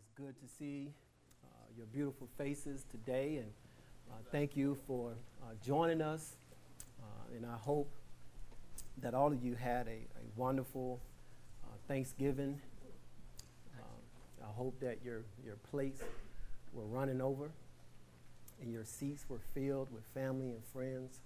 it's 0.00 0.10
good 0.16 0.34
to 0.40 0.48
see 0.58 0.88
uh, 1.44 1.48
your 1.76 1.84
beautiful 1.86 2.26
faces 2.38 2.86
today, 2.90 3.36
and 3.36 3.52
uh, 4.10 4.14
thank 4.32 4.56
you 4.56 4.78
for 4.86 5.12
uh, 5.42 5.52
joining 5.62 6.00
us. 6.00 6.36
Uh, 7.02 7.36
and 7.36 7.44
I 7.44 7.56
hope 7.58 7.90
that 9.02 9.12
all 9.12 9.30
of 9.30 9.44
you 9.44 9.54
had 9.54 9.86
a, 9.88 9.90
a 9.90 10.24
wonderful 10.36 11.00
uh, 11.64 11.66
Thanksgiving. 11.86 12.60
I 14.42 14.52
hope 14.56 14.80
that 14.80 14.98
your, 15.04 15.20
your 15.44 15.56
plates 15.70 16.00
were 16.72 16.86
running 16.86 17.20
over 17.20 17.50
and 18.62 18.72
your 18.72 18.84
seats 18.84 19.26
were 19.28 19.40
filled 19.54 19.92
with 19.92 20.02
family 20.14 20.50
and 20.50 20.64
friends. 20.72 21.20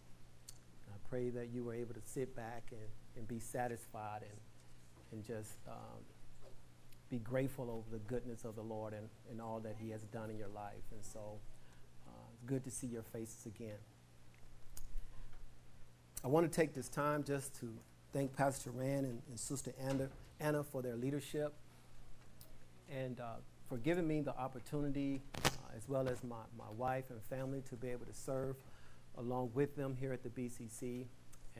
I 0.88 0.96
pray 1.08 1.30
that 1.30 1.48
you 1.54 1.62
were 1.62 1.74
able 1.74 1.94
to 1.94 2.02
sit 2.04 2.34
back 2.34 2.64
and, 2.72 2.80
and 3.16 3.28
be 3.28 3.38
satisfied 3.38 4.22
and, 4.22 4.38
and 5.12 5.24
just 5.24 5.52
um, 5.68 6.02
be 7.10 7.18
grateful 7.18 7.70
over 7.70 7.84
the 7.90 8.02
goodness 8.04 8.44
of 8.44 8.56
the 8.56 8.62
Lord 8.62 8.92
and, 8.92 9.08
and 9.30 9.40
all 9.40 9.60
that 9.60 9.76
He 9.78 9.90
has 9.90 10.02
done 10.04 10.30
in 10.30 10.38
your 10.38 10.48
life. 10.48 10.84
And 10.92 11.04
so 11.04 11.38
uh, 12.06 12.10
it's 12.32 12.42
good 12.44 12.64
to 12.64 12.70
see 12.70 12.86
your 12.86 13.02
faces 13.02 13.46
again. 13.46 13.78
I 16.24 16.28
want 16.28 16.50
to 16.50 16.54
take 16.54 16.74
this 16.74 16.88
time 16.88 17.22
just 17.22 17.58
to 17.60 17.68
thank 18.12 18.34
Pastor 18.34 18.70
Rand 18.70 19.06
and, 19.06 19.20
and 19.28 19.38
Sister 19.38 19.72
Anna, 19.78 20.08
Anna 20.40 20.64
for 20.64 20.80
their 20.80 20.96
leadership 20.96 21.52
and 22.90 23.20
uh, 23.20 23.34
for 23.68 23.78
giving 23.78 24.06
me 24.06 24.20
the 24.20 24.36
opportunity, 24.36 25.22
uh, 25.44 25.48
as 25.76 25.88
well 25.88 26.08
as 26.08 26.22
my, 26.22 26.36
my 26.58 26.70
wife 26.76 27.04
and 27.10 27.22
family, 27.24 27.62
to 27.68 27.76
be 27.76 27.88
able 27.88 28.06
to 28.06 28.14
serve 28.14 28.56
along 29.18 29.50
with 29.54 29.76
them 29.76 29.96
here 29.98 30.12
at 30.12 30.22
the 30.22 30.28
BCC 30.28 31.04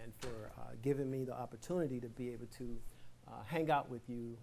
and 0.03 0.13
for 0.19 0.51
uh, 0.59 0.73
giving 0.83 1.11
me 1.11 1.25
the 1.25 1.35
opportunity 1.35 2.01
to 2.01 2.09
be 2.09 2.31
able 2.31 2.47
to 2.59 2.77
uh, 3.29 3.33
hang 3.47 3.71
out 3.71 3.91
with 3.91 4.09
you 4.09 4.37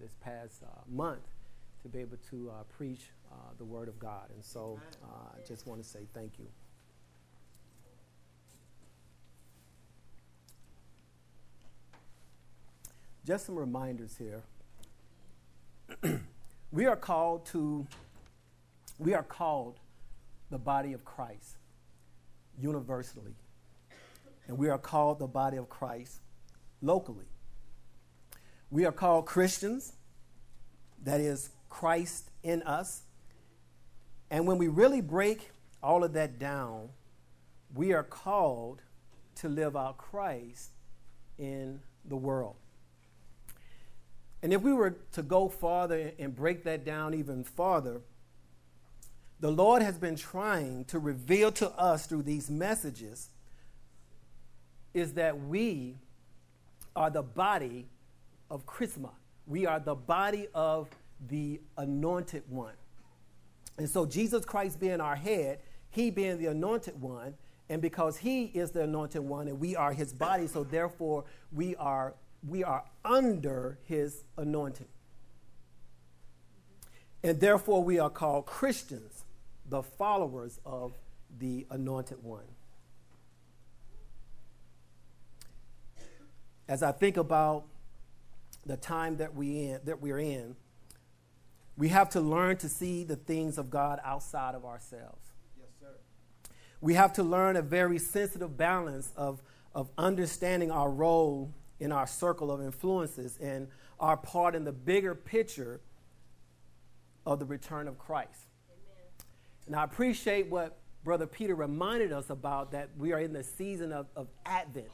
this 0.00 0.14
past 0.20 0.62
uh, 0.62 0.68
month 0.90 1.26
to 1.82 1.88
be 1.88 2.00
able 2.00 2.18
to 2.30 2.50
uh, 2.50 2.62
preach 2.76 3.10
the 3.58 3.64
Word 3.64 3.88
of 3.88 3.98
God. 3.98 4.30
And 4.34 4.42
so 4.42 4.78
I 5.04 5.46
just 5.46 5.66
want 5.66 5.82
to 5.82 5.86
say 5.86 6.00
thank 6.14 6.38
you. 6.38 6.46
Just 13.26 13.46
some 13.46 13.58
reminders 13.58 14.16
here. 14.16 14.42
we 16.70 16.86
are 16.86 16.94
called 16.94 17.44
to, 17.46 17.84
we 19.00 19.14
are 19.14 19.24
called 19.24 19.80
the 20.50 20.58
body 20.58 20.92
of 20.92 21.04
Christ 21.04 21.56
universally. 22.60 23.34
And 24.46 24.56
we 24.56 24.68
are 24.68 24.78
called 24.78 25.18
the 25.18 25.26
body 25.26 25.56
of 25.56 25.68
Christ 25.68 26.20
locally. 26.80 27.26
We 28.70 28.84
are 28.84 28.92
called 28.92 29.26
Christians, 29.26 29.92
that 31.04 31.20
is, 31.20 31.50
Christ 31.68 32.30
in 32.42 32.62
us. 32.62 33.02
And 34.30 34.46
when 34.46 34.58
we 34.58 34.68
really 34.68 35.00
break 35.00 35.50
all 35.82 36.02
of 36.02 36.14
that 36.14 36.38
down, 36.38 36.88
we 37.74 37.92
are 37.92 38.02
called 38.02 38.82
to 39.36 39.48
live 39.48 39.76
out 39.76 39.98
Christ 39.98 40.70
in 41.38 41.80
the 42.04 42.16
world. 42.16 42.56
And 44.42 44.52
if 44.52 44.62
we 44.62 44.72
were 44.72 44.96
to 45.12 45.22
go 45.22 45.48
farther 45.48 46.12
and 46.18 46.34
break 46.34 46.64
that 46.64 46.84
down 46.84 47.14
even 47.14 47.44
farther, 47.44 48.00
the 49.40 49.50
Lord 49.50 49.82
has 49.82 49.98
been 49.98 50.16
trying 50.16 50.84
to 50.86 50.98
reveal 50.98 51.52
to 51.52 51.70
us 51.72 52.06
through 52.06 52.22
these 52.22 52.50
messages 52.50 53.28
is 54.94 55.12
that 55.12 55.38
we 55.38 55.96
are 56.94 57.10
the 57.10 57.22
body 57.22 57.86
of 58.50 58.66
Chrisma. 58.66 59.10
We 59.46 59.66
are 59.66 59.80
the 59.80 59.94
body 59.94 60.48
of 60.54 60.88
the 61.28 61.60
anointed 61.76 62.44
one. 62.48 62.74
And 63.78 63.88
so, 63.88 64.06
Jesus 64.06 64.44
Christ 64.44 64.80
being 64.80 65.00
our 65.00 65.16
head, 65.16 65.60
he 65.90 66.10
being 66.10 66.38
the 66.38 66.46
anointed 66.46 67.00
one, 67.00 67.34
and 67.68 67.82
because 67.82 68.18
he 68.18 68.44
is 68.44 68.70
the 68.70 68.82
anointed 68.82 69.22
one 69.22 69.48
and 69.48 69.58
we 69.58 69.74
are 69.74 69.92
his 69.92 70.12
body, 70.12 70.46
so 70.46 70.62
therefore 70.64 71.24
we 71.52 71.74
are 71.76 72.14
we 72.46 72.62
are 72.62 72.84
under 73.04 73.78
his 73.84 74.22
anointing. 74.38 74.86
And 77.24 77.40
therefore 77.40 77.82
we 77.82 77.98
are 77.98 78.10
called 78.10 78.46
Christians, 78.46 79.24
the 79.68 79.82
followers 79.82 80.60
of 80.64 80.92
the 81.38 81.66
anointed 81.70 82.22
one. 82.22 82.44
As 86.68 86.84
I 86.84 86.92
think 86.92 87.16
about 87.16 87.64
the 88.66 88.76
time 88.76 89.16
that 89.18 89.34
we 89.34 89.68
in, 89.68 89.80
that 89.84 90.00
we're 90.00 90.18
in, 90.18 90.56
we 91.76 91.88
have 91.88 92.08
to 92.10 92.20
learn 92.20 92.56
to 92.58 92.68
see 92.68 93.04
the 93.04 93.16
things 93.16 93.58
of 93.58 93.70
God 93.70 94.00
outside 94.04 94.54
of 94.54 94.64
ourselves. 94.64 95.32
Yes, 95.58 95.68
sir. 95.80 95.94
We 96.80 96.94
have 96.94 97.12
to 97.14 97.22
learn 97.22 97.56
a 97.56 97.62
very 97.62 97.98
sensitive 97.98 98.56
balance 98.56 99.12
of, 99.16 99.42
of 99.74 99.90
understanding 99.98 100.70
our 100.70 100.90
role 100.90 101.52
in 101.78 101.92
our 101.92 102.06
circle 102.06 102.50
of 102.50 102.62
influences 102.62 103.38
and 103.38 103.68
our 104.00 104.16
part 104.16 104.54
in 104.54 104.64
the 104.64 104.72
bigger 104.72 105.14
picture 105.14 105.80
of 107.26 107.38
the 107.38 107.44
return 107.44 107.88
of 107.88 107.98
Christ. 107.98 108.46
Amen. 108.70 109.26
And 109.66 109.76
I 109.76 109.84
appreciate 109.84 110.48
what 110.48 110.78
Brother 111.04 111.26
Peter 111.26 111.54
reminded 111.54 112.12
us 112.12 112.30
about 112.30 112.72
that 112.72 112.90
we 112.96 113.12
are 113.12 113.20
in 113.20 113.32
the 113.32 113.44
season 113.44 113.92
of, 113.92 114.06
of 114.16 114.28
Advent. 114.44 114.88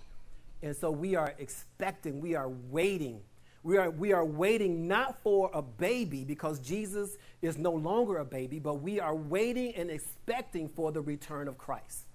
And 0.62 0.76
so 0.76 0.90
we 0.90 1.14
are 1.14 1.34
expecting, 1.38 2.20
we 2.20 2.34
are 2.34 2.48
waiting 2.48 3.20
we 3.62 3.76
are, 3.76 3.90
we 3.90 4.12
are 4.12 4.24
waiting 4.24 4.88
not 4.88 5.22
for 5.22 5.50
a 5.54 5.62
baby 5.62 6.24
because 6.24 6.58
Jesus 6.58 7.16
is 7.40 7.56
no 7.56 7.72
longer 7.72 8.18
a 8.18 8.24
baby, 8.24 8.58
but 8.58 8.74
we 8.82 8.98
are 8.98 9.14
waiting 9.14 9.74
and 9.76 9.90
expecting 9.90 10.68
for 10.68 10.90
the 10.90 11.00
return 11.00 11.46
of 11.46 11.58
Christ. 11.58 12.06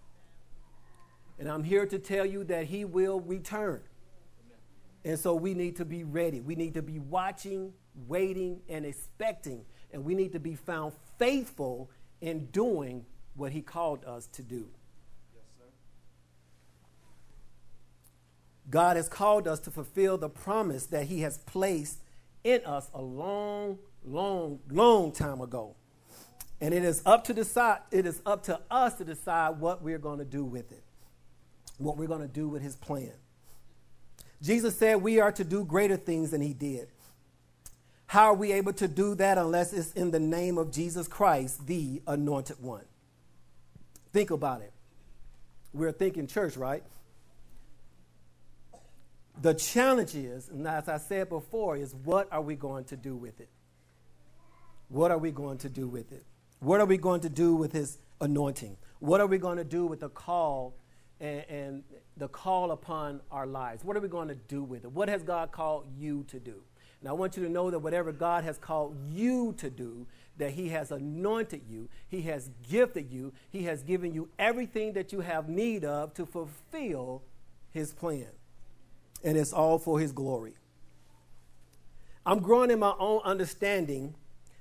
And 1.39 1.47
I'm 1.47 1.63
here 1.63 1.85
to 1.85 1.99
tell 1.99 2.25
you 2.25 2.43
that 2.45 2.65
he 2.65 2.83
will 2.83 3.21
return. 3.21 3.81
And 5.05 5.17
so 5.17 5.35
we 5.35 5.53
need 5.53 5.77
to 5.77 5.85
be 5.85 6.03
ready. 6.03 6.41
We 6.41 6.55
need 6.55 6.73
to 6.73 6.81
be 6.81 6.99
watching, 6.99 7.71
waiting, 8.07 8.59
and 8.67 8.85
expecting. 8.85 9.63
And 9.93 10.03
we 10.03 10.15
need 10.15 10.33
to 10.33 10.39
be 10.39 10.55
found 10.55 10.93
faithful 11.17 11.89
in 12.19 12.47
doing 12.47 13.05
what 13.35 13.53
he 13.53 13.61
called 13.61 14.03
us 14.03 14.27
to 14.33 14.41
do. 14.41 14.67
God 18.69 18.97
has 18.97 19.07
called 19.07 19.47
us 19.47 19.59
to 19.61 19.71
fulfill 19.71 20.17
the 20.17 20.29
promise 20.29 20.87
that 20.87 21.05
He 21.05 21.21
has 21.21 21.37
placed 21.39 21.99
in 22.43 22.63
us 22.65 22.89
a 22.93 23.01
long, 23.01 23.79
long, 24.05 24.59
long 24.69 25.11
time 25.11 25.41
ago. 25.41 25.75
And 26.59 26.73
it 26.73 26.83
is 26.83 27.01
up 27.05 27.23
to 27.25 27.33
decide, 27.33 27.79
it 27.91 28.05
is 28.05 28.21
up 28.25 28.43
to 28.43 28.59
us 28.69 28.95
to 28.95 29.05
decide 29.05 29.59
what 29.59 29.81
we're 29.81 29.99
going 29.99 30.19
to 30.19 30.25
do 30.25 30.43
with 30.43 30.71
it, 30.71 30.83
what 31.77 31.97
we're 31.97 32.07
going 32.07 32.21
to 32.21 32.27
do 32.27 32.49
with 32.49 32.61
His 32.61 32.75
plan. 32.75 33.13
Jesus 34.41 34.77
said 34.77 35.01
we 35.01 35.19
are 35.19 35.31
to 35.31 35.43
do 35.43 35.63
greater 35.63 35.97
things 35.97 36.31
than 36.31 36.41
He 36.41 36.53
did. 36.53 36.89
How 38.07 38.25
are 38.27 38.33
we 38.33 38.53
able 38.53 38.73
to 38.73 38.87
do 38.87 39.15
that 39.15 39.37
unless 39.37 39.73
it's 39.73 39.91
in 39.93 40.11
the 40.11 40.19
name 40.19 40.57
of 40.57 40.71
Jesus 40.71 41.07
Christ, 41.07 41.67
the 41.67 42.01
anointed 42.07 42.61
one? 42.61 42.85
Think 44.13 44.31
about 44.31 44.61
it. 44.61 44.71
We're 45.73 45.91
thinking 45.91 46.25
church, 46.27 46.55
right? 46.55 46.83
The 49.39 49.53
challenge 49.53 50.15
is, 50.15 50.49
and 50.49 50.67
as 50.67 50.89
I 50.89 50.97
said 50.97 51.29
before, 51.29 51.77
is 51.77 51.93
what 51.93 52.27
are 52.31 52.41
we 52.41 52.55
going 52.55 52.85
to 52.85 52.97
do 52.97 53.15
with 53.15 53.39
it? 53.39 53.49
What 54.89 55.11
are 55.11 55.17
we 55.17 55.31
going 55.31 55.59
to 55.59 55.69
do 55.69 55.87
with 55.87 56.11
it? 56.11 56.25
What 56.59 56.79
are 56.79 56.85
we 56.85 56.97
going 56.97 57.21
to 57.21 57.29
do 57.29 57.55
with 57.55 57.71
his 57.71 57.99
anointing? 58.19 58.77
What 58.99 59.21
are 59.21 59.27
we 59.27 59.37
going 59.37 59.57
to 59.57 59.63
do 59.63 59.85
with 59.85 59.99
the 59.99 60.09
call 60.09 60.75
and, 61.19 61.45
and, 61.49 61.83
the 62.15 62.27
call 62.27 62.71
upon 62.71 63.21
our 63.29 63.45
lives? 63.45 63.83
What 63.83 63.95
are 63.95 63.99
we 63.99 64.07
going 64.07 64.29
to 64.29 64.35
do 64.35 64.63
with 64.63 64.85
it? 64.85 64.91
What 64.91 65.07
has 65.07 65.21
God 65.21 65.51
called 65.51 65.85
you 65.95 66.23
to 66.29 66.39
do? 66.39 66.63
And 66.99 67.07
I 67.07 67.13
want 67.13 67.37
you 67.37 67.43
to 67.43 67.49
know 67.49 67.69
that 67.69 67.77
whatever 67.77 68.11
God 68.11 68.43
has 68.43 68.57
called 68.57 68.97
you 69.11 69.53
to 69.59 69.69
do, 69.69 70.07
that 70.37 70.51
He 70.51 70.69
has 70.69 70.89
anointed 70.89 71.61
you, 71.69 71.89
He 72.07 72.23
has 72.23 72.49
gifted 72.67 73.11
you, 73.11 73.33
He 73.51 73.65
has 73.65 73.83
given 73.83 74.15
you 74.15 74.29
everything 74.39 74.93
that 74.93 75.13
you 75.13 75.19
have 75.19 75.47
need 75.47 75.85
of 75.85 76.15
to 76.15 76.25
fulfill 76.25 77.21
His 77.69 77.93
plan 77.93 78.29
and 79.27 79.37
it's 79.37 79.51
all 79.51 79.77
for 79.77 79.99
His 79.99 80.13
glory. 80.13 80.53
I'm 82.25 82.39
growing 82.39 82.71
in 82.71 82.79
my 82.79 82.93
own 82.97 83.19
understanding 83.25 84.15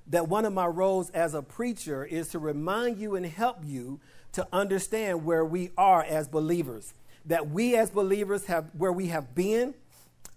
that 0.08 0.28
one 0.28 0.44
of 0.44 0.52
my 0.52 0.66
roles 0.66 1.08
as 1.10 1.34
a 1.34 1.42
preacher 1.42 2.04
is 2.04 2.28
to 2.30 2.40
remind 2.40 2.98
you 2.98 3.14
and 3.14 3.24
help 3.24 3.58
you 3.64 4.00
to 4.32 4.46
understand 4.52 5.24
where 5.24 5.44
we 5.44 5.70
are 5.78 6.02
as 6.02 6.26
believers. 6.26 6.94
That 7.26 7.48
we 7.48 7.76
as 7.76 7.90
believers 7.90 8.46
have 8.46 8.66
where 8.76 8.90
we 8.90 9.06
have 9.06 9.36
been, 9.36 9.74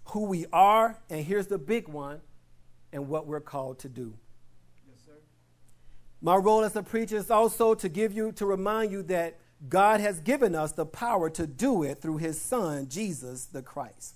who 0.06 0.26
we 0.26 0.46
are, 0.52 0.96
and 1.10 1.24
here's 1.24 1.48
the 1.48 1.58
big 1.58 1.88
one, 1.88 2.20
and 2.92 3.08
what 3.08 3.26
we're 3.26 3.40
called 3.40 3.80
to 3.80 3.88
do. 3.88 4.14
Yes, 4.88 4.98
sir. 5.06 5.12
My 6.22 6.36
role 6.36 6.62
as 6.62 6.76
a 6.76 6.84
preacher 6.84 7.16
is 7.16 7.32
also 7.32 7.74
to 7.74 7.88
give 7.88 8.12
you, 8.12 8.30
to 8.32 8.46
remind 8.46 8.92
you 8.92 9.02
that 9.04 9.38
God 9.68 10.00
has 10.00 10.20
given 10.20 10.54
us 10.54 10.70
the 10.70 10.86
power 10.86 11.30
to 11.30 11.48
do 11.48 11.82
it 11.82 12.00
through 12.00 12.18
his 12.18 12.40
son, 12.40 12.88
Jesus 12.88 13.46
the 13.46 13.62
Christ. 13.62 14.14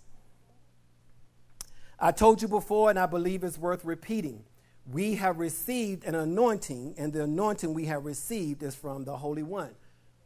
I 2.04 2.12
told 2.12 2.42
you 2.42 2.48
before, 2.48 2.90
and 2.90 2.98
I 2.98 3.06
believe 3.06 3.42
it's 3.44 3.56
worth 3.56 3.82
repeating. 3.82 4.44
we 4.92 5.14
have 5.14 5.38
received 5.38 6.04
an 6.04 6.14
anointing, 6.14 6.96
and 6.98 7.14
the 7.14 7.22
anointing 7.22 7.72
we 7.72 7.86
have 7.86 8.04
received 8.04 8.62
is 8.62 8.74
from 8.74 9.04
the 9.04 9.16
Holy 9.16 9.42
One, 9.42 9.70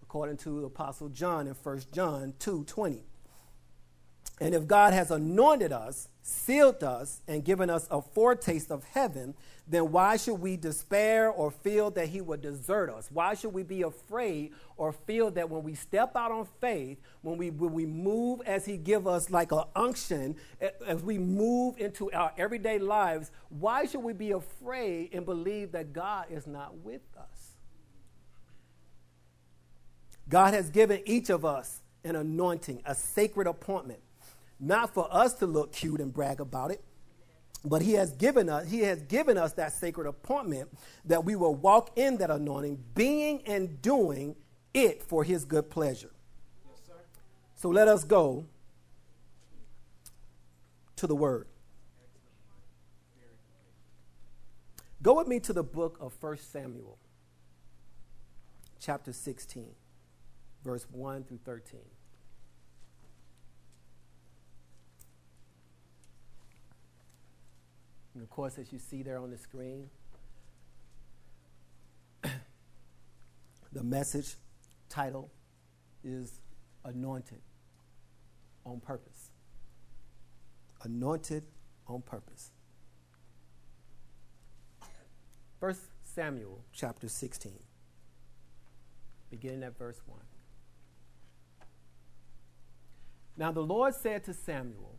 according 0.03 0.39
to 0.39 0.65
Apostle 0.65 1.09
John 1.09 1.47
in 1.47 1.55
1 1.55 1.83
John 1.93 2.35
2 2.41 2.65
20. 2.65 3.05
And 4.41 4.55
if 4.55 4.67
God 4.67 4.93
has 4.93 5.11
anointed 5.11 5.73
us, 5.73 6.09
sealed 6.23 6.85
us, 6.85 7.23
and 7.27 7.45
given 7.45 7.69
us 7.69 7.89
a 7.91 8.01
foretaste 8.01 8.71
of 8.71 8.85
heaven, 8.85 9.35
then 9.67 9.91
why 9.91 10.17
should 10.17 10.37
we 10.37 10.57
despair 10.57 11.29
or 11.29 11.51
feel 11.51 11.91
that 11.91 12.09
He 12.09 12.21
would 12.21 12.43
desert 12.43 12.89
us? 12.89 13.09
Why 13.13 13.35
should 13.35 13.53
we 13.53 13.65
be 13.65 13.83
afraid 13.83 14.53
or 14.77 14.93
feel 14.93 15.31
that 15.33 15.51
when 15.51 15.65
we 15.65 15.75
step 15.75 16.15
out 16.15 16.31
on 16.31 16.47
faith, 16.61 16.99
when 17.23 17.37
we, 17.37 17.51
when 17.51 17.73
we 17.73 17.85
move 17.85 18.41
as 18.47 18.65
He 18.65 18.77
give 18.77 19.09
us 19.09 19.29
like 19.29 19.51
an 19.51 19.65
unction, 19.75 20.37
as 20.87 21.03
we 21.03 21.19
move 21.19 21.77
into 21.79 22.11
our 22.13 22.33
everyday 22.39 22.79
lives, 22.79 23.33
why 23.49 23.87
should 23.87 24.03
we 24.03 24.13
be 24.13 24.31
afraid 24.31 25.11
and 25.13 25.27
believe 25.27 25.73
that 25.73 25.93
God 25.93 26.27
is 26.31 26.47
not 26.47 26.79
with 26.79 27.03
us? 27.19 27.57
God 30.29 30.55
has 30.55 30.71
given 30.71 31.01
each 31.07 31.29
of 31.29 31.45
us 31.45 31.81
an 32.05 32.15
anointing, 32.15 32.83
a 32.85 32.95
sacred 32.95 33.49
appointment 33.49 34.01
not 34.61 34.93
for 34.95 35.09
us 35.11 35.35
to 35.35 35.47
look 35.47 35.73
cute 35.73 36.01
and 36.01 36.13
brag 36.13 36.41
about 36.41 36.71
it, 36.71 36.83
but 37.65 37.83
he 37.83 37.93
has 37.95 38.13
given 38.13 38.49
us 38.49 38.69
he 38.69 38.81
has 38.81 39.03
given 39.03 39.37
us 39.37 39.53
that 39.55 39.73
sacred 39.73 40.07
appointment 40.07 40.69
that 41.05 41.25
we 41.25 41.37
will 41.37 41.55
walk 41.55 41.91
in 41.97 42.17
that 42.19 42.31
anointing 42.31 42.83
being 42.95 43.43
and 43.47 43.83
doing 43.83 44.37
it 44.75 45.03
for 45.03 45.25
his 45.25 45.45
good 45.45 45.71
pleasure. 45.71 46.11
Yes, 46.67 46.97
so 47.57 47.69
let 47.69 47.89
us 47.89 48.05
go 48.05 48.47
to 50.97 51.07
the 51.07 51.15
word. 51.15 51.47
Go 55.01 55.15
with 55.15 55.29
me 55.29 55.39
to 55.41 55.53
the 55.53 55.63
book 55.63 55.97
of 56.01 56.13
1 56.21 56.39
samuel 56.39 56.99
chapter 58.81 59.13
16 59.13 59.67
verse 60.65 60.87
1 60.91 61.25
through 61.25 61.39
13 61.45 61.81
And 68.19 68.25
of 68.25 68.31
course, 68.31 68.59
as 68.59 68.73
you 68.73 68.81
see 68.81 69.05
there 69.05 69.19
on 69.19 69.31
the 69.31 69.39
screen, 69.39 69.89
the 73.73 73.85
message 73.85 74.35
title 74.89 75.31
is 76.03 76.41
Anointed 76.85 77.39
on 78.67 78.81
Purpose. 78.81 79.31
Anointed 80.83 81.45
on 81.87 82.03
Purpose. 82.03 82.51
First 85.61 85.83
Samuel 86.03 86.65
chapter 86.73 87.09
16, 87.09 87.53
beginning 89.31 89.63
at 89.63 89.79
verse 89.79 90.01
1. 90.07 90.19
Now 93.37 93.53
the 93.53 93.63
Lord 93.63 93.95
said 93.95 94.25
to 94.25 94.35
Samuel, 94.35 94.98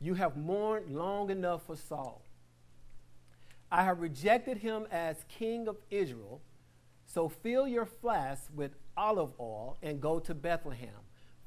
you 0.00 0.14
have 0.14 0.36
mourned 0.36 0.94
long 0.94 1.30
enough 1.30 1.66
for 1.66 1.76
Saul. 1.76 2.22
I 3.70 3.84
have 3.84 4.00
rejected 4.00 4.58
him 4.58 4.86
as 4.90 5.24
king 5.28 5.68
of 5.68 5.76
Israel. 5.90 6.40
So 7.06 7.28
fill 7.28 7.66
your 7.66 7.86
flask 7.86 8.44
with 8.54 8.72
olive 8.96 9.30
oil 9.40 9.76
and 9.82 10.00
go 10.00 10.18
to 10.20 10.34
Bethlehem. 10.34 10.90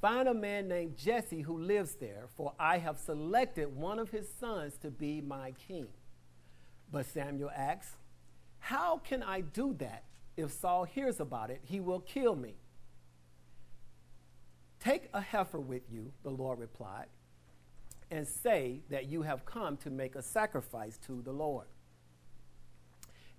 Find 0.01 0.27
a 0.27 0.33
man 0.33 0.67
named 0.67 0.97
Jesse 0.97 1.41
who 1.41 1.59
lives 1.59 1.95
there, 1.95 2.27
for 2.35 2.53
I 2.59 2.79
have 2.79 2.97
selected 2.97 3.75
one 3.75 3.99
of 3.99 4.09
his 4.09 4.27
sons 4.39 4.73
to 4.81 4.89
be 4.89 5.21
my 5.21 5.51
king. 5.67 5.87
But 6.91 7.05
Samuel 7.05 7.51
asks, 7.55 7.95
How 8.59 8.97
can 8.97 9.21
I 9.21 9.41
do 9.41 9.75
that? 9.77 10.03
If 10.35 10.51
Saul 10.51 10.85
hears 10.85 11.19
about 11.19 11.51
it, 11.51 11.61
he 11.63 11.79
will 11.79 11.99
kill 11.99 12.35
me. 12.35 12.55
Take 14.79 15.09
a 15.13 15.21
heifer 15.21 15.59
with 15.59 15.83
you, 15.91 16.11
the 16.23 16.31
Lord 16.31 16.57
replied 16.59 17.05
and 18.11 18.27
say 18.27 18.81
that 18.89 19.07
you 19.07 19.21
have 19.23 19.45
come 19.45 19.77
to 19.77 19.89
make 19.89 20.15
a 20.15 20.21
sacrifice 20.21 20.97
to 21.07 21.21
the 21.23 21.31
Lord. 21.31 21.65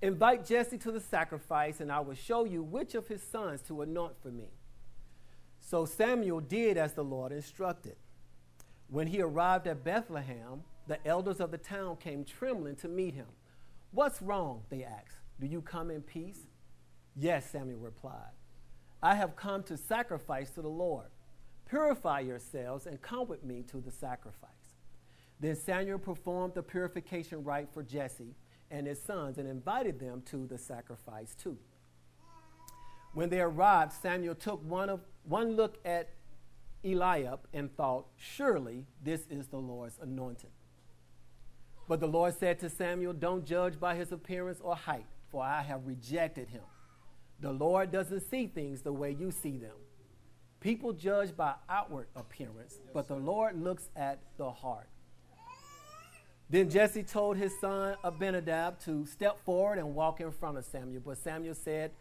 Invite 0.01 0.45
Jesse 0.45 0.79
to 0.79 0.91
the 0.91 1.01
sacrifice, 1.01 1.81
and 1.81 1.93
I 1.93 2.01
will 2.01 2.15
show 2.15 2.45
you 2.45 2.63
which 2.63 2.97
of 2.97 3.07
his 3.07 3.23
sons 3.23 3.61
to 3.69 3.83
anoint 3.83 4.15
for 4.21 4.31
me. 4.31 4.49
So 5.61 5.85
Samuel 5.85 6.41
did 6.41 6.77
as 6.77 6.95
the 6.95 7.05
Lord 7.05 7.31
instructed. 7.31 7.97
When 8.89 9.07
he 9.07 9.23
arrived 9.23 9.69
at 9.69 9.85
Bethlehem, 9.85 10.65
the 10.89 11.07
elders 11.07 11.39
of 11.39 11.53
the 11.53 11.59
town 11.59 11.97
came 11.97 12.25
trembling 12.25 12.77
to 12.77 12.89
meet 12.89 13.15
him. 13.15 13.29
What's 13.93 14.21
wrong? 14.21 14.63
They 14.71 14.83
asked. 14.83 15.19
Do 15.39 15.47
you 15.47 15.61
come 15.63 15.91
in 15.91 16.03
peace? 16.03 16.41
Yes, 17.15 17.51
Samuel 17.51 17.79
replied. 17.79 18.33
I 19.03 19.15
have 19.15 19.37
come 19.37 19.63
to 19.65 19.77
sacrifice 19.77 20.51
to 20.51 20.63
the 20.63 20.69
Lord. 20.69 21.07
Purify 21.69 22.21
yourselves 22.21 22.87
and 22.87 23.01
come 23.01 23.29
with 23.29 23.45
me 23.45 23.63
to 23.71 23.81
the 23.81 23.91
sacrifice. 23.91 24.51
Then 25.43 25.57
Samuel 25.57 25.99
performed 25.99 26.55
the 26.55 26.63
purification 26.63 27.43
rite 27.43 27.69
for 27.75 27.83
Jesse 27.83 28.37
and 28.71 28.87
his 28.87 29.03
sons 29.03 29.39
and 29.39 29.49
invited 29.49 29.99
them 29.99 30.23
to 30.27 30.47
the 30.47 30.57
sacrifice 30.57 31.35
too. 31.35 31.59
When 33.13 33.29
they 33.29 33.41
arrived, 33.41 33.93
Samuel 33.93 34.37
took 34.37 34.65
one, 34.65 34.89
of, 34.89 35.01
one 35.25 35.57
look 35.57 35.79
at 35.85 36.11
Eliab 36.85 37.41
and 37.53 37.77
thought, 37.77 38.07
Surely 38.17 38.87
this 39.03 39.27
is 39.29 39.49
the 39.49 39.59
Lord's 39.59 39.99
anointed. 40.01 40.51
But 41.89 41.99
the 41.99 42.07
Lord 42.07 42.39
said 42.39 42.61
to 42.61 42.71
Samuel, 42.71 43.13
Don't 43.13 43.45
judge 43.45 43.81
by 43.81 43.97
his 43.97 44.13
appearance 44.13 44.61
or 44.63 44.77
height, 44.77 45.07
for 45.29 45.43
I 45.43 45.63
have 45.63 45.89
rejected 45.89 46.51
him. 46.51 46.63
The 47.41 47.53
Lord 47.53 47.91
doesn't 47.91 48.31
see 48.31 48.47
things 48.47 48.83
the 48.83 48.93
way 48.93 49.11
you 49.11 49.33
see 49.33 49.59
them. 49.59 49.75
People 50.61 50.93
judge 50.93 51.37
by 51.37 51.55
outward 51.69 52.07
appearance, 52.15 52.79
but 52.95 53.09
the 53.09 53.17
Lord 53.17 53.61
looks 53.61 53.91
at 53.97 54.21
the 54.37 54.49
heart. 54.49 54.87
Then 56.53 56.69
Jesse 56.69 57.03
told 57.03 57.39
his 57.39 57.59
son 57.63 57.97
Abinadab 58.05 58.79
to 58.81 59.07
step 59.07 59.43
forward 59.43 59.79
and 59.79 59.95
walk 59.95 60.21
in 60.21 60.31
front 60.31 60.59
of 60.59 60.67
Samuel. 60.67 61.01
But 61.03 61.17
Samuel 61.17 61.55
said, 61.55 61.93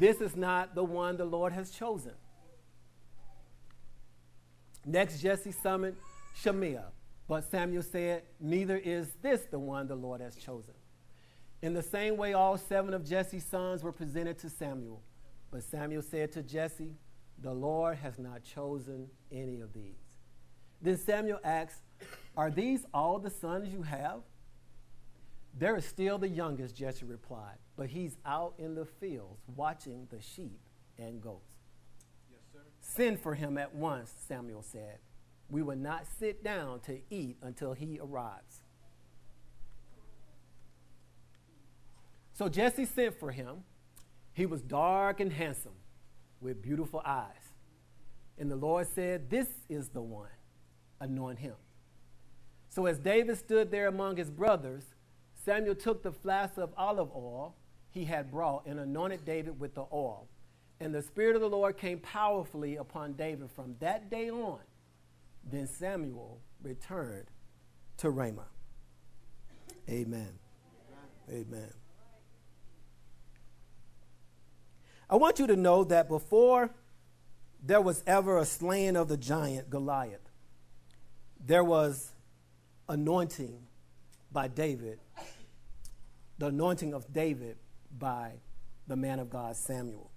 This 0.00 0.22
is 0.22 0.34
not 0.34 0.74
the 0.74 0.82
one 0.82 1.18
the 1.18 1.26
Lord 1.26 1.52
has 1.52 1.70
chosen. 1.70 2.12
Next, 4.86 5.20
Jesse 5.20 5.52
summoned 5.52 5.96
Shimea. 6.34 6.86
But 7.28 7.50
Samuel 7.50 7.82
said, 7.82 8.22
Neither 8.40 8.78
is 8.78 9.08
this 9.20 9.42
the 9.42 9.58
one 9.58 9.86
the 9.86 9.94
Lord 9.94 10.22
has 10.22 10.36
chosen. 10.36 10.72
In 11.60 11.74
the 11.74 11.82
same 11.82 12.16
way, 12.16 12.32
all 12.32 12.56
seven 12.56 12.94
of 12.94 13.04
Jesse's 13.04 13.44
sons 13.44 13.82
were 13.82 13.92
presented 13.92 14.38
to 14.38 14.48
Samuel. 14.48 15.02
But 15.50 15.64
Samuel 15.64 16.00
said 16.00 16.32
to 16.32 16.42
Jesse, 16.42 16.94
The 17.42 17.52
Lord 17.52 17.98
has 17.98 18.18
not 18.18 18.42
chosen 18.42 19.08
any 19.30 19.60
of 19.60 19.74
these. 19.74 19.98
Then 20.80 20.96
Samuel 20.96 21.40
asked, 21.44 21.82
are 22.36 22.50
these 22.50 22.84
all 22.94 23.18
the 23.18 23.30
sons 23.30 23.72
you 23.72 23.82
have? 23.82 24.20
There 25.58 25.76
is 25.76 25.84
still 25.84 26.18
the 26.18 26.28
youngest, 26.28 26.76
Jesse 26.76 27.04
replied, 27.04 27.56
but 27.76 27.88
he's 27.88 28.16
out 28.24 28.54
in 28.58 28.74
the 28.74 28.84
fields 28.84 29.40
watching 29.56 30.06
the 30.10 30.20
sheep 30.20 30.60
and 30.98 31.20
goats. 31.20 31.50
Yes, 32.30 32.40
sir. 32.52 32.60
Send 32.80 33.20
for 33.20 33.34
him 33.34 33.58
at 33.58 33.74
once, 33.74 34.12
Samuel 34.28 34.62
said. 34.62 34.98
We 35.50 35.62
will 35.62 35.76
not 35.76 36.06
sit 36.18 36.44
down 36.44 36.80
to 36.80 36.98
eat 37.10 37.38
until 37.42 37.72
he 37.72 37.98
arrives. 38.00 38.60
So 42.34 42.48
Jesse 42.48 42.84
sent 42.84 43.18
for 43.18 43.32
him. 43.32 43.64
He 44.32 44.46
was 44.46 44.62
dark 44.62 45.18
and 45.18 45.32
handsome 45.32 45.72
with 46.40 46.62
beautiful 46.62 47.02
eyes. 47.04 47.52
And 48.38 48.48
the 48.48 48.56
Lord 48.56 48.86
said, 48.94 49.28
This 49.28 49.48
is 49.68 49.88
the 49.88 50.00
one, 50.00 50.28
anoint 51.00 51.40
him. 51.40 51.54
So 52.78 52.86
as 52.86 53.00
David 53.00 53.36
stood 53.36 53.72
there 53.72 53.88
among 53.88 54.18
his 54.18 54.30
brothers, 54.30 54.84
Samuel 55.44 55.74
took 55.74 56.04
the 56.04 56.12
flask 56.12 56.58
of 56.58 56.72
olive 56.76 57.10
oil 57.12 57.56
he 57.90 58.04
had 58.04 58.30
brought 58.30 58.66
and 58.66 58.78
anointed 58.78 59.24
David 59.24 59.58
with 59.58 59.74
the 59.74 59.84
oil. 59.92 60.28
And 60.78 60.94
the 60.94 61.02
Spirit 61.02 61.34
of 61.34 61.42
the 61.42 61.48
Lord 61.48 61.76
came 61.76 61.98
powerfully 61.98 62.76
upon 62.76 63.14
David 63.14 63.50
from 63.50 63.74
that 63.80 64.10
day 64.10 64.30
on. 64.30 64.60
Then 65.42 65.66
Samuel 65.66 66.38
returned 66.62 67.24
to 67.96 68.10
Ramah. 68.10 68.46
Amen. 69.90 70.38
Amen. 71.28 71.72
I 75.10 75.16
want 75.16 75.40
you 75.40 75.48
to 75.48 75.56
know 75.56 75.82
that 75.82 76.06
before 76.06 76.70
there 77.60 77.80
was 77.80 78.04
ever 78.06 78.38
a 78.38 78.44
slaying 78.44 78.94
of 78.94 79.08
the 79.08 79.16
giant 79.16 79.68
Goliath, 79.68 80.30
there 81.44 81.64
was 81.64 82.12
anointing 82.88 83.58
by 84.32 84.48
David, 84.48 84.98
the 86.38 86.46
anointing 86.46 86.94
of 86.94 87.12
David 87.12 87.56
by 87.96 88.32
the 88.86 88.96
man 88.96 89.18
of 89.18 89.30
God 89.30 89.56
Samuel. 89.56 90.10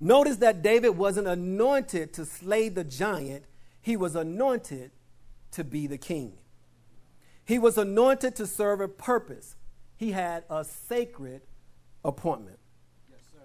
Notice 0.00 0.36
that 0.36 0.62
David 0.62 0.90
wasn't 0.90 1.26
anointed 1.26 2.12
to 2.14 2.24
slay 2.24 2.68
the 2.68 2.84
giant, 2.84 3.44
he 3.82 3.96
was 3.96 4.16
anointed 4.16 4.92
to 5.52 5.64
be 5.64 5.86
the 5.86 5.98
king. 5.98 6.38
He 7.44 7.58
was 7.58 7.76
anointed 7.76 8.36
to 8.36 8.46
serve 8.46 8.80
a 8.80 8.88
purpose. 8.88 9.56
he 9.96 10.12
had 10.12 10.44
a 10.48 10.64
sacred 10.64 11.42
appointment. 12.04 12.58
Yes, 13.10 13.18
sir. 13.30 13.38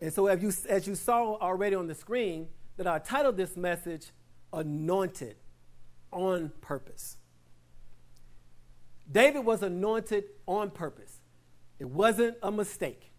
And 0.00 0.12
so, 0.12 0.26
as 0.28 0.42
you, 0.42 0.52
as 0.68 0.86
you 0.86 0.94
saw 0.94 1.36
already 1.38 1.74
on 1.74 1.88
the 1.88 1.94
screen, 1.94 2.48
that 2.76 2.86
I 2.86 2.98
titled 2.98 3.36
this 3.36 3.56
message 3.56 4.12
Anointed 4.52 5.36
on 6.14 6.50
Purpose. 6.62 7.18
David 9.10 9.44
was 9.44 9.62
anointed 9.62 10.24
on 10.46 10.70
purpose, 10.70 11.20
it 11.78 11.88
wasn't 11.88 12.36
a 12.42 12.50
mistake, 12.50 13.10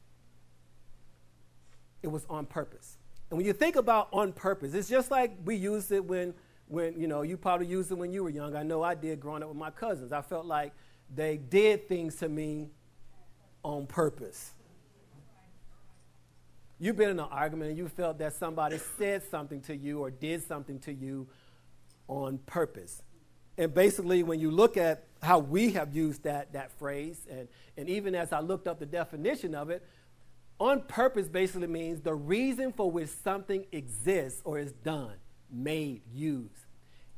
it 2.02 2.08
was 2.08 2.26
on 2.30 2.46
purpose. 2.46 2.98
And 3.30 3.38
when 3.38 3.46
you 3.46 3.54
think 3.54 3.76
about 3.76 4.10
on 4.12 4.34
purpose, 4.34 4.74
it's 4.74 4.90
just 4.90 5.10
like 5.10 5.36
we 5.46 5.56
used 5.56 5.92
it 5.92 6.04
when, 6.04 6.34
when 6.68 7.00
you 7.00 7.08
know, 7.08 7.24
you 7.24 7.38
probably 7.38 7.66
used 7.66 7.92
it 7.92 7.96
when 7.96 8.12
you 8.12 8.24
were 8.24 8.30
young. 8.30 8.56
I 8.56 8.62
know 8.64 8.84
I 8.84 8.94
did 8.94 9.20
growing 9.20 9.42
up 9.42 9.50
with 9.50 9.58
my 9.58 9.72
cousins. 9.72 10.12
I 10.12 10.22
felt 10.22 10.46
like 10.46 10.74
they 11.14 11.38
did 11.38 11.88
things 11.88 12.16
to 12.18 12.30
me 12.30 12.70
on 13.64 13.88
purpose. 13.88 14.54
You've 16.78 16.98
been 16.98 17.10
in 17.10 17.20
an 17.20 17.28
argument 17.32 17.70
and 17.70 17.78
you 17.78 17.88
felt 17.88 18.20
that 18.20 18.34
somebody 18.34 18.78
said 18.98 19.24
something 19.32 19.62
to 19.62 19.76
you 19.76 20.02
or 20.02 20.12
did 20.12 20.44
something 20.44 20.78
to 20.82 20.94
you 20.94 21.28
on 22.08 22.40
purpose. 22.40 23.02
And 23.58 23.74
basically, 23.74 24.24
when 24.24 24.40
you 24.40 24.52
look 24.52 24.78
at 24.78 25.08
how 25.22 25.40
we 25.40 25.72
have 25.74 25.96
used 25.96 26.24
that, 26.24 26.54
that 26.54 26.72
phrase, 26.78 27.26
and, 27.30 27.48
and 27.78 27.90
even 27.90 28.14
as 28.16 28.34
I 28.34 28.42
looked 28.42 28.68
up 28.68 28.80
the 28.80 28.86
definition 28.86 29.56
of 29.56 29.70
it, 29.70 29.84
on 30.60 30.82
purpose 30.82 31.28
basically 31.28 31.68
means 31.68 32.02
the 32.02 32.14
reason 32.14 32.72
for 32.72 32.90
which 32.90 33.10
something 33.10 33.66
exists 33.72 34.42
or 34.46 34.60
is 34.60 34.72
done, 34.72 35.16
made, 35.52 36.02
used, 36.14 36.66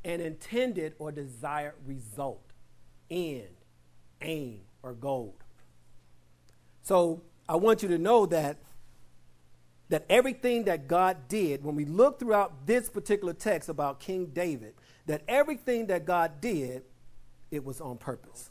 an 0.04 0.20
intended 0.20 0.94
or 0.98 1.12
desired 1.12 1.74
result, 1.86 2.52
end, 3.10 3.48
aim, 4.22 4.60
or 4.82 4.92
goal. 4.92 5.36
So 6.82 7.22
I 7.48 7.56
want 7.56 7.82
you 7.82 7.88
to 7.90 7.98
know 7.98 8.26
that 8.26 8.58
that 9.88 10.04
everything 10.08 10.64
that 10.64 10.86
God 10.86 11.28
did, 11.28 11.64
when 11.64 11.74
we 11.74 11.84
look 11.84 12.18
throughout 12.18 12.66
this 12.66 12.88
particular 12.88 13.32
text 13.32 13.68
about 13.68 14.00
King 14.00 14.26
David, 14.26 14.74
that 15.06 15.22
everything 15.26 15.86
that 15.86 16.04
God 16.04 16.40
did, 16.40 16.82
it 17.50 17.64
was 17.64 17.80
on 17.80 17.96
purpose. 17.96 18.50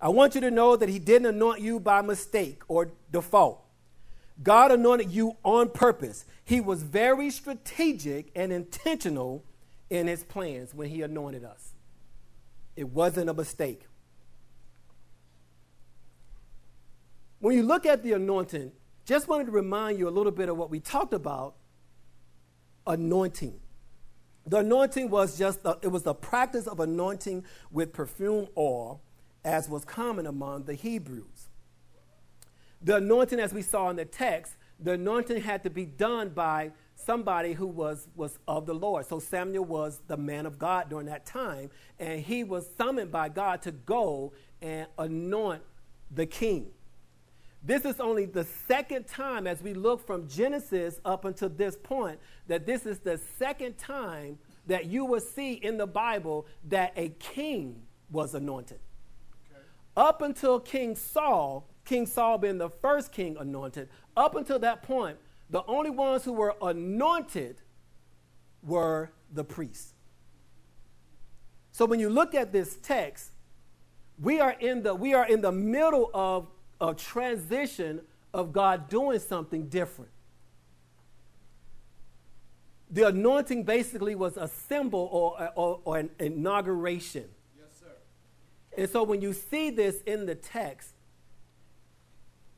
I 0.00 0.08
want 0.10 0.34
you 0.34 0.40
to 0.42 0.50
know 0.50 0.76
that 0.76 0.88
He 0.88 0.98
didn't 0.98 1.26
anoint 1.26 1.60
you 1.60 1.80
by 1.80 2.02
mistake 2.02 2.62
or 2.68 2.90
default. 3.10 3.62
God 4.42 4.70
anointed 4.70 5.10
you 5.10 5.36
on 5.42 5.70
purpose. 5.70 6.26
He 6.44 6.60
was 6.60 6.82
very 6.82 7.30
strategic 7.30 8.30
and 8.36 8.52
intentional 8.52 9.42
in 9.90 10.06
His 10.06 10.22
plans 10.22 10.74
when 10.74 10.90
He 10.90 11.02
anointed 11.02 11.44
us. 11.44 11.72
It 12.76 12.90
wasn't 12.90 13.30
a 13.30 13.34
mistake. 13.34 13.86
When 17.40 17.56
you 17.56 17.62
look 17.62 17.86
at 17.86 18.02
the 18.02 18.12
anointing, 18.12 18.72
just 19.06 19.28
wanted 19.28 19.44
to 19.46 19.52
remind 19.52 19.98
you 19.98 20.08
a 20.08 20.10
little 20.10 20.32
bit 20.32 20.48
of 20.48 20.56
what 20.56 20.68
we 20.68 20.80
talked 20.80 21.14
about 21.14 21.54
anointing. 22.86 23.60
The 24.46 24.58
anointing 24.58 25.10
was 25.10 25.38
just, 25.38 25.62
the, 25.62 25.78
it 25.82 25.88
was 25.88 26.02
the 26.02 26.14
practice 26.14 26.66
of 26.66 26.80
anointing 26.80 27.44
with 27.70 27.92
perfume 27.92 28.48
oil, 28.56 29.00
as 29.44 29.68
was 29.68 29.84
common 29.84 30.26
among 30.26 30.64
the 30.64 30.74
Hebrews. 30.74 31.48
The 32.82 32.96
anointing, 32.96 33.40
as 33.40 33.54
we 33.54 33.62
saw 33.62 33.90
in 33.90 33.96
the 33.96 34.04
text, 34.04 34.56
the 34.78 34.92
anointing 34.92 35.40
had 35.40 35.62
to 35.62 35.70
be 35.70 35.86
done 35.86 36.30
by 36.30 36.72
somebody 36.94 37.52
who 37.52 37.66
was, 37.66 38.08
was 38.16 38.38
of 38.46 38.66
the 38.66 38.74
Lord. 38.74 39.06
So 39.06 39.18
Samuel 39.18 39.64
was 39.64 40.00
the 40.06 40.16
man 40.16 40.46
of 40.46 40.58
God 40.58 40.88
during 40.90 41.06
that 41.06 41.26
time, 41.26 41.70
and 41.98 42.20
he 42.20 42.44
was 42.44 42.68
summoned 42.76 43.12
by 43.12 43.28
God 43.28 43.62
to 43.62 43.72
go 43.72 44.32
and 44.60 44.86
anoint 44.98 45.62
the 46.10 46.26
king. 46.26 46.68
This 47.66 47.84
is 47.84 47.98
only 47.98 48.26
the 48.26 48.46
second 48.68 49.08
time, 49.08 49.48
as 49.48 49.60
we 49.60 49.74
look 49.74 50.06
from 50.06 50.28
Genesis 50.28 51.00
up 51.04 51.24
until 51.24 51.48
this 51.48 51.76
point, 51.76 52.20
that 52.46 52.64
this 52.64 52.86
is 52.86 53.00
the 53.00 53.18
second 53.40 53.76
time 53.76 54.38
that 54.68 54.86
you 54.86 55.04
will 55.04 55.20
see 55.20 55.54
in 55.54 55.76
the 55.76 55.86
Bible 55.86 56.46
that 56.68 56.92
a 56.96 57.08
king 57.18 57.82
was 58.08 58.36
anointed. 58.36 58.78
Okay. 59.50 59.60
Up 59.96 60.22
until 60.22 60.60
King 60.60 60.94
Saul, 60.94 61.68
King 61.84 62.06
Saul 62.06 62.38
being 62.38 62.58
the 62.58 62.70
first 62.70 63.10
king 63.10 63.36
anointed, 63.36 63.88
up 64.16 64.36
until 64.36 64.60
that 64.60 64.84
point, 64.84 65.18
the 65.50 65.64
only 65.66 65.90
ones 65.90 66.22
who 66.22 66.34
were 66.34 66.54
anointed 66.62 67.62
were 68.62 69.10
the 69.32 69.42
priests. 69.42 69.92
So 71.72 71.84
when 71.84 71.98
you 71.98 72.10
look 72.10 72.32
at 72.32 72.52
this 72.52 72.76
text, 72.76 73.32
we 74.20 74.38
are 74.38 74.52
in 74.52 74.84
the, 74.84 74.94
we 74.94 75.14
are 75.14 75.26
in 75.26 75.40
the 75.40 75.52
middle 75.52 76.10
of 76.14 76.48
a 76.80 76.94
transition 76.94 78.00
of 78.34 78.52
God 78.52 78.88
doing 78.88 79.18
something 79.18 79.68
different. 79.68 80.10
The 82.90 83.08
anointing 83.08 83.64
basically 83.64 84.14
was 84.14 84.36
a 84.36 84.46
symbol 84.46 85.08
or, 85.10 85.50
or, 85.56 85.80
or 85.84 85.98
an 85.98 86.10
inauguration. 86.20 87.24
Yes, 87.58 87.66
sir. 87.80 87.86
And 88.78 88.88
so 88.88 89.02
when 89.02 89.20
you 89.20 89.32
see 89.32 89.70
this 89.70 90.02
in 90.02 90.26
the 90.26 90.34
text, 90.34 90.90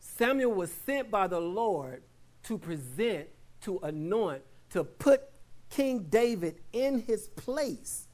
Samuel 0.00 0.52
was 0.52 0.70
sent 0.70 1.10
by 1.10 1.28
the 1.28 1.40
Lord 1.40 2.02
to 2.44 2.58
present, 2.58 3.28
to 3.62 3.78
anoint, 3.82 4.42
to 4.70 4.84
put 4.84 5.22
King 5.70 6.06
David 6.10 6.56
in 6.72 7.00
his 7.00 7.28
place 7.28 8.08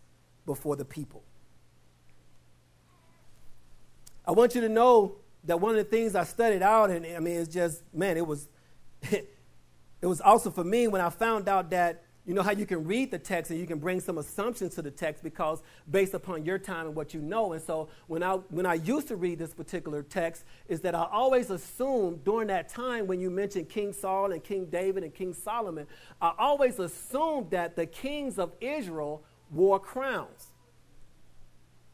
before 0.44 0.76
the 0.76 0.84
people. 0.84 1.22
I 4.26 4.32
want 4.32 4.54
you 4.54 4.60
to 4.60 4.68
know 4.68 5.16
that 5.46 5.60
one 5.60 5.72
of 5.72 5.76
the 5.76 5.84
things 5.84 6.14
I 6.14 6.24
studied 6.24 6.62
out, 6.62 6.90
and 6.90 7.04
I 7.06 7.20
mean, 7.20 7.40
it's 7.40 7.52
just, 7.52 7.82
man, 7.94 8.16
it 8.16 8.26
was, 8.26 8.48
it 9.02 9.26
was 10.02 10.20
also 10.20 10.50
for 10.50 10.64
me 10.64 10.88
when 10.88 11.00
I 11.00 11.10
found 11.10 11.48
out 11.48 11.70
that, 11.70 12.02
you 12.26 12.32
know, 12.32 12.42
how 12.42 12.52
you 12.52 12.64
can 12.64 12.84
read 12.84 13.10
the 13.10 13.18
text 13.18 13.50
and 13.50 13.60
you 13.60 13.66
can 13.66 13.78
bring 13.78 14.00
some 14.00 14.16
assumptions 14.16 14.74
to 14.76 14.82
the 14.82 14.90
text 14.90 15.22
because 15.22 15.62
based 15.90 16.14
upon 16.14 16.46
your 16.46 16.58
time 16.58 16.86
and 16.86 16.94
what 16.94 17.12
you 17.12 17.20
know. 17.20 17.52
And 17.52 17.62
so 17.62 17.88
when 18.06 18.22
I, 18.22 18.36
when 18.48 18.64
I 18.64 18.74
used 18.74 19.08
to 19.08 19.16
read 19.16 19.38
this 19.38 19.52
particular 19.52 20.02
text, 20.02 20.44
is 20.66 20.80
that 20.80 20.94
I 20.94 21.06
always 21.12 21.50
assumed 21.50 22.24
during 22.24 22.48
that 22.48 22.70
time 22.70 23.06
when 23.06 23.20
you 23.20 23.28
mentioned 23.28 23.68
King 23.68 23.92
Saul 23.92 24.32
and 24.32 24.42
King 24.42 24.64
David 24.66 25.02
and 25.04 25.14
King 25.14 25.34
Solomon, 25.34 25.86
I 26.22 26.32
always 26.38 26.78
assumed 26.78 27.50
that 27.50 27.76
the 27.76 27.84
kings 27.84 28.38
of 28.38 28.52
Israel 28.58 29.22
wore 29.50 29.78
crowns. 29.78 30.48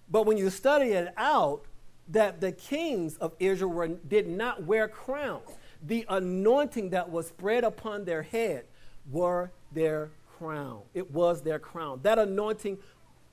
But 0.09 0.27
when 0.27 0.37
you 0.37 0.49
study 0.51 0.91
it 0.91 1.13
out, 1.17 1.65
that 2.11 2.41
the 2.41 2.53
kings 2.53 3.17
of 3.19 3.33
Israel 3.39 3.71
were, 3.71 3.89
did 3.89 4.29
not 4.29 4.65
wear 4.65 4.89
crowns. 4.89 5.49
The 5.83 6.05
anointing 6.09 6.91
that 6.91 7.11
was 7.11 7.29
spread 7.29 7.65
upon 7.65 8.05
their 8.05 8.23
head 8.23 8.65
were 9.11 9.51
their 9.73 10.11
crown. 10.39 10.83
It 10.95 11.11
was 11.11 11.43
their 11.43 11.59
crown. 11.59 12.01
That 12.03 12.19
anointing 12.19 12.79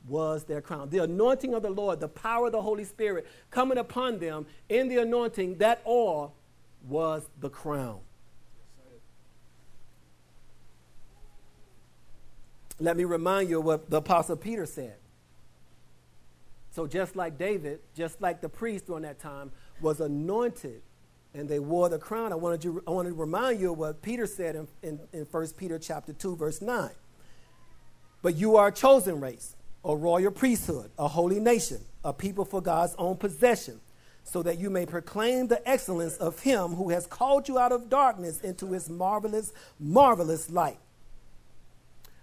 was 0.07 0.43
their 0.45 0.61
crown. 0.61 0.89
The 0.89 0.99
anointing 0.99 1.53
of 1.53 1.63
the 1.63 1.69
Lord, 1.69 1.99
the 1.99 2.07
power 2.07 2.47
of 2.47 2.51
the 2.51 2.61
Holy 2.61 2.83
Spirit 2.83 3.27
coming 3.51 3.77
upon 3.77 4.19
them 4.19 4.45
in 4.69 4.87
the 4.87 4.97
anointing, 4.97 5.57
that 5.57 5.81
all 5.83 6.33
was 6.87 7.27
the 7.39 7.49
crown. 7.49 7.99
Let 12.79 12.95
me 12.95 13.05
remind 13.05 13.49
you 13.49 13.59
what 13.59 13.89
the 13.89 13.97
Apostle 13.97 14.35
Peter 14.35 14.65
said. 14.65 14.95
So 16.77 16.85
just 16.85 17.15
like 17.15 17.39
David, 17.39 17.79
just 17.95 18.21
like 18.21 18.39
the 18.39 18.49
priest 18.49 18.85
during 18.85 19.01
that 19.01 19.17
time 19.17 19.51
was 19.81 19.99
anointed 19.99 20.83
and 21.33 21.49
they 21.49 21.57
wore 21.57 21.89
the 21.89 21.97
crown, 21.97 22.31
I 22.31 22.35
wanted, 22.35 22.63
you, 22.63 22.83
I 22.85 22.91
wanted 22.91 23.09
to 23.09 23.15
remind 23.15 23.59
you 23.59 23.71
of 23.71 23.79
what 23.79 24.03
Peter 24.03 24.27
said 24.27 24.55
in, 24.55 24.67
in, 24.83 24.99
in 25.11 25.21
1 25.23 25.47
Peter 25.57 25.79
chapter 25.79 26.13
2, 26.13 26.35
verse 26.35 26.61
9. 26.61 26.91
But 28.21 28.35
you 28.35 28.57
are 28.57 28.67
a 28.67 28.71
chosen 28.71 29.19
race, 29.19 29.55
a 29.83 29.95
royal 29.95 30.29
priesthood, 30.29 30.91
a 30.99 31.07
holy 31.07 31.39
nation, 31.39 31.79
a 32.05 32.13
people 32.13 32.45
for 32.45 32.61
God's 32.61 32.93
own 32.99 33.17
possession, 33.17 33.81
so 34.23 34.43
that 34.43 34.59
you 34.59 34.69
may 34.69 34.85
proclaim 34.85 35.47
the 35.47 35.67
excellence 35.67 36.17
of 36.17 36.41
him 36.41 36.75
who 36.75 36.91
has 36.91 37.07
called 37.07 37.47
you 37.47 37.57
out 37.57 37.71
of 37.71 37.89
darkness 37.89 38.39
into 38.41 38.73
his 38.73 38.87
marvelous, 38.87 39.51
marvelous 39.79 40.51
light. 40.51 40.77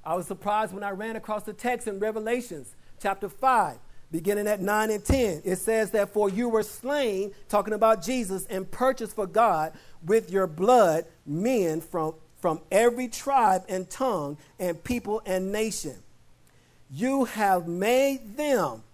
I 0.05 0.15
was 0.15 0.29
surprised 0.29 0.73
when 0.73 0.85
I 0.85 0.91
ran 0.91 1.17
across 1.17 1.43
the 1.43 1.53
text 1.53 1.89
in 1.89 1.99
Revelations 1.99 2.77
chapter 3.01 3.29
5 3.29 3.79
beginning 4.15 4.47
at 4.47 4.61
9 4.61 4.91
and 4.93 5.05
10. 5.05 5.43
It 5.45 5.57
says 5.57 5.91
that 5.91 6.11
for 6.11 6.31
you 6.31 6.49
were 6.49 6.63
slain, 6.63 7.33
talking 7.49 7.75
about 7.75 8.01
Jesus, 8.01 8.47
and 8.47 8.71
purchased 8.71 9.17
for 9.17 9.27
God 9.27 9.73
with 10.07 10.31
your 10.31 10.47
blood 10.47 11.05
men 11.27 11.81
from, 11.81 12.15
from 12.39 12.61
every 12.71 13.09
tribe 13.09 13.65
and 13.69 13.91
tongue 13.91 14.39
and 14.61 14.83
people 14.85 15.21
and 15.27 15.51
nation. 15.51 15.97
You 16.93 17.25
have 17.25 17.67
made 17.67 18.37
them 18.37 18.85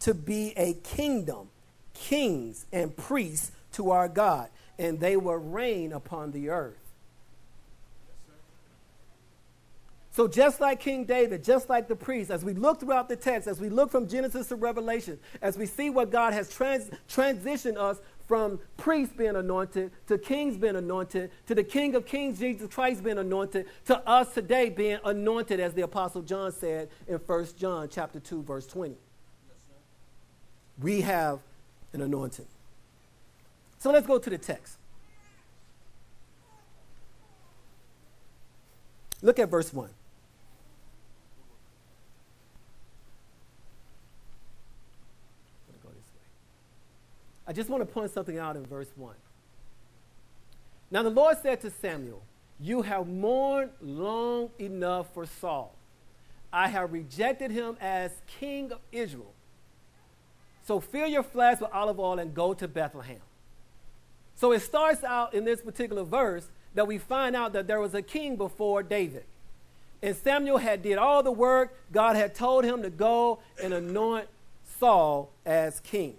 to 0.00 0.14
be 0.14 0.54
a 0.56 0.72
kingdom, 0.72 1.50
kings 1.92 2.64
and 2.72 2.96
priests 2.96 3.52
to 3.72 3.90
our 3.90 4.08
God, 4.08 4.48
and 4.78 4.98
they 4.98 5.18
will 5.18 5.36
reign 5.36 5.92
upon 5.92 6.32
the 6.32 6.48
earth. 6.48 6.81
So, 10.14 10.28
just 10.28 10.60
like 10.60 10.78
King 10.78 11.04
David, 11.04 11.42
just 11.42 11.70
like 11.70 11.88
the 11.88 11.96
priest, 11.96 12.30
as 12.30 12.44
we 12.44 12.52
look 12.52 12.80
throughout 12.80 13.08
the 13.08 13.16
text, 13.16 13.48
as 13.48 13.58
we 13.58 13.70
look 13.70 13.90
from 13.90 14.06
Genesis 14.06 14.48
to 14.48 14.56
Revelation, 14.56 15.18
as 15.40 15.56
we 15.56 15.64
see 15.64 15.88
what 15.88 16.10
God 16.10 16.34
has 16.34 16.50
trans- 16.50 16.90
transitioned 17.08 17.78
us 17.78 17.98
from 18.28 18.60
priests 18.76 19.14
being 19.16 19.36
anointed 19.36 19.90
to 20.06 20.18
kings 20.18 20.56
being 20.56 20.76
anointed 20.76 21.30
to 21.46 21.54
the 21.54 21.64
King 21.64 21.94
of 21.94 22.06
Kings, 22.06 22.38
Jesus 22.38 22.72
Christ, 22.72 23.02
being 23.02 23.18
anointed 23.18 23.66
to 23.86 23.98
us 24.08 24.32
today 24.34 24.68
being 24.68 24.98
anointed, 25.04 25.60
as 25.60 25.72
the 25.72 25.82
Apostle 25.82 26.22
John 26.22 26.52
said 26.52 26.90
in 27.08 27.16
1 27.16 27.46
John 27.58 27.88
chapter 27.90 28.20
2, 28.20 28.42
verse 28.42 28.66
20. 28.66 28.94
we 30.78 31.00
have 31.00 31.40
an 31.94 32.02
anointing. 32.02 32.46
So 33.78 33.90
let's 33.90 34.06
go 34.06 34.18
to 34.18 34.30
the 34.30 34.38
text. 34.38 34.76
Look 39.22 39.38
at 39.38 39.48
verse 39.48 39.72
1. 39.72 39.88
I 47.52 47.54
just 47.54 47.68
want 47.68 47.82
to 47.82 47.86
point 47.86 48.10
something 48.10 48.38
out 48.38 48.56
in 48.56 48.64
verse 48.64 48.88
1. 48.96 49.14
Now 50.90 51.02
the 51.02 51.10
Lord 51.10 51.36
said 51.42 51.60
to 51.60 51.70
Samuel, 51.70 52.22
You 52.58 52.80
have 52.80 53.06
mourned 53.06 53.72
long 53.82 54.48
enough 54.58 55.12
for 55.12 55.26
Saul. 55.26 55.74
I 56.50 56.68
have 56.68 56.94
rejected 56.94 57.50
him 57.50 57.76
as 57.78 58.10
king 58.40 58.72
of 58.72 58.78
Israel. 58.90 59.34
So 60.66 60.80
fill 60.80 61.06
your 61.06 61.22
flask 61.22 61.60
with 61.60 61.70
olive 61.74 62.00
oil 62.00 62.18
and 62.18 62.32
go 62.32 62.54
to 62.54 62.66
Bethlehem. 62.66 63.20
So 64.34 64.52
it 64.52 64.60
starts 64.60 65.04
out 65.04 65.34
in 65.34 65.44
this 65.44 65.60
particular 65.60 66.04
verse 66.04 66.48
that 66.72 66.86
we 66.86 66.96
find 66.96 67.36
out 67.36 67.52
that 67.52 67.66
there 67.66 67.80
was 67.80 67.92
a 67.92 68.00
king 68.00 68.36
before 68.36 68.82
David. 68.82 69.24
And 70.00 70.16
Samuel 70.16 70.56
had 70.56 70.80
did 70.80 70.96
all 70.96 71.22
the 71.22 71.30
work. 71.30 71.76
God 71.92 72.16
had 72.16 72.34
told 72.34 72.64
him 72.64 72.80
to 72.82 72.88
go 72.88 73.40
and 73.62 73.74
anoint 73.74 74.28
Saul 74.78 75.28
as 75.44 75.80
king. 75.80 76.16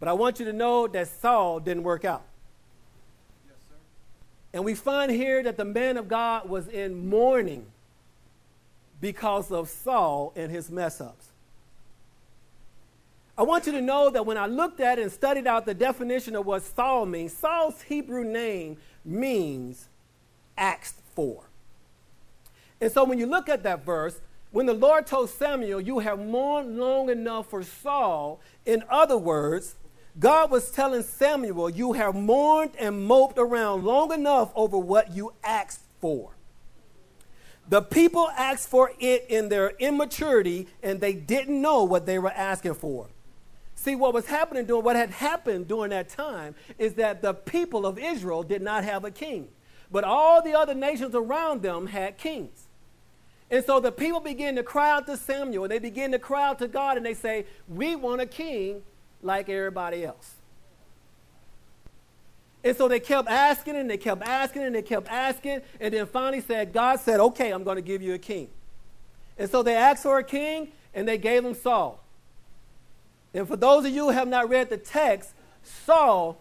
But 0.00 0.08
I 0.08 0.12
want 0.12 0.38
you 0.38 0.46
to 0.46 0.52
know 0.52 0.86
that 0.86 1.08
Saul 1.08 1.60
didn't 1.60 1.82
work 1.82 2.04
out. 2.04 2.22
Yes, 3.46 3.56
sir. 3.68 3.74
and 4.54 4.64
we 4.64 4.74
find 4.74 5.10
here 5.10 5.42
that 5.42 5.56
the 5.56 5.64
man 5.64 5.96
of 5.96 6.08
God 6.08 6.48
was 6.48 6.68
in 6.68 7.08
mourning 7.08 7.66
because 9.00 9.50
of 9.50 9.68
Saul 9.68 10.32
and 10.36 10.50
his 10.50 10.70
mess 10.70 11.00
ups. 11.00 11.28
I 13.36 13.42
want 13.42 13.66
you 13.66 13.72
to 13.72 13.80
know 13.80 14.10
that 14.10 14.26
when 14.26 14.36
I 14.36 14.46
looked 14.46 14.80
at 14.80 14.98
and 14.98 15.12
studied 15.12 15.46
out 15.46 15.64
the 15.64 15.74
definition 15.74 16.34
of 16.34 16.44
what 16.44 16.62
Saul 16.62 17.06
means, 17.06 17.32
Saul's 17.32 17.82
Hebrew 17.82 18.24
name 18.24 18.78
means 19.04 19.88
asked 20.56 21.00
for. 21.14 21.44
And 22.80 22.90
so 22.90 23.04
when 23.04 23.18
you 23.18 23.26
look 23.26 23.48
at 23.48 23.62
that 23.62 23.84
verse, 23.84 24.20
when 24.50 24.66
the 24.66 24.74
Lord 24.74 25.06
told 25.06 25.30
Samuel, 25.30 25.80
You 25.80 26.00
have 26.00 26.18
mourned 26.18 26.78
long 26.78 27.10
enough 27.10 27.48
for 27.50 27.62
Saul, 27.62 28.40
in 28.66 28.82
other 28.90 29.16
words, 29.18 29.76
God 30.18 30.50
was 30.50 30.70
telling 30.70 31.02
Samuel, 31.02 31.70
You 31.70 31.92
have 31.92 32.14
mourned 32.14 32.72
and 32.78 33.04
moped 33.04 33.38
around 33.38 33.84
long 33.84 34.12
enough 34.12 34.50
over 34.54 34.76
what 34.76 35.14
you 35.14 35.32
asked 35.44 35.82
for. 36.00 36.30
The 37.68 37.82
people 37.82 38.28
asked 38.36 38.68
for 38.68 38.92
it 38.98 39.26
in 39.28 39.48
their 39.48 39.70
immaturity 39.78 40.68
and 40.82 41.00
they 41.00 41.12
didn't 41.12 41.60
know 41.60 41.84
what 41.84 42.06
they 42.06 42.18
were 42.18 42.30
asking 42.30 42.74
for. 42.74 43.08
See, 43.74 43.94
what 43.94 44.14
was 44.14 44.26
happening 44.26 44.64
during 44.64 44.84
what 44.84 44.96
had 44.96 45.10
happened 45.10 45.68
during 45.68 45.90
that 45.90 46.08
time 46.08 46.54
is 46.78 46.94
that 46.94 47.22
the 47.22 47.34
people 47.34 47.86
of 47.86 47.98
Israel 47.98 48.42
did 48.42 48.62
not 48.62 48.84
have 48.84 49.04
a 49.04 49.10
king, 49.10 49.48
but 49.92 50.02
all 50.02 50.42
the 50.42 50.54
other 50.54 50.74
nations 50.74 51.14
around 51.14 51.62
them 51.62 51.86
had 51.86 52.16
kings. 52.16 52.64
And 53.50 53.64
so 53.64 53.80
the 53.80 53.92
people 53.92 54.20
begin 54.20 54.56
to 54.56 54.62
cry 54.62 54.90
out 54.90 55.06
to 55.06 55.16
Samuel 55.16 55.64
and 55.64 55.70
they 55.70 55.78
begin 55.78 56.10
to 56.12 56.18
cry 56.18 56.48
out 56.48 56.58
to 56.58 56.68
God 56.68 56.96
and 56.96 57.06
they 57.06 57.14
say, 57.14 57.46
We 57.68 57.94
want 57.96 58.20
a 58.20 58.26
king 58.26 58.82
like 59.22 59.48
everybody 59.48 60.04
else. 60.04 60.34
And 62.64 62.76
so 62.76 62.88
they 62.88 63.00
kept 63.00 63.28
asking 63.28 63.76
and 63.76 63.88
they 63.88 63.96
kept 63.96 64.22
asking 64.22 64.62
and 64.62 64.74
they 64.74 64.82
kept 64.82 65.08
asking. 65.08 65.62
And 65.80 65.94
then 65.94 66.06
finally 66.06 66.40
said, 66.40 66.72
God 66.72 67.00
said, 67.00 67.20
okay, 67.20 67.50
I'm 67.50 67.64
going 67.64 67.76
to 67.76 67.82
give 67.82 68.02
you 68.02 68.14
a 68.14 68.18
king. 68.18 68.48
And 69.38 69.48
so 69.48 69.62
they 69.62 69.74
asked 69.74 70.02
for 70.02 70.18
a 70.18 70.24
king 70.24 70.72
and 70.92 71.06
they 71.06 71.18
gave 71.18 71.44
him 71.44 71.54
Saul. 71.54 72.02
And 73.32 73.46
for 73.46 73.56
those 73.56 73.84
of 73.84 73.92
you 73.92 74.04
who 74.04 74.10
have 74.10 74.26
not 74.26 74.48
read 74.48 74.70
the 74.70 74.76
text, 74.76 75.32
Saul 75.62 76.40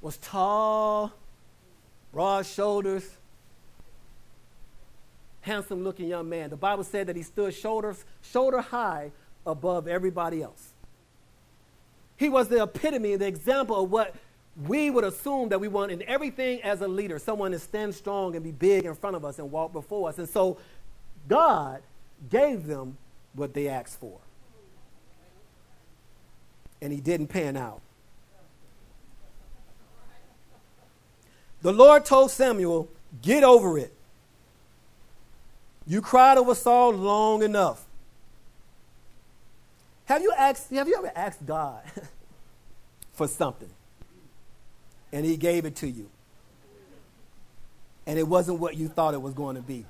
was 0.00 0.16
tall, 0.18 1.12
broad 2.12 2.46
shoulders, 2.46 3.08
handsome 5.40 5.84
looking 5.84 6.08
young 6.08 6.28
man. 6.28 6.50
The 6.50 6.56
Bible 6.56 6.84
said 6.84 7.08
that 7.08 7.16
he 7.16 7.22
stood 7.22 7.54
shoulders, 7.54 8.04
shoulder 8.22 8.60
high 8.60 9.12
above 9.46 9.86
everybody 9.86 10.42
else. 10.42 10.72
He 12.16 12.28
was 12.28 12.48
the 12.48 12.62
epitome, 12.62 13.16
the 13.16 13.26
example 13.26 13.84
of 13.84 13.90
what 13.90 14.14
we 14.64 14.90
would 14.90 15.04
assume 15.04 15.50
that 15.50 15.60
we 15.60 15.68
want 15.68 15.92
in 15.92 16.02
everything 16.02 16.62
as 16.62 16.80
a 16.80 16.88
leader 16.88 17.18
someone 17.18 17.50
to 17.52 17.58
stand 17.58 17.94
strong 17.94 18.34
and 18.34 18.44
be 18.44 18.52
big 18.52 18.86
in 18.86 18.94
front 18.94 19.16
of 19.16 19.24
us 19.24 19.38
and 19.38 19.50
walk 19.50 19.72
before 19.72 20.08
us. 20.08 20.18
And 20.18 20.28
so 20.28 20.58
God 21.28 21.82
gave 22.30 22.66
them 22.66 22.96
what 23.34 23.52
they 23.52 23.68
asked 23.68 24.00
for. 24.00 24.18
And 26.80 26.92
he 26.92 27.00
didn't 27.00 27.28
pan 27.28 27.56
out. 27.56 27.80
The 31.62 31.72
Lord 31.72 32.04
told 32.04 32.30
Samuel, 32.30 32.88
Get 33.22 33.44
over 33.44 33.78
it. 33.78 33.94
You 35.86 36.02
cried 36.02 36.36
over 36.36 36.54
Saul 36.54 36.92
long 36.92 37.42
enough. 37.42 37.85
Have 40.06 40.22
you 40.22 40.32
asked, 40.36 40.70
have 40.70 40.88
you 40.88 40.96
ever 40.96 41.12
asked 41.14 41.44
God 41.44 41.82
for 43.12 43.28
something? 43.28 43.68
And 45.12 45.26
he 45.26 45.36
gave 45.36 45.64
it 45.64 45.76
to 45.76 45.88
you. 45.88 46.08
And 48.06 48.18
it 48.18 48.26
wasn't 48.26 48.60
what 48.60 48.76
you 48.76 48.88
thought 48.88 49.14
it 49.14 49.22
was 49.22 49.34
going 49.34 49.56
to 49.56 49.62
be. 49.62 49.84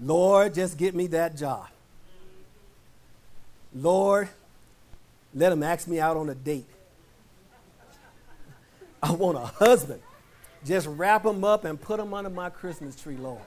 Lord, 0.00 0.54
just 0.54 0.76
get 0.76 0.94
me 0.94 1.06
that 1.08 1.36
job. 1.36 1.68
Lord, 3.74 4.28
let 5.34 5.50
him 5.50 5.62
ask 5.62 5.88
me 5.88 5.98
out 5.98 6.18
on 6.18 6.28
a 6.28 6.34
date. 6.34 6.66
I 9.02 9.12
want 9.12 9.38
a 9.38 9.46
husband. 9.46 10.02
Just 10.62 10.86
wrap 10.88 11.24
him 11.24 11.42
up 11.42 11.64
and 11.64 11.80
put 11.80 11.98
him 11.98 12.12
under 12.12 12.28
my 12.28 12.50
Christmas 12.50 12.94
tree, 12.94 13.16
Lord. 13.16 13.40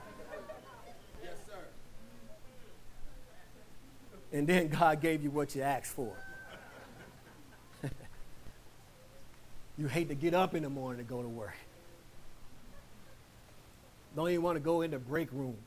And 4.31 4.47
then 4.47 4.67
God 4.67 5.01
gave 5.01 5.23
you 5.23 5.31
what 5.31 5.55
you 5.55 5.61
asked 5.61 5.93
for. 5.93 6.13
you 9.77 9.88
hate 9.88 10.09
to 10.09 10.15
get 10.15 10.33
up 10.33 10.55
in 10.55 10.63
the 10.63 10.69
morning 10.69 11.05
to 11.05 11.09
go 11.09 11.21
to 11.21 11.27
work. 11.27 11.55
Don't 14.15 14.29
even 14.29 14.41
want 14.41 14.55
to 14.55 14.61
go 14.61 14.81
in 14.81 14.91
the 14.91 14.99
break 14.99 15.31
room. 15.31 15.57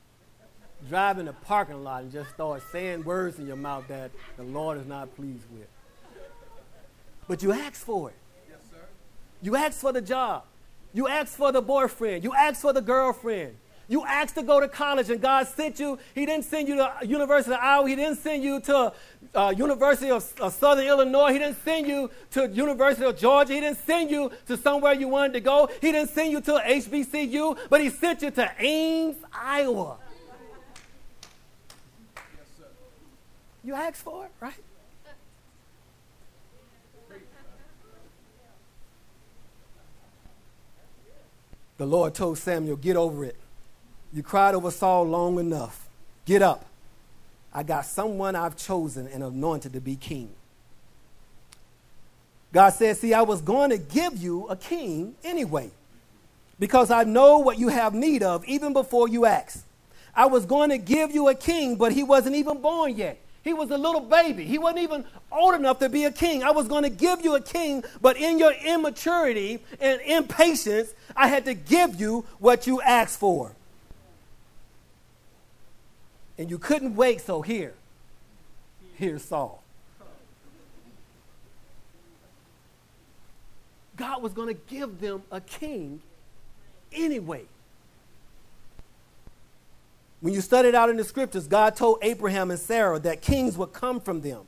Drive 0.89 1.19
in 1.19 1.27
the 1.27 1.33
parking 1.33 1.83
lot 1.83 2.03
and 2.03 2.13
just 2.13 2.31
start 2.31 2.63
saying 2.73 3.05
words 3.05 3.39
in 3.39 3.47
your 3.47 3.57
mouth 3.57 3.87
that 3.89 4.11
the 4.37 4.45
Lord 4.45 4.79
is 4.79 4.87
not 4.87 5.15
pleased 5.17 5.45
with. 5.51 5.67
But 7.27 7.43
you 7.43 7.53
asked 7.53 7.85
for 7.85 8.11
it. 8.11 8.17
Yes, 8.49 8.59
sir. 8.71 8.87
You 9.43 9.57
asked 9.57 9.81
for 9.81 9.93
the 9.93 10.01
job. 10.01 10.45
You 10.95 11.09
asked 11.09 11.37
for 11.37 11.53
the 11.53 11.61
boyfriend. 11.61 12.25
You 12.25 12.33
asked 12.33 12.63
for 12.63 12.73
the 12.73 12.81
girlfriend. 12.81 13.57
You 13.91 14.05
asked 14.05 14.35
to 14.35 14.43
go 14.43 14.61
to 14.61 14.69
college 14.69 15.09
and 15.09 15.19
God 15.19 15.47
sent 15.49 15.81
you. 15.81 15.99
He 16.15 16.27
didn't 16.27 16.45
send 16.45 16.69
you 16.69 16.77
to 16.77 16.93
University 17.07 17.55
of 17.55 17.61
Iowa. 17.61 17.89
He 17.89 17.97
didn't 17.97 18.19
send 18.19 18.43
you 18.43 18.61
to 18.61 18.93
uh, 19.35 19.55
University 19.57 20.11
of, 20.11 20.31
of 20.41 20.53
Southern 20.53 20.87
Illinois. 20.87 21.33
He 21.33 21.39
didn't 21.39 21.65
send 21.65 21.87
you 21.87 22.11
to 22.33 22.49
University 22.49 23.07
of 23.07 23.17
Georgia. 23.17 23.55
He 23.55 23.61
didn't 23.61 23.79
send 23.79 24.11
you 24.11 24.31
to 24.47 24.59
somewhere 24.59 24.93
you 24.93 25.09
wanted 25.09 25.33
to 25.33 25.41
go. 25.41 25.71
He 25.81 25.91
didn't 25.91 26.11
send 26.11 26.33
you 26.33 26.43
to 26.43 26.63
HBCU, 26.67 27.59
but 27.71 27.81
he 27.81 27.89
sent 27.89 28.21
you 28.21 28.31
to 28.31 28.53
Ames, 28.59 29.17
Iowa. 29.33 29.97
Yes, 32.15 32.69
you 33.65 33.75
asked 33.75 34.03
for 34.03 34.27
it, 34.27 34.33
right? 34.39 34.53
The 41.79 41.87
Lord 41.87 42.13
told 42.13 42.37
Samuel, 42.37 42.77
Get 42.77 42.97
over 42.97 43.25
it. 43.25 43.37
You 44.13 44.23
cried 44.23 44.55
over 44.55 44.71
Saul 44.71 45.05
long 45.05 45.39
enough. 45.39 45.87
Get 46.25 46.43
up. 46.43 46.65
I 47.53 47.63
got 47.63 47.87
someone 47.87 48.37
I've 48.37 48.57
chosen 48.57 49.07
and 49.09 49.23
anointed 49.23 49.73
to 49.73 49.81
be 49.81 49.97
king. 49.97 50.31
God 52.53 52.71
said, 52.71 52.97
See, 52.97 53.13
I 53.13 53.23
was 53.23 53.41
going 53.41 53.71
to 53.71 53.79
give 53.79 54.17
you 54.17 54.47
a 54.49 54.57
king 54.57 55.15
anyway, 55.23 55.71
because 56.59 56.91
I 56.91 57.05
know 57.05 57.39
what 57.39 57.59
you 57.59 57.69
have 57.69 57.95
need 57.95 58.23
of 58.23 58.45
even 58.47 58.73
before 58.73 59.09
you 59.09 59.27
ask. 59.27 59.65
I 60.15 60.27
was 60.27 60.47
going 60.47 60.71
to 60.71 60.79
give 60.79 61.13
you 61.13 61.29
a 61.29 61.35
king, 61.35 61.77
but 61.77 61.93
he 61.93 62.03
wasn't 62.03 62.37
even 62.37 62.61
born 62.61 62.97
yet. 62.97 63.19
He 63.45 63.55
was 63.55 63.71
a 63.71 63.79
little 63.79 64.01
baby. 64.01 64.45
He 64.45 64.59
wasn't 64.59 64.81
even 64.81 65.05
old 65.31 65.55
enough 65.55 65.79
to 65.79 65.89
be 65.89 66.05
a 66.05 66.11
king. 66.11 66.43
I 66.43 66.51
was 66.51 66.67
going 66.69 66.83
to 66.83 66.91
give 66.91 67.23
you 67.23 67.35
a 67.37 67.41
king, 67.41 67.85
but 68.03 68.17
in 68.17 68.39
your 68.39 68.53
immaturity 68.53 69.61
and 69.81 70.01
impatience, 70.01 70.93
I 71.17 71.29
had 71.29 71.45
to 71.45 71.55
give 71.55 72.01
you 72.01 72.27
what 72.41 72.67
you 72.67 72.83
asked 72.83 73.19
for. 73.21 73.55
And 76.39 76.49
you 76.51 76.59
couldn't 76.59 76.95
wait, 76.95 77.21
so 77.21 77.43
here, 77.43 77.75
here's 78.95 79.25
Saul. 79.25 79.63
God 83.97 84.23
was 84.23 84.33
going 84.33 84.55
to 84.55 84.61
give 84.69 85.01
them 85.01 85.23
a 85.33 85.41
king 85.41 86.01
anyway. 86.93 87.43
When 90.21 90.33
you 90.33 90.41
study 90.41 90.69
it 90.69 90.75
out 90.75 90.89
in 90.89 90.97
the 90.97 91.05
scriptures, 91.05 91.49
God 91.49 91.77
told 91.77 91.99
Abraham 92.03 92.51
and 92.51 92.59
Sarah 92.59 92.99
that 93.01 93.21
kings 93.21 93.57
would 93.59 93.73
come 93.73 94.01
from 94.01 94.21
them. 94.21 94.43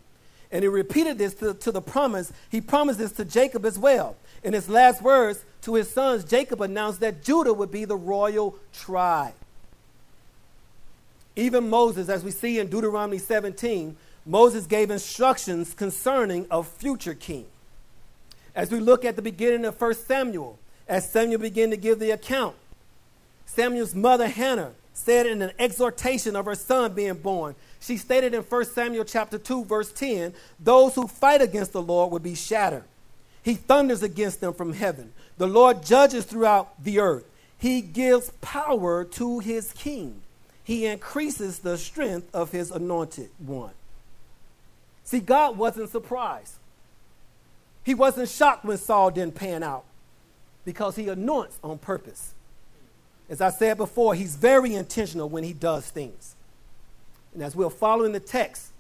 And 0.53 0.63
he 0.63 0.69
repeated 0.69 1.19
this 1.19 1.35
to, 1.35 1.55
to, 1.55 1.71
the 1.71 1.81
promise. 1.81 2.33
He 2.49 2.61
promised 2.61 2.99
this 2.99 3.13
to 3.13 3.25
Jacob 3.25 3.65
as 3.65 3.79
well. 3.79 4.17
In 4.43 4.53
his 4.53 4.69
last 4.69 5.01
words 5.01 5.45
to 5.63 5.75
his 5.75 5.89
sons, 5.89 6.25
Jacob 6.25 6.61
announced 6.61 7.01
that 7.01 7.23
Judah 7.23 7.53
would 7.53 7.71
be 7.71 7.85
the 7.85 7.97
royal 7.97 8.57
tribe. 8.73 9.35
Even 11.37 11.71
Moses, 11.71 12.09
as 12.09 12.25
we 12.25 12.31
see 12.31 12.59
in 12.59 12.69
Deuteronomy 12.69 13.19
17, 13.19 13.97
Moses 14.27 14.67
gave 14.67 14.91
instructions 14.91 15.75
concerning 15.75 16.47
a 16.51 16.63
future 16.63 17.15
king. 17.15 17.47
As 18.55 18.71
we 18.71 18.81
look 18.81 19.05
at 19.05 19.17
the 19.17 19.23
beginning 19.23 19.65
of 19.65 19.81
1 19.81 19.95
Samuel, 19.95 20.59
as 20.89 21.11
Samuel 21.11 21.41
began 21.41 21.71
to 21.71 21.77
give 21.77 21.99
the 21.99 22.11
account, 22.11 22.57
Samuel's 23.47 23.95
mother 23.95 24.29
Hannah 24.29 24.73
said 24.93 25.27
in 25.27 25.41
an 25.41 25.53
exhortation 25.59 26.37
of 26.37 26.45
her 26.45 26.55
son 26.55 26.93
being 26.93 27.15
born. 27.15 27.55
She 27.81 27.97
stated 27.97 28.35
in 28.35 28.43
1 28.43 28.65
Samuel 28.67 29.05
chapter 29.05 29.39
2 29.39 29.65
verse 29.65 29.91
10, 29.93 30.35
those 30.59 30.95
who 30.95 31.07
fight 31.07 31.41
against 31.41 31.73
the 31.73 31.83
Lord 31.83 32.11
will 32.11 32.19
be 32.19 32.35
shattered. 32.35 32.85
He 33.43 33.55
thunders 33.55 34.03
against 34.03 34.41
them 34.41 34.53
from 34.53 34.75
heaven. 34.75 35.13
The 35.39 35.47
Lord 35.47 35.83
judges 35.83 36.27
throughout 36.27 36.83
the 36.83 36.99
earth. 36.99 37.25
He 37.57 37.81
gives 37.81 38.31
power 38.41 39.05
to 39.05 39.39
his 39.39 39.73
king. 39.73 40.21
He 40.65 40.87
increases 40.87 41.61
the 41.61 41.77
strength 41.77 42.33
of 42.35 42.53
his 42.53 42.71
anointed 42.71 43.31
one. 43.39 43.73
See, 45.05 45.21
God 45.21 45.57
wasn't 45.57 45.91
surprised. 45.91 46.55
He 47.83 47.95
wasn't 47.95 48.29
shocked 48.29 48.65
when 48.65 48.79
Saul 48.79 49.11
didn't 49.11 49.35
pan 49.35 49.63
out 49.63 49.85
because 50.65 50.97
he 50.97 51.09
anoints 51.09 51.59
on 51.65 51.79
purpose. 51.79 52.35
As 53.29 53.41
I 53.41 53.51
said 53.51 53.77
before, 53.77 54.15
he's 54.15 54.37
very 54.37 54.75
intentional 54.75 55.29
when 55.29 55.45
he 55.45 55.53
does 55.53 55.89
things. 55.89 56.35
And 57.33 57.43
as 57.43 57.57
we're 57.57 57.71
following 57.71 58.13
the 58.13 58.21
text, 58.21 58.71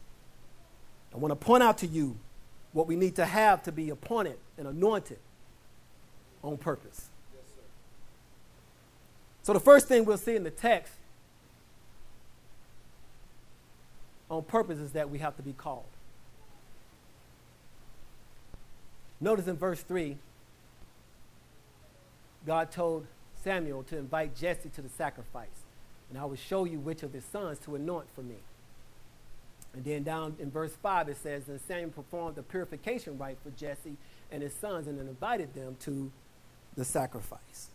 I 1.14 1.18
want 1.18 1.32
to 1.32 1.36
point 1.36 1.62
out 1.62 1.78
to 1.78 1.86
you 1.86 2.16
what 2.72 2.86
we 2.86 2.96
need 2.96 3.16
to 3.16 3.24
have 3.24 3.62
to 3.64 3.72
be 3.72 3.90
appointed 3.90 4.38
and 4.58 4.68
anointed 4.68 5.18
on 6.42 6.56
purpose. 6.56 7.08
Yes, 7.32 7.42
so, 9.42 9.52
the 9.52 9.60
first 9.60 9.88
thing 9.88 10.04
we'll 10.04 10.16
see 10.16 10.36
in 10.36 10.44
the 10.44 10.50
text 10.50 10.92
on 14.30 14.42
purpose 14.42 14.78
is 14.78 14.92
that 14.92 15.10
we 15.10 15.18
have 15.18 15.36
to 15.36 15.42
be 15.42 15.52
called. 15.52 15.84
Notice 19.20 19.48
in 19.48 19.56
verse 19.56 19.82
3, 19.82 20.16
God 22.46 22.70
told 22.70 23.06
Samuel 23.42 23.82
to 23.84 23.98
invite 23.98 24.34
Jesse 24.34 24.70
to 24.70 24.82
the 24.82 24.88
sacrifice. 24.88 25.48
And 26.08 26.18
I 26.18 26.24
will 26.24 26.36
show 26.36 26.64
you 26.64 26.78
which 26.78 27.02
of 27.02 27.12
his 27.12 27.24
sons 27.24 27.58
to 27.60 27.74
anoint 27.74 28.06
for 28.14 28.22
me. 28.22 28.36
And 29.74 29.84
then 29.84 30.02
down 30.02 30.36
in 30.40 30.50
verse 30.50 30.72
5, 30.82 31.08
it 31.10 31.16
says, 31.16 31.44
Then 31.44 31.60
Samuel 31.68 31.90
performed 31.90 32.36
the 32.36 32.42
purification 32.42 33.18
rite 33.18 33.38
for 33.42 33.50
Jesse 33.50 33.96
and 34.32 34.42
his 34.42 34.54
sons 34.54 34.86
and 34.86 34.98
then 34.98 35.06
invited 35.06 35.54
them 35.54 35.76
to 35.80 36.10
the 36.76 36.84
sacrifice. 36.84 37.68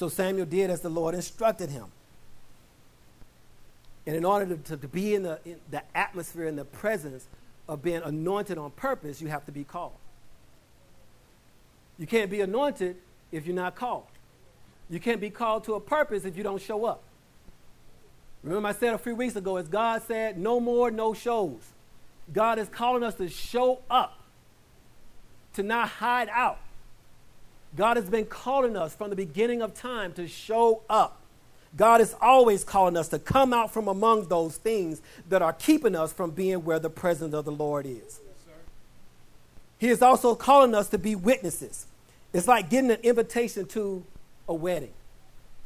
So 0.00 0.08
Samuel 0.08 0.46
did 0.46 0.70
as 0.70 0.80
the 0.80 0.88
Lord 0.88 1.14
instructed 1.14 1.68
him. 1.68 1.84
And 4.06 4.16
in 4.16 4.24
order 4.24 4.56
to, 4.56 4.76
to, 4.78 4.88
be 4.88 5.14
in 5.14 5.24
the, 5.24 5.38
in 5.44 5.56
the 5.70 5.82
atmosphere 5.94 6.46
in 6.46 6.56
the 6.56 6.64
presence 6.64 7.26
of 7.68 7.82
being 7.82 8.00
anointed 8.02 8.56
on 8.56 8.70
purpose, 8.70 9.20
you 9.20 9.28
have 9.28 9.44
to 9.44 9.52
be 9.52 9.62
called. 9.62 9.92
You 11.98 12.06
can't 12.06 12.30
be 12.30 12.40
anointed 12.40 12.96
if 13.30 13.44
you're 13.44 13.54
not 13.54 13.74
called. 13.74 14.06
You 14.88 15.00
can't 15.00 15.20
be 15.20 15.28
called 15.28 15.64
to 15.64 15.74
a 15.74 15.80
purpose 15.80 16.24
if 16.24 16.34
you 16.34 16.42
don't 16.42 16.62
show 16.62 16.86
up. 16.86 17.02
Remember, 18.42 18.70
I 18.70 18.72
said 18.72 18.94
a 18.94 18.98
few 18.98 19.14
weeks 19.14 19.36
ago, 19.36 19.58
as 19.58 19.68
God 19.68 20.00
said, 20.04 20.38
no 20.38 20.60
more 20.60 20.90
no 20.90 21.12
shows. 21.12 21.60
God 22.32 22.58
is 22.58 22.70
calling 22.70 23.02
us 23.02 23.16
to 23.16 23.28
show 23.28 23.82
up, 23.90 24.18
to 25.56 25.62
not 25.62 25.88
hide 25.88 26.30
out. 26.30 26.58
God 27.76 27.96
has 27.96 28.08
been 28.08 28.26
calling 28.26 28.76
us 28.76 28.94
from 28.94 29.10
the 29.10 29.16
beginning 29.16 29.62
of 29.62 29.74
time 29.74 30.12
to 30.14 30.26
show 30.26 30.82
up. 30.90 31.20
God 31.76 32.00
is 32.00 32.16
always 32.20 32.64
calling 32.64 32.96
us 32.96 33.08
to 33.08 33.18
come 33.18 33.52
out 33.52 33.72
from 33.72 33.86
among 33.86 34.26
those 34.28 34.56
things 34.56 35.00
that 35.28 35.40
are 35.40 35.52
keeping 35.52 35.94
us 35.94 36.12
from 36.12 36.32
being 36.32 36.64
where 36.64 36.80
the 36.80 36.90
presence 36.90 37.32
of 37.32 37.44
the 37.44 37.52
Lord 37.52 37.86
is. 37.86 38.20
He 39.78 39.88
is 39.88 40.02
also 40.02 40.34
calling 40.34 40.74
us 40.74 40.88
to 40.88 40.98
be 40.98 41.14
witnesses. 41.14 41.86
It's 42.32 42.48
like 42.48 42.70
getting 42.70 42.90
an 42.90 42.98
invitation 43.02 43.66
to 43.66 44.04
a 44.48 44.54
wedding. 44.54 44.92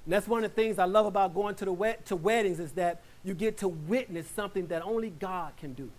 And 0.05 0.13
that's 0.13 0.29
one 0.29 0.45
of 0.45 0.55
the 0.55 0.63
things 0.63 0.79
I 0.79 0.85
love 0.85 1.07
about 1.07 1.35
going 1.35 1.55
to, 1.57 1.65
the 1.65 1.73
wed- 1.73 2.05
to 2.07 2.17
weddings 2.17 2.61
is 2.61 2.73
that 2.73 3.01
you 3.25 3.33
get 3.35 3.59
to 3.59 3.69
witness 3.69 4.29
something 4.29 4.67
that 4.69 4.83
only 4.83 5.11
God 5.11 5.57
can 5.57 5.73
do. 5.73 5.91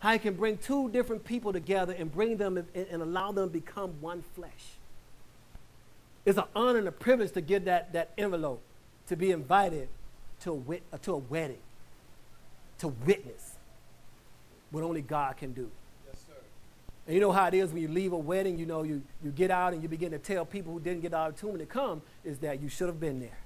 How 0.00 0.12
he 0.12 0.18
can 0.18 0.34
bring 0.34 0.58
two 0.58 0.90
different 0.90 1.24
people 1.24 1.52
together 1.52 1.94
and 1.98 2.12
bring 2.12 2.36
them 2.36 2.58
and, 2.58 2.68
and 2.74 3.02
allow 3.02 3.32
them 3.32 3.48
to 3.48 3.52
become 3.52 3.94
one 4.00 4.22
flesh. 4.34 4.75
It's 6.26 6.36
an 6.36 6.44
honor 6.56 6.80
and 6.80 6.88
a 6.88 6.92
privilege 6.92 7.32
to 7.32 7.40
get 7.40 7.64
that, 7.66 7.92
that 7.92 8.10
envelope, 8.18 8.60
to 9.06 9.16
be 9.16 9.30
invited 9.30 9.88
to 10.40 10.50
a, 10.50 10.54
wit- 10.54 10.82
uh, 10.92 10.98
to 10.98 11.12
a 11.14 11.18
wedding, 11.18 11.60
to 12.78 12.88
witness 12.88 13.52
what 14.72 14.82
only 14.82 15.02
God 15.02 15.36
can 15.36 15.52
do. 15.52 15.70
And 17.06 17.14
you 17.14 17.20
know 17.20 17.30
how 17.30 17.46
it 17.46 17.54
is 17.54 17.72
when 17.72 17.80
you 17.80 17.88
leave 17.88 18.12
a 18.12 18.18
wedding, 18.18 18.58
you 18.58 18.66
know, 18.66 18.82
you, 18.82 19.00
you 19.22 19.30
get 19.30 19.52
out 19.52 19.72
and 19.72 19.82
you 19.82 19.88
begin 19.88 20.10
to 20.10 20.18
tell 20.18 20.44
people 20.44 20.72
who 20.72 20.80
didn't 20.80 21.02
get 21.02 21.14
out 21.14 21.28
the 21.28 21.46
opportunity 21.46 21.64
to 21.64 21.70
come 21.70 22.02
is 22.24 22.38
that 22.38 22.60
you 22.60 22.68
should 22.68 22.88
have 22.88 22.98
been 22.98 23.20
there. 23.20 23.38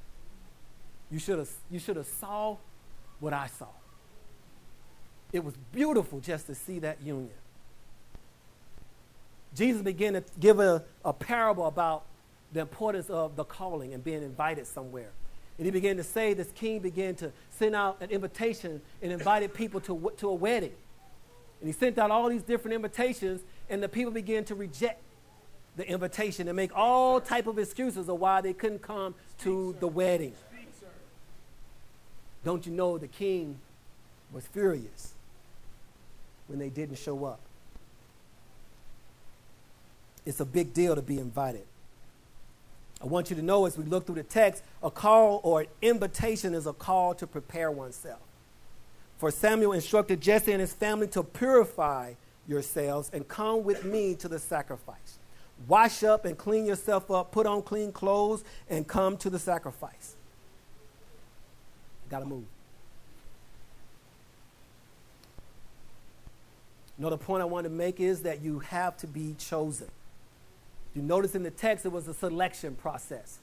You 1.11 1.19
should 1.19 1.39
have 1.39 1.51
you 1.71 1.79
should 1.79 1.97
have 1.97 2.07
saw 2.07 2.57
what 3.19 3.35
I 3.35 3.49
saw. 3.49 3.67
It 5.33 5.45
was 5.45 5.55
beautiful 5.73 6.21
just 6.21 6.47
to 6.47 6.55
see 6.55 6.79
that 6.79 7.03
union. 7.03 7.31
Jesus 9.55 9.83
began 9.83 10.15
to 10.15 10.25
give 10.39 10.61
a, 10.61 10.85
a 11.05 11.13
parable 11.13 11.67
about 11.67 12.05
the 12.53 12.61
importance 12.61 13.09
of 13.11 13.37
the 13.37 13.45
calling 13.45 13.95
and 13.95 14.03
being 14.03 14.23
invited 14.23 14.67
somewhere. 14.67 15.11
And 15.59 15.67
he 15.67 15.71
began 15.71 15.97
to 15.99 16.05
say 16.05 16.33
this 16.33 16.51
king 16.53 16.81
began 16.81 17.15
to 17.17 17.33
send 17.51 17.75
out 17.75 17.99
an 18.01 18.11
invitation 18.11 18.81
and 19.03 19.13
invited 19.13 19.53
people 19.53 19.81
to, 19.83 20.13
to 20.17 20.29
a 20.29 20.35
wedding. 20.35 20.73
And 21.61 21.69
he 21.69 21.73
sent 21.73 21.99
out 21.99 22.11
all 22.11 22.29
these 22.29 22.43
different 22.43 22.75
invitations, 22.75 23.43
and 23.69 23.83
the 23.83 23.89
people 23.89 24.11
began 24.11 24.45
to 24.45 24.55
reject 24.55 25.03
the 25.77 25.87
invitation 25.87 26.49
and 26.49 26.57
make 26.57 26.75
all 26.75 27.21
type 27.21 27.47
of 27.47 27.59
excuses 27.59 28.09
of 28.09 28.19
why 28.19 28.41
they 28.41 28.53
couldn't 28.53 28.83
come 28.83 29.15
to 29.41 29.77
the 29.81 29.87
wedding. 29.87 30.33
Don't 32.45 32.67
you 32.67 32.73
know 32.73 32.97
the 32.97 33.07
king 33.07 33.59
was 34.33 34.47
furious 34.47 35.13
when 36.47 36.59
they 36.59 36.71
didn't 36.71 36.97
show 36.97 37.25
up? 37.27 37.41
It's 40.25 40.41
a 40.41 40.45
big 40.45 40.73
deal 40.73 40.95
to 40.95 41.03
be 41.03 41.19
invited. 41.19 41.67
I 43.03 43.07
want 43.07 43.31
you 43.31 43.37
to 43.37 43.43
know 43.43 43.67
as 43.67 43.79
we 43.79 43.85
look 43.85 44.07
through 44.07 44.17
the 44.17 44.23
text, 44.23 44.63
a 44.83 44.91
call 44.91 45.41
or 45.43 45.63
an 45.63 45.67
invitation 45.81 46.55
is 46.55 46.67
a 46.67 46.73
call 46.73 47.15
to 47.15 47.27
prepare 47.27 47.71
oneself. 47.71 48.21
For 49.19 49.31
Samuel 49.31 49.73
instructed 49.73 50.21
Jesse 50.21 50.53
and 50.53 50.61
his 50.61 50.73
family 50.73 51.07
to 51.09 51.23
purify 51.23 52.15
yourselves 52.47 53.11
and 53.13 53.27
come 53.27 53.65
with 53.65 53.85
me 53.85 54.15
to 54.17 54.29
the 54.29 54.39
sacrifice. 54.39 55.19
Wash 55.69 56.03
up 56.03 56.25
and 56.25 56.37
clean 56.37 56.65
yourself 56.67 57.11
up, 57.11 57.33
put 57.33 57.47
on 57.47 57.63
clean 57.63 57.93
clothes, 57.93 58.45
and 58.69 58.87
come 58.87 59.17
to 59.19 59.31
the 59.31 59.39
sacrifice. 59.39 60.17
Got 62.09 62.21
to 62.21 62.27
move. 62.27 62.45
Another 66.99 67.17
point 67.17 67.41
I 67.43 67.47
want 67.47 67.65
to 67.65 67.71
make 67.71 68.01
is 68.01 68.23
that 68.23 68.43
you 68.43 68.59
have 68.59 68.97
to 68.99 69.07
be 69.07 69.35
chosen. 69.39 69.89
You 70.95 71.03
notice 71.03 71.35
in 71.35 71.43
the 71.43 71.51
text 71.51 71.87
it 71.87 71.93
was 71.93 72.09
a 72.09 72.15
selection 72.15 72.75
process 72.75 73.39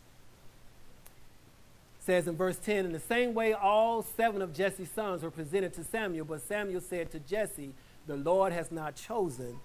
says 2.07 2.25
in 2.25 2.37
verse 2.37 2.57
10 2.57 2.85
In 2.85 2.93
the 2.93 3.01
same 3.01 3.33
way, 3.33 3.51
all 3.53 4.01
seven 4.01 4.41
of 4.41 4.53
Jesse's 4.53 4.89
sons 4.89 5.21
were 5.21 5.29
presented 5.29 5.73
to 5.73 5.83
Samuel, 5.83 6.25
but 6.25 6.41
Samuel 6.41 6.79
said 6.79 7.11
to 7.11 7.19
Jesse, 7.19 7.73
The 8.07 8.15
Lord 8.15 8.53
has 8.53 8.71
not 8.71 8.95
chosen 8.95 9.59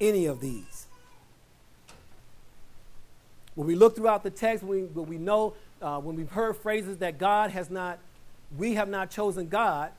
any 0.00 0.24
of 0.24 0.40
these. 0.40 0.86
When 3.54 3.68
we 3.68 3.74
look 3.74 3.94
throughout 3.94 4.22
the 4.22 4.30
text, 4.30 4.64
we, 4.64 4.84
we 4.84 5.18
know 5.18 5.52
uh, 5.82 6.00
when 6.00 6.16
we've 6.16 6.30
heard 6.30 6.56
phrases 6.56 6.96
that 6.98 7.18
God 7.18 7.50
has 7.50 7.68
not, 7.68 7.98
we 8.56 8.74
have 8.74 8.88
not 8.88 9.10
chosen 9.10 9.48
God, 9.48 9.90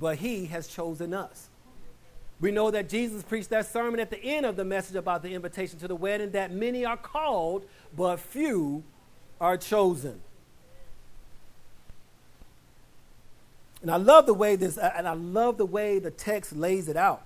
but 0.00 0.18
He 0.18 0.46
has 0.46 0.66
chosen 0.66 1.14
us. 1.14 1.46
We 2.40 2.50
know 2.50 2.70
that 2.70 2.88
Jesus 2.88 3.22
preached 3.22 3.50
that 3.50 3.66
sermon 3.66 3.98
at 3.98 4.10
the 4.10 4.22
end 4.22 4.44
of 4.44 4.56
the 4.56 4.64
message 4.64 4.96
about 4.96 5.22
the 5.22 5.32
invitation 5.32 5.78
to 5.78 5.88
the 5.88 5.96
wedding 5.96 6.32
that 6.32 6.52
many 6.52 6.84
are 6.84 6.96
called, 6.96 7.64
but 7.96 8.20
few 8.20 8.84
are 9.40 9.56
chosen. 9.56 10.20
And 13.80 13.90
I 13.90 13.96
love 13.96 14.26
the 14.26 14.34
way 14.34 14.56
this, 14.56 14.76
uh, 14.78 14.92
and 14.96 15.06
I 15.06 15.14
love 15.14 15.58
the 15.58 15.66
way 15.66 15.98
the 15.98 16.10
text 16.10 16.54
lays 16.54 16.88
it 16.88 16.96
out. 16.96 17.22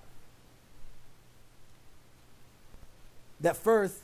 That 3.41 3.57
first, 3.57 3.97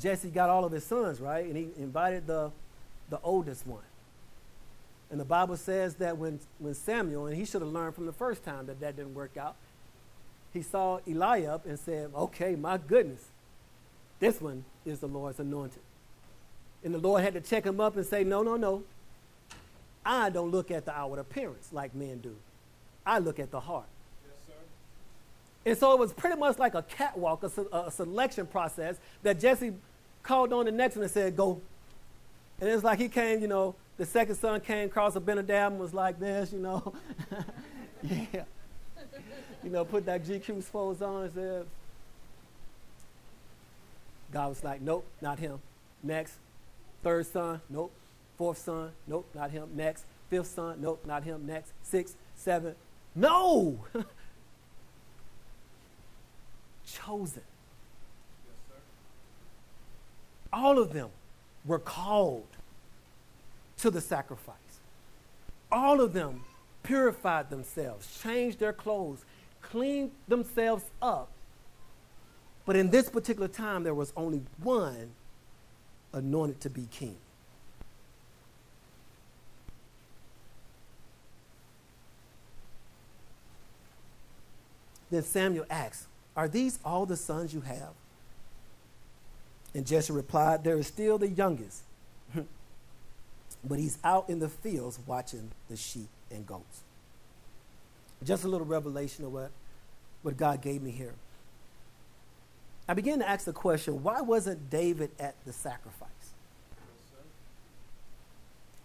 Jesse 0.00 0.30
got 0.30 0.48
all 0.48 0.64
of 0.64 0.72
his 0.72 0.84
sons, 0.84 1.20
right? 1.20 1.44
And 1.44 1.56
he 1.56 1.68
invited 1.76 2.26
the, 2.26 2.52
the 3.10 3.18
oldest 3.22 3.66
one. 3.66 3.82
And 5.10 5.18
the 5.18 5.24
Bible 5.24 5.56
says 5.56 5.96
that 5.96 6.18
when, 6.18 6.38
when 6.58 6.74
Samuel, 6.74 7.26
and 7.26 7.36
he 7.36 7.44
should 7.44 7.62
have 7.62 7.72
learned 7.72 7.94
from 7.94 8.06
the 8.06 8.12
first 8.12 8.44
time 8.44 8.66
that 8.66 8.80
that 8.80 8.96
didn't 8.96 9.14
work 9.14 9.36
out, 9.36 9.56
he 10.52 10.62
saw 10.62 10.98
Eliab 11.06 11.66
and 11.66 11.78
said, 11.78 12.10
Okay, 12.14 12.56
my 12.56 12.78
goodness, 12.78 13.24
this 14.18 14.40
one 14.40 14.64
is 14.84 15.00
the 15.00 15.06
Lord's 15.06 15.38
anointed. 15.38 15.82
And 16.84 16.94
the 16.94 16.98
Lord 16.98 17.22
had 17.22 17.34
to 17.34 17.40
check 17.40 17.64
him 17.64 17.80
up 17.80 17.96
and 17.96 18.06
say, 18.06 18.24
No, 18.24 18.42
no, 18.42 18.56
no. 18.56 18.82
I 20.04 20.30
don't 20.30 20.50
look 20.50 20.70
at 20.70 20.84
the 20.84 20.92
outward 20.92 21.18
appearance 21.18 21.68
like 21.72 21.94
men 21.94 22.18
do. 22.18 22.34
I 23.04 23.18
look 23.18 23.38
at 23.38 23.50
the 23.50 23.60
heart. 23.60 23.86
Yes, 24.24 24.56
and 25.66 25.78
so 25.78 25.92
it 25.92 25.98
was 25.98 26.12
pretty 26.12 26.36
much 26.36 26.58
like 26.58 26.74
a 26.74 26.82
catwalk, 26.82 27.42
a, 27.42 27.76
a, 27.76 27.90
selection 27.90 28.46
process 28.46 28.96
that 29.22 29.38
Jesse 29.38 29.74
called 30.22 30.52
on 30.52 30.64
the 30.64 30.72
next 30.72 30.96
one 30.96 31.02
and 31.02 31.12
said, 31.12 31.36
Go. 31.36 31.60
And 32.60 32.68
it's 32.70 32.82
like 32.82 32.98
he 32.98 33.08
came, 33.08 33.40
you 33.40 33.48
know, 33.48 33.74
the 33.98 34.06
second 34.06 34.34
son 34.36 34.60
came 34.60 34.86
across 34.88 35.14
Abinadab 35.14 35.72
and 35.72 35.80
was 35.80 35.94
like 35.94 36.18
this, 36.18 36.52
you 36.52 36.58
know. 36.58 36.92
yeah 38.02 38.44
you 39.62 39.70
know, 39.70 39.84
put 39.84 40.06
that 40.06 40.24
GQ 40.24 40.62
folds 40.64 41.02
on 41.02 41.24
and 41.24 41.34
said, 41.34 41.66
God 44.32 44.48
was 44.48 44.62
like, 44.62 44.80
nope, 44.80 45.06
not 45.20 45.38
him. 45.38 45.58
Next. 46.02 46.34
Third 47.02 47.26
son, 47.26 47.60
nope. 47.70 47.92
Fourth 48.36 48.58
son, 48.58 48.90
nope, 49.06 49.28
not 49.34 49.50
him. 49.50 49.68
Next. 49.74 50.04
Fifth 50.30 50.48
son, 50.48 50.80
nope, 50.80 51.02
not 51.06 51.24
him. 51.24 51.46
Next. 51.46 51.72
Six, 51.82 52.14
seven, 52.36 52.74
no! 53.14 53.78
Chosen. 56.86 57.42
All 60.52 60.78
of 60.78 60.92
them 60.92 61.08
were 61.64 61.78
called 61.78 62.46
to 63.78 63.90
the 63.90 64.00
sacrifice. 64.00 64.54
All 65.70 66.00
of 66.00 66.12
them 66.12 66.44
purified 66.88 67.50
themselves, 67.50 68.18
changed 68.22 68.58
their 68.58 68.72
clothes, 68.72 69.22
cleaned 69.60 70.10
themselves 70.26 70.84
up. 71.02 71.28
But 72.64 72.76
in 72.76 72.88
this 72.88 73.10
particular 73.10 73.46
time, 73.46 73.82
there 73.82 73.94
was 73.94 74.10
only 74.16 74.40
one 74.62 75.10
anointed 76.14 76.62
to 76.62 76.70
be 76.70 76.88
king. 76.90 77.16
Then 85.10 85.22
Samuel 85.22 85.66
asks, 85.68 86.06
Are 86.34 86.48
these 86.48 86.78
all 86.86 87.04
the 87.04 87.16
sons 87.16 87.52
you 87.52 87.60
have? 87.60 87.92
And 89.74 89.86
Jesse 89.86 90.12
replied, 90.12 90.64
There 90.64 90.78
is 90.78 90.86
still 90.86 91.18
the 91.18 91.28
youngest, 91.28 91.82
but 93.64 93.78
he's 93.78 93.98
out 94.04 94.28
in 94.28 94.38
the 94.38 94.48
fields 94.48 94.98
watching 95.06 95.50
the 95.68 95.76
sheep 95.76 96.08
and 96.30 96.46
goats. 96.46 96.82
Just 98.24 98.44
a 98.44 98.48
little 98.48 98.66
revelation 98.66 99.24
of 99.24 99.32
what, 99.32 99.50
what 100.22 100.36
God 100.36 100.60
gave 100.60 100.82
me 100.82 100.90
here. 100.90 101.14
I 102.88 102.94
began 102.94 103.18
to 103.18 103.28
ask 103.28 103.44
the 103.44 103.52
question 103.52 104.02
why 104.02 104.22
wasn't 104.22 104.70
David 104.70 105.10
at 105.18 105.34
the 105.44 105.52
sacrifice? 105.52 106.08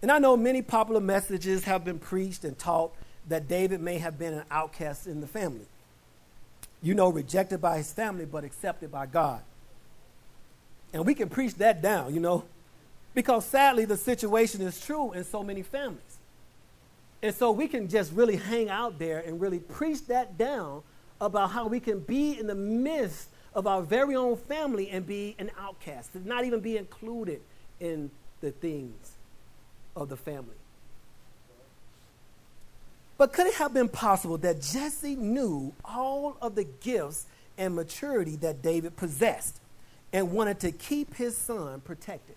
And 0.02 0.12
I 0.12 0.18
know 0.18 0.36
many 0.36 0.60
popular 0.60 1.00
messages 1.00 1.64
have 1.64 1.84
been 1.84 1.98
preached 1.98 2.44
and 2.44 2.58
taught 2.58 2.92
that 3.28 3.48
David 3.48 3.80
may 3.80 3.96
have 3.98 4.18
been 4.18 4.34
an 4.34 4.44
outcast 4.50 5.06
in 5.06 5.22
the 5.22 5.26
family. 5.26 5.66
You 6.82 6.92
know, 6.92 7.08
rejected 7.08 7.62
by 7.62 7.78
his 7.78 7.90
family, 7.90 8.26
but 8.26 8.44
accepted 8.44 8.92
by 8.92 9.06
God. 9.06 9.40
And 10.92 11.06
we 11.06 11.14
can 11.14 11.30
preach 11.30 11.54
that 11.54 11.80
down, 11.80 12.14
you 12.14 12.20
know, 12.20 12.44
because 13.14 13.44
sadly 13.44 13.84
the 13.84 13.96
situation 13.96 14.60
is 14.60 14.84
true 14.84 15.12
in 15.12 15.24
so 15.24 15.42
many 15.42 15.62
families. 15.62 16.18
And 17.22 17.34
so 17.34 17.52
we 17.52 17.68
can 17.68 17.88
just 17.88 18.12
really 18.12 18.36
hang 18.36 18.68
out 18.68 18.98
there 18.98 19.20
and 19.20 19.40
really 19.40 19.60
preach 19.60 20.06
that 20.08 20.36
down 20.36 20.82
about 21.20 21.52
how 21.52 21.66
we 21.66 21.80
can 21.80 22.00
be 22.00 22.38
in 22.38 22.46
the 22.46 22.54
midst 22.54 23.28
of 23.54 23.66
our 23.66 23.82
very 23.82 24.14
own 24.16 24.36
family 24.36 24.90
and 24.90 25.06
be 25.06 25.34
an 25.38 25.50
outcast, 25.58 26.12
to 26.12 26.28
not 26.28 26.44
even 26.44 26.60
be 26.60 26.76
included 26.76 27.40
in 27.80 28.10
the 28.40 28.50
things 28.50 29.12
of 29.96 30.08
the 30.08 30.16
family. 30.16 30.56
But 33.16 33.32
could 33.32 33.46
it 33.46 33.54
have 33.54 33.72
been 33.72 33.88
possible 33.88 34.36
that 34.38 34.60
Jesse 34.60 35.14
knew 35.14 35.72
all 35.84 36.36
of 36.42 36.56
the 36.56 36.64
gifts 36.64 37.26
and 37.56 37.74
maturity 37.74 38.36
that 38.36 38.60
David 38.60 38.96
possessed 38.96 39.60
and 40.12 40.32
wanted 40.32 40.60
to 40.60 40.72
keep 40.72 41.14
his 41.14 41.36
son 41.36 41.80
protected? 41.80 42.34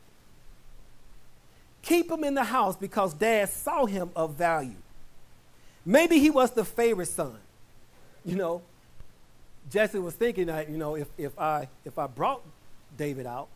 Keep 1.88 2.12
him 2.12 2.26
in 2.26 2.34
the 2.34 2.43
house 2.43 2.76
because 2.76 3.13
dad 3.13 3.47
saw 3.47 3.86
him 3.86 4.10
of 4.13 4.34
value. 4.34 4.76
Maybe 5.86 6.19
he 6.19 6.30
was 6.30 6.52
the 6.52 6.65
favorite 6.65 7.08
son. 7.08 7.38
You 8.26 8.36
know, 8.36 8.62
Jesse 9.71 9.97
was 9.97 10.13
thinking 10.13 10.47
that, 10.47 10.69
you 10.69 10.76
know, 10.76 10.95
if, 10.95 11.08
if, 11.17 11.39
I, 11.39 11.69
if 11.86 11.97
I 11.97 12.08
brought 12.08 12.41
David 12.97 13.26
out, 13.26 13.47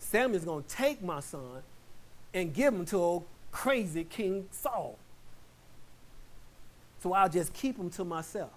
Samuel's 0.00 0.44
going 0.44 0.64
to 0.64 0.68
take 0.68 1.00
my 1.04 1.20
son 1.20 1.62
and 2.34 2.52
give 2.52 2.74
him 2.74 2.84
to 2.86 2.96
old 2.96 3.24
crazy 3.52 4.02
King 4.02 4.48
Saul. 4.50 4.98
So 7.00 7.12
I'll 7.12 7.28
just 7.28 7.52
keep 7.52 7.78
him 7.78 7.90
to 7.90 8.04
myself. 8.04 8.50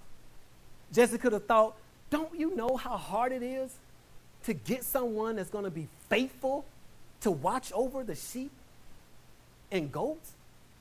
Jesse 0.92 1.20
could 1.20 1.34
have 1.34 1.46
thought, 1.46 1.76
don't 2.10 2.34
you 2.34 2.56
know 2.56 2.76
how 2.76 2.98
hard 2.98 3.34
it 3.34 3.44
is 3.44 3.72
to 4.46 4.56
get 4.56 4.84
someone 4.84 5.36
that's 5.36 5.52
going 5.52 5.66
to 5.66 5.70
be 5.70 5.88
faithful 6.10 6.66
to 7.22 7.30
watch 7.30 7.72
over 7.74 8.04
the 8.04 8.16
sheep 8.16 8.50
and 9.72 9.92
goats? 9.92 10.34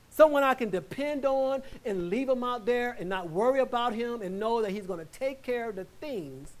Someone 0.09 0.43
I 0.43 0.53
can 0.53 0.69
depend 0.69 1.25
on 1.25 1.61
and 1.85 2.09
leave 2.09 2.27
him 2.27 2.43
out 2.43 2.65
there 2.65 2.95
and 2.99 3.07
not 3.07 3.29
worry 3.29 3.59
about 3.59 3.93
him 3.93 4.21
and 4.21 4.39
know 4.39 4.61
that 4.61 4.71
he's 4.71 4.85
going 4.85 4.99
to 4.99 5.19
take 5.19 5.43
care 5.43 5.69
of 5.69 5.75
the 5.75 5.85
things 6.01 6.51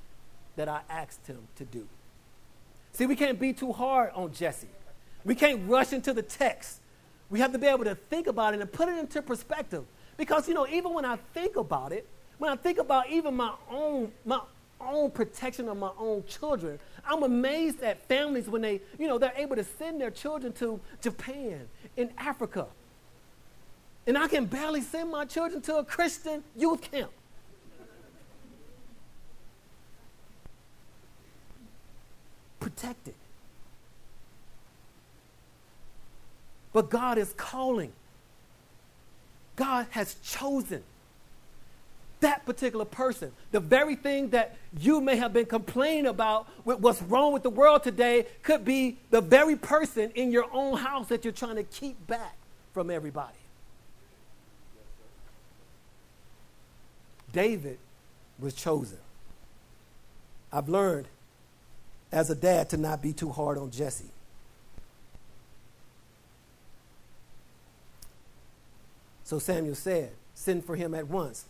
that 0.55 0.69
I 0.69 0.81
asked 0.89 1.27
him 1.27 1.47
to 1.55 1.65
do. 1.65 1.87
See, 2.93 3.05
we 3.05 3.15
can't 3.15 3.39
be 3.39 3.53
too 3.53 3.71
hard 3.71 4.11
on 4.13 4.33
Jesse. 4.33 4.67
We 5.25 5.35
can't 5.35 5.69
rush 5.69 5.93
into 5.93 6.13
the 6.13 6.21
text. 6.21 6.79
We 7.29 7.39
have 7.39 7.51
to 7.51 7.57
be 7.57 7.67
able 7.67 7.83
to 7.83 7.95
think 7.95 8.27
about 8.27 8.53
it 8.53 8.61
and 8.61 8.71
put 8.71 8.89
it 8.89 8.97
into 8.97 9.21
perspective. 9.21 9.83
Because, 10.17 10.47
you 10.47 10.53
know, 10.53 10.67
even 10.67 10.93
when 10.93 11.05
I 11.05 11.17
think 11.33 11.55
about 11.55 11.91
it, 11.91 12.07
when 12.37 12.51
I 12.51 12.55
think 12.55 12.77
about 12.77 13.09
even 13.09 13.35
my 13.35 13.53
own, 13.69 14.11
my 14.25 14.41
own 14.81 15.11
protection 15.11 15.67
of 15.69 15.77
my 15.77 15.91
own 15.97 16.23
children, 16.27 16.79
I'm 17.05 17.23
amazed 17.23 17.81
at 17.81 18.07
families 18.07 18.49
when 18.49 18.61
they, 18.61 18.81
you 18.97 19.07
know, 19.07 19.17
they're 19.17 19.33
able 19.35 19.55
to 19.55 19.63
send 19.63 19.99
their 19.99 20.11
children 20.11 20.53
to 20.53 20.79
Japan, 21.01 21.67
in 21.97 22.11
Africa. 22.17 22.67
And 24.07 24.17
I 24.17 24.27
can 24.27 24.45
barely 24.45 24.81
send 24.81 25.11
my 25.11 25.25
children 25.25 25.61
to 25.63 25.77
a 25.77 25.83
Christian 25.83 26.43
youth 26.57 26.81
camp. 26.81 27.11
Protected. 32.59 33.15
But 36.73 36.89
God 36.89 37.17
is 37.17 37.33
calling. 37.33 37.91
God 39.55 39.87
has 39.91 40.15
chosen 40.23 40.83
that 42.21 42.45
particular 42.45 42.85
person. 42.85 43.31
The 43.51 43.59
very 43.59 43.95
thing 43.95 44.29
that 44.29 44.57
you 44.77 45.01
may 45.01 45.15
have 45.15 45.33
been 45.33 45.45
complaining 45.45 46.07
about 46.07 46.47
with 46.65 46.79
what's 46.79 47.01
wrong 47.01 47.33
with 47.33 47.43
the 47.43 47.49
world 47.49 47.83
today 47.83 48.27
could 48.43 48.65
be 48.65 48.97
the 49.09 49.21
very 49.21 49.55
person 49.55 50.11
in 50.15 50.31
your 50.31 50.45
own 50.51 50.77
house 50.77 51.07
that 51.07 51.23
you're 51.23 51.33
trying 51.33 51.55
to 51.55 51.63
keep 51.63 52.07
back 52.07 52.35
from 52.73 52.89
everybody. 52.89 53.33
David 57.31 57.77
was 58.39 58.53
chosen. 58.53 58.97
I've 60.51 60.67
learned 60.67 61.07
as 62.11 62.29
a 62.29 62.35
dad 62.35 62.69
to 62.69 62.77
not 62.77 63.01
be 63.01 63.13
too 63.13 63.29
hard 63.29 63.57
on 63.57 63.69
Jesse. 63.69 64.09
So 69.23 69.37
Samuel 69.37 69.75
said, 69.75 70.11
Send 70.33 70.65
for 70.65 70.75
him 70.75 70.95
at 70.95 71.07
once. 71.07 71.45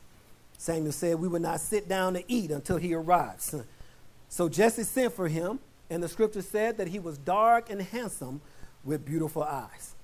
Samuel 0.59 0.91
said, 0.91 1.19
We 1.19 1.29
will 1.29 1.39
not 1.39 1.61
sit 1.61 1.87
down 1.87 2.13
to 2.15 2.23
eat 2.31 2.51
until 2.51 2.77
he 2.77 2.93
arrives. 2.93 3.55
So 4.27 4.49
Jesse 4.49 4.83
sent 4.83 5.13
for 5.13 5.29
him, 5.29 5.59
and 5.89 6.03
the 6.03 6.09
scripture 6.09 6.41
said 6.41 6.77
that 6.77 6.89
he 6.89 6.99
was 6.99 7.17
dark 7.17 7.69
and 7.69 7.81
handsome, 7.81 8.41
with 8.83 9.05
beautiful 9.05 9.43
eyes. 9.43 9.95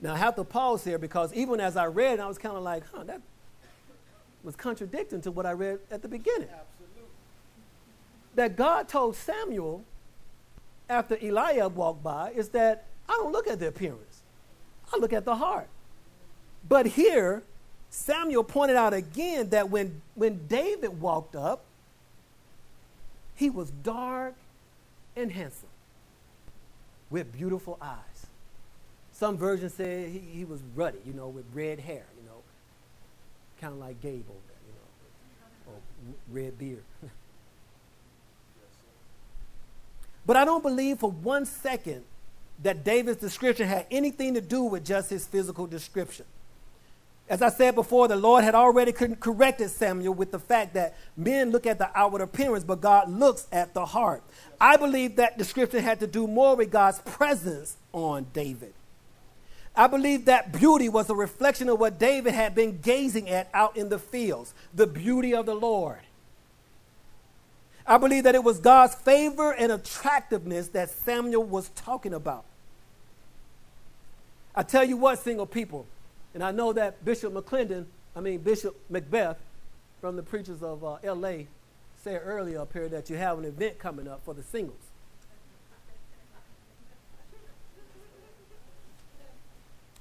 Now, 0.00 0.14
I 0.14 0.18
have 0.18 0.36
to 0.36 0.44
pause 0.44 0.84
here 0.84 0.98
because 0.98 1.32
even 1.34 1.60
as 1.60 1.76
I 1.76 1.86
read, 1.86 2.20
I 2.20 2.26
was 2.26 2.38
kind 2.38 2.56
of 2.56 2.62
like, 2.62 2.84
huh, 2.92 3.04
that 3.04 3.20
was 4.42 4.54
contradicting 4.56 5.20
to 5.22 5.30
what 5.30 5.44
I 5.44 5.52
read 5.52 5.80
at 5.90 6.02
the 6.02 6.08
beginning. 6.08 6.48
Absolutely. 6.48 7.02
That 8.34 8.56
God 8.56 8.88
told 8.88 9.16
Samuel 9.16 9.84
after 10.88 11.16
Eliab 11.20 11.74
walked 11.74 12.02
by 12.02 12.30
is 12.30 12.50
that 12.50 12.86
I 13.08 13.12
don't 13.14 13.32
look 13.32 13.48
at 13.48 13.58
the 13.58 13.68
appearance, 13.68 14.22
I 14.92 14.98
look 14.98 15.12
at 15.12 15.24
the 15.24 15.36
heart. 15.36 15.68
But 16.68 16.86
here, 16.86 17.42
Samuel 17.90 18.44
pointed 18.44 18.76
out 18.76 18.92
again 18.92 19.50
that 19.50 19.70
when, 19.70 20.00
when 20.14 20.46
David 20.46 21.00
walked 21.00 21.34
up, 21.34 21.64
he 23.34 23.50
was 23.50 23.70
dark 23.70 24.34
and 25.16 25.32
handsome 25.32 25.68
with 27.10 27.32
beautiful 27.32 27.78
eyes. 27.80 28.26
Some 29.12 29.36
versions 29.36 29.74
say 29.74 30.10
he, 30.10 30.18
he 30.18 30.44
was 30.44 30.60
ruddy, 30.74 30.98
you 31.06 31.12
know, 31.12 31.28
with 31.28 31.44
red 31.52 31.80
hair, 31.80 32.04
you 32.20 32.28
know, 32.28 32.42
kind 33.60 33.72
of 33.72 33.78
like 33.80 34.00
Gabe 34.00 34.24
over 34.28 34.38
there, 34.48 34.58
you 34.66 34.74
know, 35.66 35.72
or 35.72 35.80
red 36.30 36.58
beard. 36.58 36.84
but 40.26 40.36
I 40.36 40.44
don't 40.44 40.62
believe 40.62 40.98
for 40.98 41.10
one 41.10 41.46
second 41.46 42.04
that 42.62 42.84
David's 42.84 43.20
description 43.20 43.66
had 43.66 43.86
anything 43.90 44.34
to 44.34 44.40
do 44.40 44.64
with 44.64 44.84
just 44.84 45.10
his 45.10 45.26
physical 45.26 45.66
description. 45.66 46.26
As 47.28 47.42
I 47.42 47.50
said 47.50 47.74
before, 47.74 48.08
the 48.08 48.16
Lord 48.16 48.42
had 48.42 48.54
already 48.54 48.90
corrected 48.92 49.70
Samuel 49.70 50.14
with 50.14 50.32
the 50.32 50.38
fact 50.38 50.72
that 50.74 50.96
men 51.16 51.50
look 51.50 51.66
at 51.66 51.78
the 51.78 51.90
outward 51.94 52.22
appearance, 52.22 52.64
but 52.64 52.80
God 52.80 53.10
looks 53.10 53.46
at 53.52 53.74
the 53.74 53.84
heart. 53.84 54.22
I 54.58 54.78
believe 54.78 55.16
that 55.16 55.36
description 55.36 55.82
had 55.82 56.00
to 56.00 56.06
do 56.06 56.26
more 56.26 56.56
with 56.56 56.70
God's 56.70 57.00
presence 57.00 57.76
on 57.92 58.26
David. 58.32 58.72
I 59.76 59.86
believe 59.86 60.24
that 60.24 60.52
beauty 60.52 60.88
was 60.88 61.10
a 61.10 61.14
reflection 61.14 61.68
of 61.68 61.78
what 61.78 61.98
David 61.98 62.32
had 62.32 62.54
been 62.54 62.80
gazing 62.80 63.28
at 63.28 63.48
out 63.52 63.76
in 63.76 63.90
the 63.90 63.98
fields 63.98 64.54
the 64.74 64.86
beauty 64.86 65.34
of 65.34 65.44
the 65.44 65.54
Lord. 65.54 66.00
I 67.86 67.98
believe 67.98 68.24
that 68.24 68.34
it 68.34 68.42
was 68.42 68.58
God's 68.58 68.94
favor 68.94 69.52
and 69.52 69.70
attractiveness 69.70 70.68
that 70.68 70.90
Samuel 70.90 71.44
was 71.44 71.68
talking 71.70 72.12
about. 72.12 72.44
I 74.54 74.62
tell 74.62 74.82
you 74.82 74.96
what, 74.96 75.18
single 75.20 75.46
people, 75.46 75.86
and 76.34 76.42
I 76.42 76.50
know 76.50 76.72
that 76.72 77.04
Bishop 77.04 77.32
McClendon, 77.32 77.86
I 78.14 78.20
mean 78.20 78.38
Bishop 78.38 78.78
Macbeth 78.90 79.38
from 80.00 80.16
the 80.16 80.22
preachers 80.22 80.62
of 80.62 80.84
uh, 80.84 80.98
LA 81.04 81.44
said 82.02 82.22
earlier 82.24 82.60
up 82.60 82.72
here 82.72 82.88
that 82.88 83.10
you 83.10 83.16
have 83.16 83.38
an 83.38 83.44
event 83.44 83.78
coming 83.78 84.06
up 84.06 84.24
for 84.24 84.34
the 84.34 84.42
singles. 84.42 84.76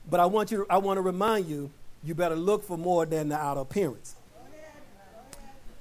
But 0.09 0.19
I 0.19 0.25
want 0.25 0.51
you 0.51 0.59
to, 0.59 0.65
I 0.69 0.77
want 0.77 0.97
to 0.97 1.01
remind 1.01 1.47
you, 1.47 1.69
you 2.03 2.15
better 2.15 2.35
look 2.35 2.63
for 2.63 2.77
more 2.77 3.05
than 3.05 3.29
the 3.29 3.35
outer 3.35 3.61
appearance. 3.61 4.15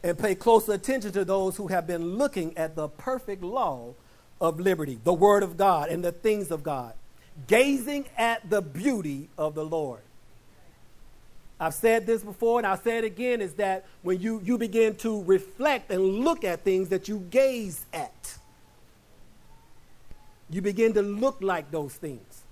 And 0.02 0.18
pay 0.18 0.34
closer 0.34 0.72
attention 0.72 1.12
to 1.12 1.24
those 1.24 1.56
who 1.56 1.68
have 1.68 1.86
been 1.86 2.16
looking 2.16 2.56
at 2.56 2.76
the 2.76 2.88
perfect 2.88 3.42
law 3.42 3.94
of 4.40 4.60
liberty, 4.60 4.98
the 5.02 5.12
word 5.12 5.42
of 5.42 5.56
God 5.56 5.88
and 5.88 6.04
the 6.04 6.12
things 6.12 6.50
of 6.50 6.62
God, 6.62 6.94
gazing 7.46 8.06
at 8.16 8.48
the 8.48 8.62
beauty 8.62 9.28
of 9.36 9.54
the 9.54 9.64
Lord. 9.64 10.00
I've 11.58 11.74
said 11.74 12.06
this 12.06 12.22
before 12.22 12.58
and 12.58 12.66
I'll 12.66 12.76
say 12.76 12.98
it 12.98 13.04
again 13.04 13.40
is 13.40 13.54
that 13.54 13.86
when 14.02 14.20
you, 14.20 14.40
you 14.44 14.58
begin 14.58 14.94
to 14.96 15.22
reflect 15.24 15.90
and 15.90 16.02
look 16.02 16.44
at 16.44 16.64
things 16.64 16.90
that 16.90 17.08
you 17.08 17.20
gaze 17.30 17.86
at, 17.92 18.36
you 20.50 20.60
begin 20.60 20.92
to 20.94 21.02
look 21.02 21.38
like 21.40 21.70
those 21.70 21.94
things. 21.94 22.42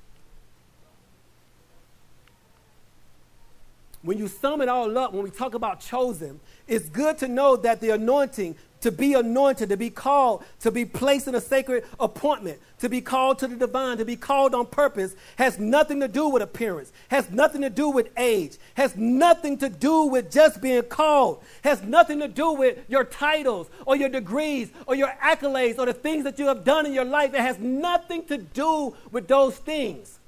When 4.03 4.19
you 4.19 4.29
sum 4.29 4.61
it 4.61 4.69
all 4.69 4.97
up, 4.99 5.15
when 5.15 5.23
we 5.23 5.31
talk 5.31 5.55
about 5.55 5.81
chosen, 5.81 6.41
it's 6.67 6.89
good 6.89 7.17
to 7.19 7.29
know 7.29 7.57
that 7.57 7.81
the 7.81 7.91
anointing 7.91 8.57
to 8.85 8.93
be 8.93 9.15
anointed, 9.15 9.71
to 9.71 9.79
be 9.79 9.89
called, 9.89 10.45
to 10.61 10.71
be 10.71 10.85
placed 10.85 11.27
in 11.27 11.35
a 11.35 11.41
sacred 11.41 11.85
appointment, 11.99 12.61
to 12.79 12.91
be 12.91 13.01
called 13.01 13.39
to 13.39 13.49
the 13.49 13.57
divine, 13.57 13.97
to 13.97 14.05
be 14.05 14.15
called 14.15 14.55
on 14.55 14.67
purpose, 14.67 15.17
has 15.37 15.59
nothing 15.59 16.01
to 16.01 16.07
do 16.07 16.29
with 16.29 16.43
appearance, 16.43 16.93
has 17.09 17.31
nothing 17.31 17.63
to 17.63 17.71
do 17.71 17.89
with 17.89 18.11
age, 18.19 18.59
has 18.75 18.95
nothing 18.95 19.57
to 19.57 19.71
do 19.71 20.03
with 20.03 20.31
just 20.31 20.61
being 20.61 20.83
called, 20.83 21.43
has 21.63 21.81
nothing 21.83 22.21
to 22.21 22.29
do 22.29 22.53
with 22.53 22.77
your 22.87 23.05
titles 23.05 23.71
or 23.87 23.97
your 23.97 24.11
degrees 24.11 24.71
or 24.87 24.95
your 24.95 25.09
accolades 25.23 25.79
or 25.79 25.87
the 25.87 25.95
things 25.95 26.25
that 26.25 26.39
you 26.39 26.47
have 26.47 26.63
done 26.63 26.85
in 26.85 26.93
your 26.93 27.07
life. 27.07 27.33
It 27.33 27.41
has 27.41 27.59
nothing 27.59 28.27
to 28.27 28.37
do 28.37 28.95
with 29.11 29.29
those 29.29 29.57
things. 29.57 30.19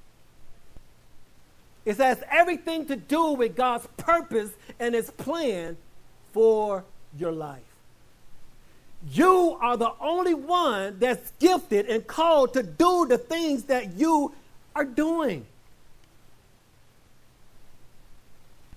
It 1.84 1.98
has 1.98 2.24
everything 2.30 2.86
to 2.86 2.96
do 2.96 3.32
with 3.32 3.54
God's 3.54 3.86
purpose 3.98 4.50
and 4.80 4.94
His 4.94 5.10
plan 5.10 5.76
for 6.32 6.84
your 7.18 7.32
life. 7.32 7.65
You 9.10 9.56
are 9.60 9.76
the 9.76 9.92
only 10.00 10.34
one 10.34 10.98
that's 10.98 11.30
gifted 11.38 11.86
and 11.86 12.06
called 12.06 12.54
to 12.54 12.62
do 12.62 13.06
the 13.06 13.18
things 13.18 13.64
that 13.64 13.94
you 13.94 14.32
are 14.74 14.84
doing. 14.84 15.46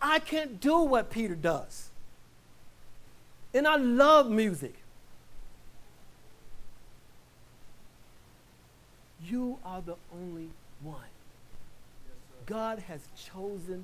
I 0.02 0.20
can't 0.20 0.62
do 0.62 0.80
what 0.82 1.10
Peter 1.10 1.36
does. 1.36 1.90
And 3.54 3.68
I 3.68 3.76
love 3.78 4.30
music. 4.30 4.76
You 9.26 9.58
are 9.66 9.82
the 9.82 9.96
only 10.14 10.50
one. 10.82 11.02
God 12.46 12.80
has 12.80 13.02
chosen 13.16 13.84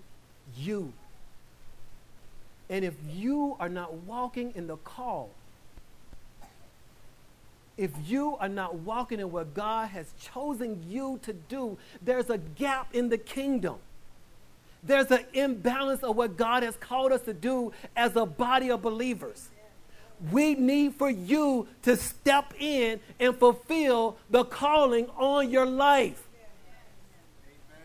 you. 0.57 0.93
And 2.69 2.85
if 2.85 2.93
you 3.11 3.57
are 3.59 3.69
not 3.69 3.93
walking 3.93 4.53
in 4.55 4.67
the 4.67 4.77
call, 4.77 5.31
if 7.77 7.91
you 8.05 8.37
are 8.37 8.49
not 8.49 8.75
walking 8.75 9.19
in 9.19 9.31
what 9.31 9.53
God 9.53 9.89
has 9.89 10.13
chosen 10.33 10.83
you 10.87 11.19
to 11.23 11.33
do, 11.33 11.77
there's 12.01 12.29
a 12.29 12.37
gap 12.37 12.93
in 12.93 13.09
the 13.09 13.17
kingdom. 13.17 13.75
There's 14.81 15.11
an 15.11 15.25
imbalance 15.33 16.03
of 16.03 16.15
what 16.15 16.37
God 16.37 16.63
has 16.63 16.75
called 16.75 17.11
us 17.11 17.21
to 17.21 17.33
do 17.33 17.73
as 17.95 18.15
a 18.15 18.25
body 18.25 18.69
of 18.69 18.81
believers. 18.81 19.49
We 20.31 20.55
need 20.55 20.95
for 20.95 21.09
you 21.09 21.67
to 21.81 21.97
step 21.97 22.53
in 22.59 22.99
and 23.19 23.35
fulfill 23.35 24.17
the 24.29 24.45
calling 24.45 25.07
on 25.17 25.49
your 25.49 25.65
life. 25.65 26.21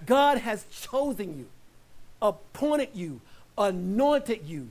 God 0.06 0.38
has 0.38 0.64
chosen 0.70 1.38
you, 1.38 1.46
appointed 2.22 2.90
you, 2.94 3.20
anointed 3.58 4.42
you 4.46 4.70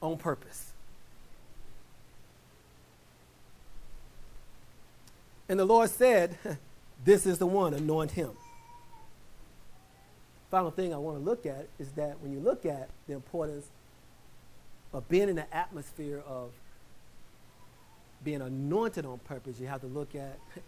on 0.00 0.16
purpose. 0.16 0.67
And 5.48 5.58
the 5.58 5.64
Lord 5.64 5.90
said, 5.90 6.38
This 7.04 7.26
is 7.26 7.38
the 7.38 7.46
one, 7.46 7.74
anoint 7.74 8.12
him. 8.12 8.30
Final 10.50 10.70
thing 10.70 10.92
I 10.92 10.98
want 10.98 11.18
to 11.18 11.24
look 11.24 11.46
at 11.46 11.68
is 11.78 11.90
that 11.92 12.20
when 12.20 12.32
you 12.32 12.40
look 12.40 12.66
at 12.66 12.88
the 13.06 13.12
importance 13.12 13.66
of 14.92 15.08
being 15.08 15.28
in 15.28 15.36
the 15.36 15.54
atmosphere 15.54 16.22
of 16.26 16.50
being 18.24 18.40
anointed 18.40 19.06
on 19.06 19.18
purpose, 19.18 19.60
you 19.60 19.66
have 19.66 19.80
to 19.82 19.86
look 19.86 20.14
at 20.14 20.38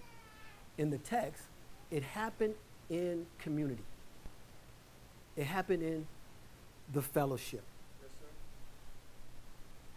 in 0.78 0.90
the 0.90 0.98
text, 0.98 1.42
it 1.90 2.02
happened 2.02 2.54
in 2.88 3.26
community. 3.38 3.82
It 5.36 5.44
happened 5.44 5.82
in 5.82 6.06
the 6.92 7.02
fellowship. 7.02 7.62
Yes, 8.02 8.10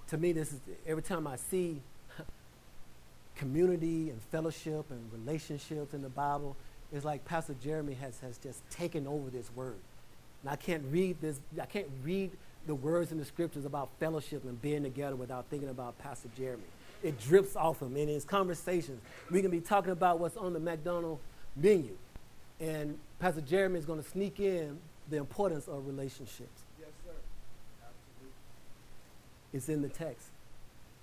to 0.08 0.17
me, 0.17 0.32
this 0.32 0.54
is 0.54 0.60
every 0.88 1.04
time 1.04 1.28
I 1.28 1.36
see 1.36 1.82
community 3.36 4.10
and 4.10 4.22
fellowship 4.32 4.86
and 4.89 5.12
relationships 5.12 5.93
in 5.93 6.02
the 6.02 6.10
Bible 6.10 6.56
is 6.91 7.04
like 7.04 7.26
Pastor 7.26 7.56
Jeremy 7.63 7.96
has, 7.96 8.19
has 8.19 8.38
just 8.38 8.67
taken 8.69 9.08
over 9.08 9.30
this 9.30 9.50
word. 9.56 9.80
And 10.41 10.52
I 10.52 10.56
can't 10.56 10.84
read 10.91 11.17
this, 11.22 11.39
I 11.60 11.65
can't 11.65 11.88
read 12.04 12.32
the 12.67 12.76
words 12.76 13.12
in 13.12 13.17
the 13.17 13.26
scriptures 13.26 13.65
about 13.65 13.89
fellowship 14.00 14.43
and 14.46 14.62
being 14.62 14.84
together 14.84 15.15
without 15.15 15.46
thinking 15.50 15.69
about 15.69 15.98
Pastor 16.00 16.30
Jeremy. 16.38 16.63
It 17.02 17.19
drips 17.19 17.56
off 17.56 17.82
him. 17.82 17.98
in 17.98 18.08
his 18.08 18.23
conversations, 18.23 19.02
we 19.29 19.42
can 19.42 19.52
be 19.52 19.60
talking 19.60 19.92
about 19.92 20.19
what's 20.19 20.38
on 20.38 20.54
the 20.54 20.60
McDonald's 20.60 21.21
menu. 21.56 21.98
And 22.60 22.98
Pastor 23.19 23.42
Jeremy 23.42 23.79
is 23.79 23.86
going 23.86 24.02
to 24.02 24.08
sneak 24.10 24.40
in 24.40 24.79
the 25.10 25.17
importance 25.17 25.67
of 25.67 25.86
relationships. 25.86 26.63
Yes, 26.79 26.90
sir. 27.04 27.12
Absolutely. 27.81 28.31
It's 29.52 29.67
in 29.67 29.81
the 29.81 29.90
text. 29.90 30.27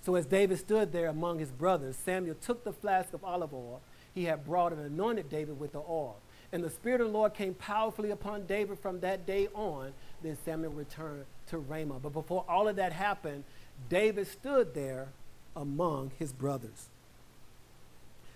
So 0.03 0.15
as 0.15 0.27
David 0.27 0.59
stood 0.59 0.93
there 0.93 1.09
among 1.09 1.39
his 1.39 1.51
brothers, 1.51 1.97
Samuel 1.97 2.37
took 2.41 2.65
the 2.65 2.73
flask 2.73 3.13
of 3.13 3.23
olive 3.23 3.53
oil 3.53 3.81
he 4.15 4.25
had 4.25 4.45
brought 4.45 4.73
and 4.73 4.81
anointed 4.81 5.29
David 5.29 5.59
with 5.59 5.73
the 5.73 5.79
oil. 5.79 6.17
And 6.53 6.65
the 6.65 6.71
Spirit 6.71 7.01
of 7.01 7.09
the 7.09 7.13
Lord 7.13 7.35
came 7.35 7.55
powerfully 7.55 8.11
upon 8.11 8.47
David 8.47 8.79
from 8.79 9.01
that 9.01 9.25
day 9.27 9.49
on. 9.55 9.93
Then 10.23 10.37
Samuel 10.45 10.73
returned 10.73 11.25
to 11.49 11.59
Ramah. 11.59 12.01
But 12.03 12.13
before 12.13 12.45
all 12.49 12.67
of 12.67 12.77
that 12.77 12.93
happened, 12.93 13.45
David 13.89 14.27
stood 14.27 14.75
there 14.75 15.09
among 15.55 16.11
his 16.19 16.33
brothers. 16.33 16.89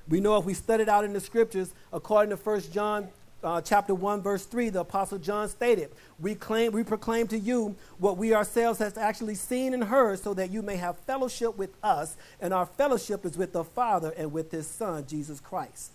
We 0.09 0.21
know 0.21 0.37
if 0.37 0.45
we 0.45 0.55
studied 0.55 0.89
out 0.89 1.05
in 1.05 1.13
the 1.13 1.21
scriptures, 1.21 1.73
according 1.93 2.37
to 2.37 2.43
1 2.43 2.61
John 2.73 3.09
uh, 3.45 3.61
chapter 3.61 3.95
1, 3.95 4.23
verse 4.23 4.47
3, 4.47 4.71
the 4.71 4.81
Apostle 4.81 5.19
John 5.19 5.49
stated, 5.49 5.91
we, 6.19 6.35
claim, 6.35 6.73
we 6.73 6.83
proclaim 6.83 7.27
to 7.29 7.39
you 7.39 7.77
what 7.99 8.17
we 8.17 8.35
ourselves 8.35 8.79
have 8.79 8.97
actually 8.99 9.35
seen 9.35 9.75
and 9.75 9.85
heard, 9.85 10.19
so 10.19 10.35
that 10.35 10.51
you 10.51 10.63
may 10.63 10.77
have 10.77 10.99
fellowship 11.01 11.57
with 11.57 11.71
us, 11.83 12.17
and 12.41 12.55
our 12.55 12.67
fellowship 12.67 13.25
is 13.25 13.37
with 13.37 13.53
the 13.53 13.65
Father 13.65 14.13
and 14.17 14.33
with 14.33 14.51
his 14.51 14.67
Son, 14.67 15.07
Jesus 15.07 15.41
Christ. 15.41 15.93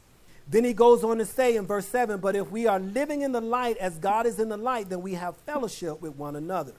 Then 0.48 0.64
he 0.64 0.74
goes 0.74 1.04
on 1.04 1.18
to 1.18 1.26
say 1.26 1.56
in 1.56 1.68
verse 1.68 1.88
7 1.88 2.20
But 2.20 2.36
if 2.36 2.50
we 2.50 2.66
are 2.66 2.80
living 2.80 3.22
in 3.22 3.32
the 3.32 3.42
light 3.42 3.78
as 3.78 3.98
God 3.98 4.26
is 4.26 4.40
in 4.40 4.50
the 4.50 4.58
light, 4.58 4.90
then 4.90 5.02
we 5.02 5.14
have 5.14 5.38
fellowship 5.38 6.02
with 6.02 6.16
one 6.16 6.36
another. 6.36 6.74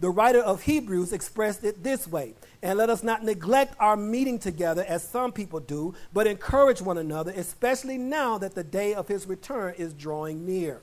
The 0.00 0.10
writer 0.10 0.40
of 0.40 0.62
Hebrews 0.62 1.12
expressed 1.12 1.64
it 1.64 1.82
this 1.82 2.06
way 2.06 2.34
And 2.62 2.78
let 2.78 2.88
us 2.88 3.02
not 3.02 3.24
neglect 3.24 3.74
our 3.80 3.96
meeting 3.96 4.38
together 4.38 4.84
as 4.86 5.02
some 5.02 5.32
people 5.32 5.60
do, 5.60 5.94
but 6.12 6.26
encourage 6.26 6.80
one 6.80 6.98
another, 6.98 7.32
especially 7.34 7.98
now 7.98 8.38
that 8.38 8.54
the 8.54 8.64
day 8.64 8.94
of 8.94 9.08
his 9.08 9.26
return 9.26 9.74
is 9.76 9.92
drawing 9.92 10.46
near. 10.46 10.82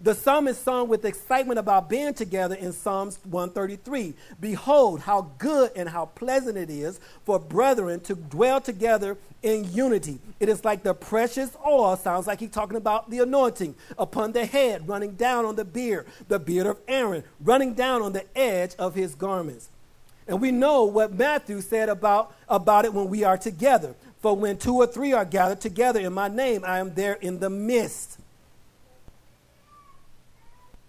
The 0.00 0.14
psalm 0.14 0.46
is 0.46 0.58
sung 0.58 0.88
with 0.88 1.04
excitement 1.04 1.58
about 1.58 1.88
being 1.88 2.12
together 2.12 2.54
in 2.54 2.72
Psalms 2.72 3.18
133. 3.24 4.14
Behold, 4.40 5.00
how 5.00 5.30
good 5.38 5.70
and 5.74 5.88
how 5.88 6.06
pleasant 6.06 6.58
it 6.58 6.70
is 6.70 7.00
for 7.24 7.38
brethren 7.38 8.00
to 8.00 8.14
dwell 8.14 8.60
together 8.60 9.16
in 9.42 9.72
unity. 9.72 10.18
It 10.38 10.48
is 10.48 10.64
like 10.64 10.82
the 10.82 10.92
precious 10.92 11.56
oil, 11.66 11.96
sounds 11.96 12.26
like 12.26 12.40
he's 12.40 12.50
talking 12.50 12.76
about 12.76 13.10
the 13.10 13.20
anointing, 13.20 13.74
upon 13.98 14.32
the 14.32 14.44
head, 14.44 14.86
running 14.86 15.12
down 15.12 15.44
on 15.44 15.56
the 15.56 15.64
beard, 15.64 16.06
the 16.28 16.38
beard 16.38 16.66
of 16.66 16.78
Aaron, 16.86 17.24
running 17.40 17.74
down 17.74 18.02
on 18.02 18.12
the 18.12 18.24
edge 18.36 18.74
of 18.78 18.94
his 18.94 19.14
garments. 19.14 19.70
And 20.28 20.40
we 20.40 20.50
know 20.50 20.84
what 20.84 21.12
Matthew 21.14 21.60
said 21.60 21.88
about, 21.88 22.34
about 22.48 22.84
it 22.84 22.92
when 22.92 23.08
we 23.08 23.24
are 23.24 23.38
together. 23.38 23.94
For 24.20 24.34
when 24.34 24.58
two 24.58 24.74
or 24.74 24.86
three 24.86 25.12
are 25.12 25.24
gathered 25.24 25.60
together 25.60 26.00
in 26.00 26.12
my 26.12 26.28
name, 26.28 26.64
I 26.64 26.80
am 26.80 26.94
there 26.94 27.14
in 27.14 27.38
the 27.38 27.50
midst. 27.50 28.18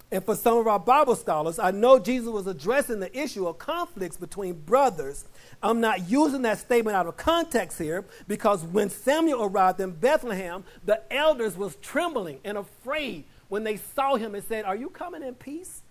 And 0.09 0.23
for 0.23 0.35
some 0.35 0.57
of 0.57 0.67
our 0.67 0.79
Bible 0.79 1.15
scholars, 1.15 1.59
I 1.59 1.71
know 1.71 1.99
Jesus 1.99 2.29
was 2.29 2.47
addressing 2.47 3.01
the 3.01 3.17
issue 3.17 3.45
of 3.45 3.57
conflicts 3.57 4.15
between 4.15 4.53
brothers. 4.53 5.25
I'm 5.61 5.81
not 5.81 6.09
using 6.09 6.43
that 6.43 6.59
statement 6.59 6.95
out 6.95 7.07
of 7.07 7.17
context 7.17 7.77
here 7.77 8.05
because 8.27 8.63
when 8.63 8.89
Samuel 8.89 9.43
arrived 9.43 9.81
in 9.81 9.91
Bethlehem, 9.91 10.63
the 10.85 11.01
elders 11.11 11.57
was 11.57 11.75
trembling 11.81 12.39
and 12.45 12.57
afraid 12.57 13.25
when 13.49 13.65
they 13.65 13.75
saw 13.75 14.15
him 14.15 14.33
and 14.33 14.43
said, 14.43 14.63
"Are 14.63 14.75
you 14.75 14.89
coming 14.89 15.23
in 15.23 15.35
peace?" 15.35 15.81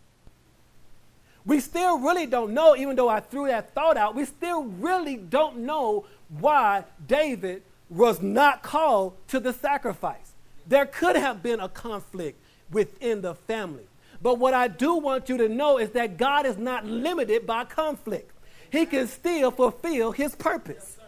We 1.45 1.61
still 1.61 1.99
really 1.99 2.27
don't 2.27 2.55
know, 2.55 2.75
even 2.75 2.97
though 2.97 3.09
I 3.09 3.21
threw 3.21 3.47
that 3.49 3.73
thought 3.75 3.97
out, 3.97 4.15
we 4.15 4.25
still 4.25 4.65
really 4.65 5.17
don't 5.17 5.59
know 5.59 6.07
why 6.29 6.85
David 7.07 7.63
was 7.89 8.21
not 8.21 8.63
called 8.63 9.15
to 9.29 9.39
the 9.41 9.53
sacrifice. 9.53 10.33
There 10.67 10.87
could 10.87 11.17
have 11.17 11.43
been 11.43 11.61
a 11.61 11.69
conflict 11.69 12.41
within 12.73 13.21
the 13.21 13.35
family. 13.35 13.87
But 14.23 14.39
what 14.39 14.55
I 14.55 14.69
do 14.69 14.97
want 14.97 15.29
you 15.29 15.37
to 15.39 15.49
know 15.49 15.79
is 15.79 15.91
that 15.91 16.17
God 16.17 16.47
is 16.47 16.57
not 16.57 16.87
limited 16.87 17.47
by 17.47 17.65
conflict. 17.65 18.33
He 18.71 18.87
can 18.87 19.07
still 19.07 19.51
fulfill 19.51 20.13
his 20.13 20.35
purpose. 20.35 20.99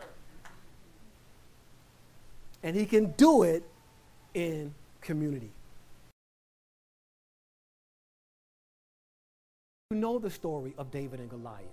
And 2.63 2.77
he 2.77 2.87
can 2.87 3.13
do 3.13 3.43
it 3.45 3.63
in 4.35 4.75
community. 5.01 5.53
You 9.91 9.97
know 9.97 10.19
the 10.19 10.31
story 10.31 10.75
of 10.77 10.91
David 10.91 11.21
and 11.21 11.31
Goliath. 11.31 11.65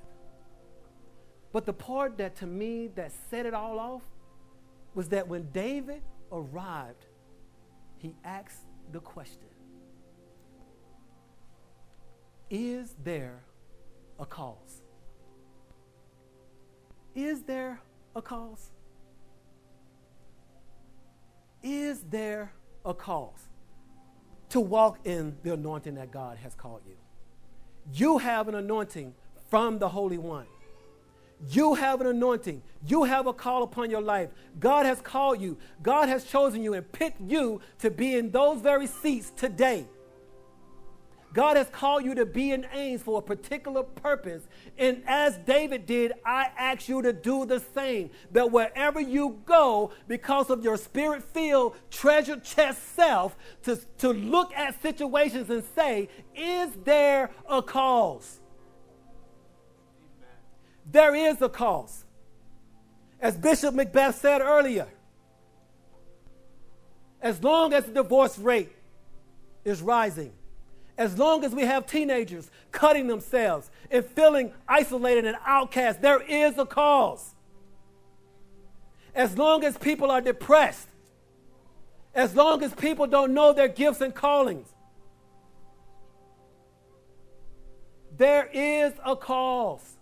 But 1.52 1.66
the 1.66 1.74
part 1.74 2.18
that 2.18 2.36
to 2.38 2.46
me 2.46 2.90
that 2.96 3.12
set 3.30 3.46
it 3.46 3.54
all 3.54 3.80
off 3.80 4.02
was 4.94 5.10
that 5.10 5.28
when 5.28 5.50
David 5.52 6.02
arrived, 6.32 7.06
he 7.98 8.16
asked 8.24 8.64
the 8.92 9.00
question 9.00 9.55
is 12.50 12.96
there 13.04 13.44
a 14.20 14.26
cause? 14.26 14.82
Is 17.16 17.44
there 17.44 17.80
a 18.16 18.22
cause? 18.22 18.72
Is 21.64 22.02
there 22.04 22.52
a 22.86 22.94
cause 22.94 23.50
to 24.50 24.60
walk 24.60 25.00
in 25.06 25.36
the 25.44 25.54
anointing 25.54 25.96
that 25.96 26.12
God 26.12 26.38
has 26.38 26.54
called 26.54 26.82
you? 26.88 26.96
You 27.94 28.18
have 28.20 28.48
an 28.48 28.56
anointing 28.56 29.14
from 29.50 29.80
the 29.80 29.90
Holy 29.90 30.18
One. 30.18 30.46
You 31.50 31.74
have 31.74 32.02
an 32.02 32.08
anointing. 32.08 32.62
You 32.86 33.04
have 33.04 33.28
a 33.28 33.34
call 33.34 33.64
upon 33.64 33.90
your 33.90 34.02
life. 34.02 34.30
God 34.60 34.86
has 34.86 35.02
called 35.02 35.42
you. 35.42 35.58
God 35.82 36.08
has 36.10 36.24
chosen 36.24 36.64
you 36.64 36.74
and 36.74 36.90
picked 36.92 37.22
you 37.22 37.62
to 37.80 37.92
be 37.92 38.16
in 38.16 38.32
those 38.32 38.62
very 38.62 38.88
seats 38.88 39.32
today. 39.36 39.86
God 41.36 41.58
has 41.58 41.68
called 41.68 42.06
you 42.06 42.16
to 42.16 42.26
be 42.26 42.54
in 42.54 42.66
Ames 42.72 43.02
for 43.02 43.20
a 43.20 43.22
particular 43.22 43.84
purpose. 43.84 44.42
And 44.78 45.04
as 45.06 45.38
David 45.40 45.86
did, 45.86 46.14
I 46.26 46.50
ask 46.58 46.88
you 46.88 47.02
to 47.02 47.12
do 47.12 47.46
the 47.46 47.62
same. 47.74 48.10
That 48.32 48.54
wherever 48.54 49.02
you 49.02 49.42
go, 49.46 49.92
because 50.08 50.50
of 50.50 50.64
your 50.64 50.78
spirit 50.78 51.24
filled, 51.24 51.76
treasure 51.92 52.38
chest 52.38 52.96
self, 52.96 53.36
to, 53.64 53.76
to 53.98 54.14
look 54.14 54.54
at 54.54 54.82
situations 54.82 55.50
and 55.50 55.62
say, 55.76 56.08
is 56.34 56.70
there 56.86 57.30
a 57.50 57.62
cause? 57.62 58.40
There 60.90 61.14
is 61.16 61.42
a 61.42 61.50
cause. 61.50 62.06
As 63.20 63.36
Bishop 63.36 63.76
Macbeth 63.76 64.22
said 64.22 64.40
earlier, 64.40 64.88
as 67.22 67.44
long 67.44 67.74
as 67.74 67.84
the 67.84 67.92
divorce 67.92 68.40
rate 68.40 68.72
is 69.66 69.82
rising, 69.82 70.32
as 70.98 71.18
long 71.18 71.44
as 71.44 71.54
we 71.54 71.64
have 71.64 71.86
teenagers 71.86 72.50
cutting 72.72 73.08
themselves 73.08 73.70
and 73.92 74.06
feeling 74.06 74.54
isolated 74.68 75.26
and 75.26 75.36
outcast, 75.46 76.02
there 76.02 76.22
is 76.22 76.58
a 76.58 76.66
cause. 76.66 77.34
As 79.14 79.38
long 79.38 79.64
as 79.64 79.78
people 79.78 80.12
are 80.12 80.22
depressed, 80.22 80.88
as 82.14 82.36
long 82.36 82.64
as 82.64 82.74
people 82.74 83.08
don't 83.08 83.34
know 83.34 83.52
their 83.52 83.68
gifts 83.68 84.02
and 84.02 84.16
callings, 84.16 84.68
there 88.18 88.50
is 88.54 88.94
a 89.06 89.16
cause. 89.16 89.98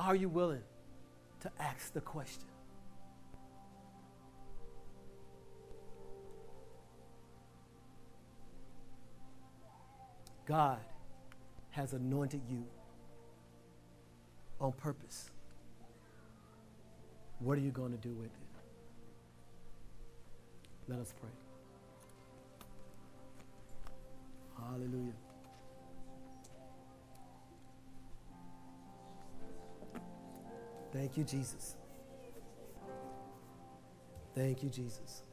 Are 0.00 0.14
you 0.14 0.28
willing 0.28 0.62
to 1.40 1.50
ask 1.58 1.92
the 1.92 2.00
question? 2.00 2.47
God 10.48 10.80
has 11.72 11.92
anointed 11.92 12.40
you 12.48 12.64
on 14.58 14.72
purpose. 14.72 15.30
What 17.40 17.58
are 17.58 17.60
you 17.60 17.70
going 17.70 17.92
to 17.92 17.98
do 17.98 18.14
with 18.14 18.28
it? 18.28 18.32
Let 20.88 21.00
us 21.00 21.12
pray. 21.20 21.28
Hallelujah. 24.56 25.12
Thank 30.94 31.18
you, 31.18 31.24
Jesus. 31.24 31.76
Thank 34.34 34.62
you, 34.62 34.70
Jesus. 34.70 35.24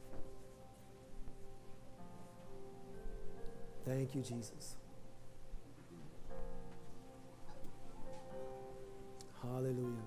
Thank 3.86 4.14
you, 4.14 4.20
Jesus. 4.20 4.76
Hallelujah. 9.52 10.06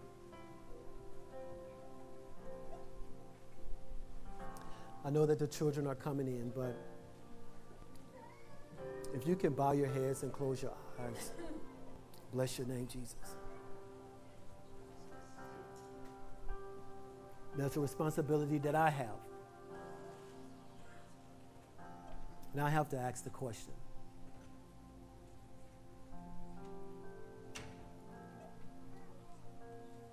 I 5.06 5.10
know 5.10 5.26
that 5.26 5.40
the 5.40 5.48
children 5.48 5.88
are 5.88 5.96
coming 5.96 6.28
in, 6.28 6.52
but 6.56 6.76
if 9.14 9.26
you 9.28 9.36
can 9.36 9.54
bow 9.54 9.72
your 9.72 9.88
heads 9.88 10.24
and 10.24 10.32
close 10.32 10.62
your 10.62 10.74
eyes, 11.00 11.32
bless 12.34 12.58
your 12.58 12.68
name, 12.68 12.88
Jesus. 12.88 13.16
That's 17.58 17.76
a 17.76 17.80
responsibility 17.80 18.60
that 18.60 18.76
I 18.76 18.90
have. 18.90 19.20
And 22.54 22.62
I 22.62 22.70
have 22.70 22.90
to 22.90 22.98
ask 22.98 23.24
the 23.24 23.30
question 23.30 23.74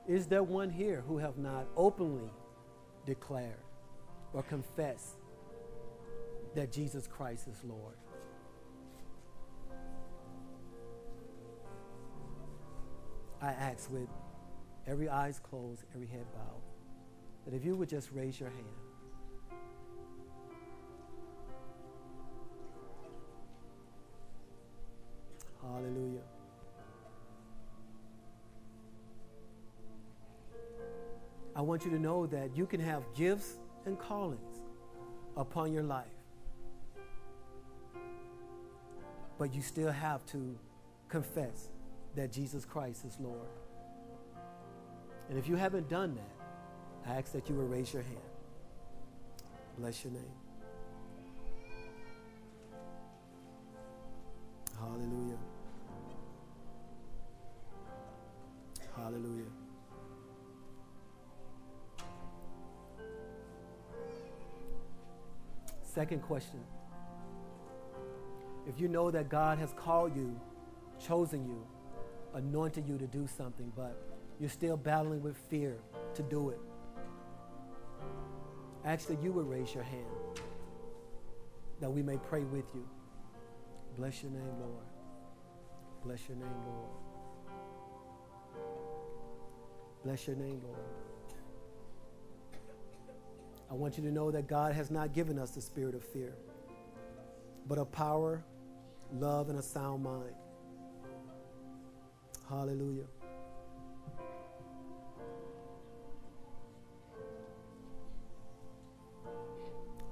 Is 0.08 0.26
there 0.26 0.42
one 0.42 0.70
here 0.70 1.02
who 1.08 1.18
have 1.18 1.36
not 1.36 1.66
openly 1.76 2.30
declared 3.04 3.64
or 4.32 4.42
confessed 4.42 5.16
that 6.54 6.70
Jesus 6.72 7.08
Christ 7.08 7.48
is 7.48 7.62
Lord? 7.64 7.96
I 13.42 13.48
ask 13.48 13.90
with 13.92 14.08
every 14.86 15.08
eyes 15.08 15.40
closed, 15.40 15.84
every 15.94 16.06
head 16.06 16.26
bowed. 16.32 16.62
that 17.44 17.54
if 17.54 17.64
you 17.64 17.76
would 17.76 17.88
just 17.88 18.10
raise 18.12 18.40
your 18.40 18.50
hand. 18.50 18.66
Hallelujah. 25.62 26.22
I 31.56 31.62
want 31.62 31.86
you 31.86 31.90
to 31.92 31.98
know 31.98 32.26
that 32.26 32.54
you 32.54 32.66
can 32.66 32.80
have 32.80 33.02
gifts 33.14 33.56
and 33.86 33.98
callings 33.98 34.60
upon 35.38 35.72
your 35.72 35.84
life. 35.84 36.04
But 39.38 39.54
you 39.54 39.62
still 39.62 39.90
have 39.90 40.24
to 40.26 40.58
confess 41.08 41.70
that 42.14 42.30
Jesus 42.30 42.66
Christ 42.66 43.06
is 43.06 43.16
Lord. 43.18 43.48
And 45.30 45.38
if 45.38 45.48
you 45.48 45.56
haven't 45.56 45.88
done 45.88 46.14
that, 46.16 47.10
I 47.10 47.18
ask 47.18 47.32
that 47.32 47.48
you 47.48 47.54
will 47.54 47.66
raise 47.66 47.90
your 47.90 48.02
hand. 48.02 48.18
Bless 49.78 50.04
your 50.04 50.12
name. 50.12 50.22
Hallelujah. 54.78 55.38
Hallelujah. 58.94 59.45
Second 65.96 66.20
question. 66.20 66.60
If 68.68 68.78
you 68.78 68.86
know 68.86 69.10
that 69.10 69.30
God 69.30 69.56
has 69.56 69.72
called 69.72 70.14
you, 70.14 70.38
chosen 71.00 71.46
you, 71.46 71.66
anointed 72.34 72.86
you 72.86 72.98
to 72.98 73.06
do 73.06 73.26
something, 73.26 73.72
but 73.74 73.98
you're 74.38 74.50
still 74.50 74.76
battling 74.76 75.22
with 75.22 75.38
fear 75.48 75.78
to 76.12 76.22
do 76.22 76.50
it, 76.50 76.58
ask 78.84 79.08
that 79.08 79.22
you 79.22 79.32
would 79.32 79.48
raise 79.48 79.72
your 79.74 79.84
hand 79.84 80.04
that 81.80 81.88
we 81.88 82.02
may 82.02 82.18
pray 82.18 82.42
with 82.42 82.66
you. 82.74 82.86
Bless 83.96 84.22
your 84.22 84.32
name, 84.32 84.52
Lord. 84.60 84.84
Bless 86.04 86.28
your 86.28 86.36
name, 86.36 86.60
Lord. 86.66 86.90
Bless 90.04 90.26
your 90.26 90.36
name, 90.36 90.60
Lord. 90.62 91.15
I 93.70 93.74
want 93.74 93.98
you 93.98 94.04
to 94.04 94.10
know 94.10 94.30
that 94.30 94.46
God 94.46 94.72
has 94.74 94.90
not 94.90 95.12
given 95.12 95.38
us 95.38 95.50
the 95.50 95.60
spirit 95.60 95.94
of 95.94 96.04
fear, 96.04 96.34
but 97.66 97.78
of 97.78 97.90
power, 97.90 98.44
love, 99.12 99.48
and 99.48 99.58
a 99.58 99.62
sound 99.62 100.04
mind. 100.04 100.34
Hallelujah. 102.48 103.06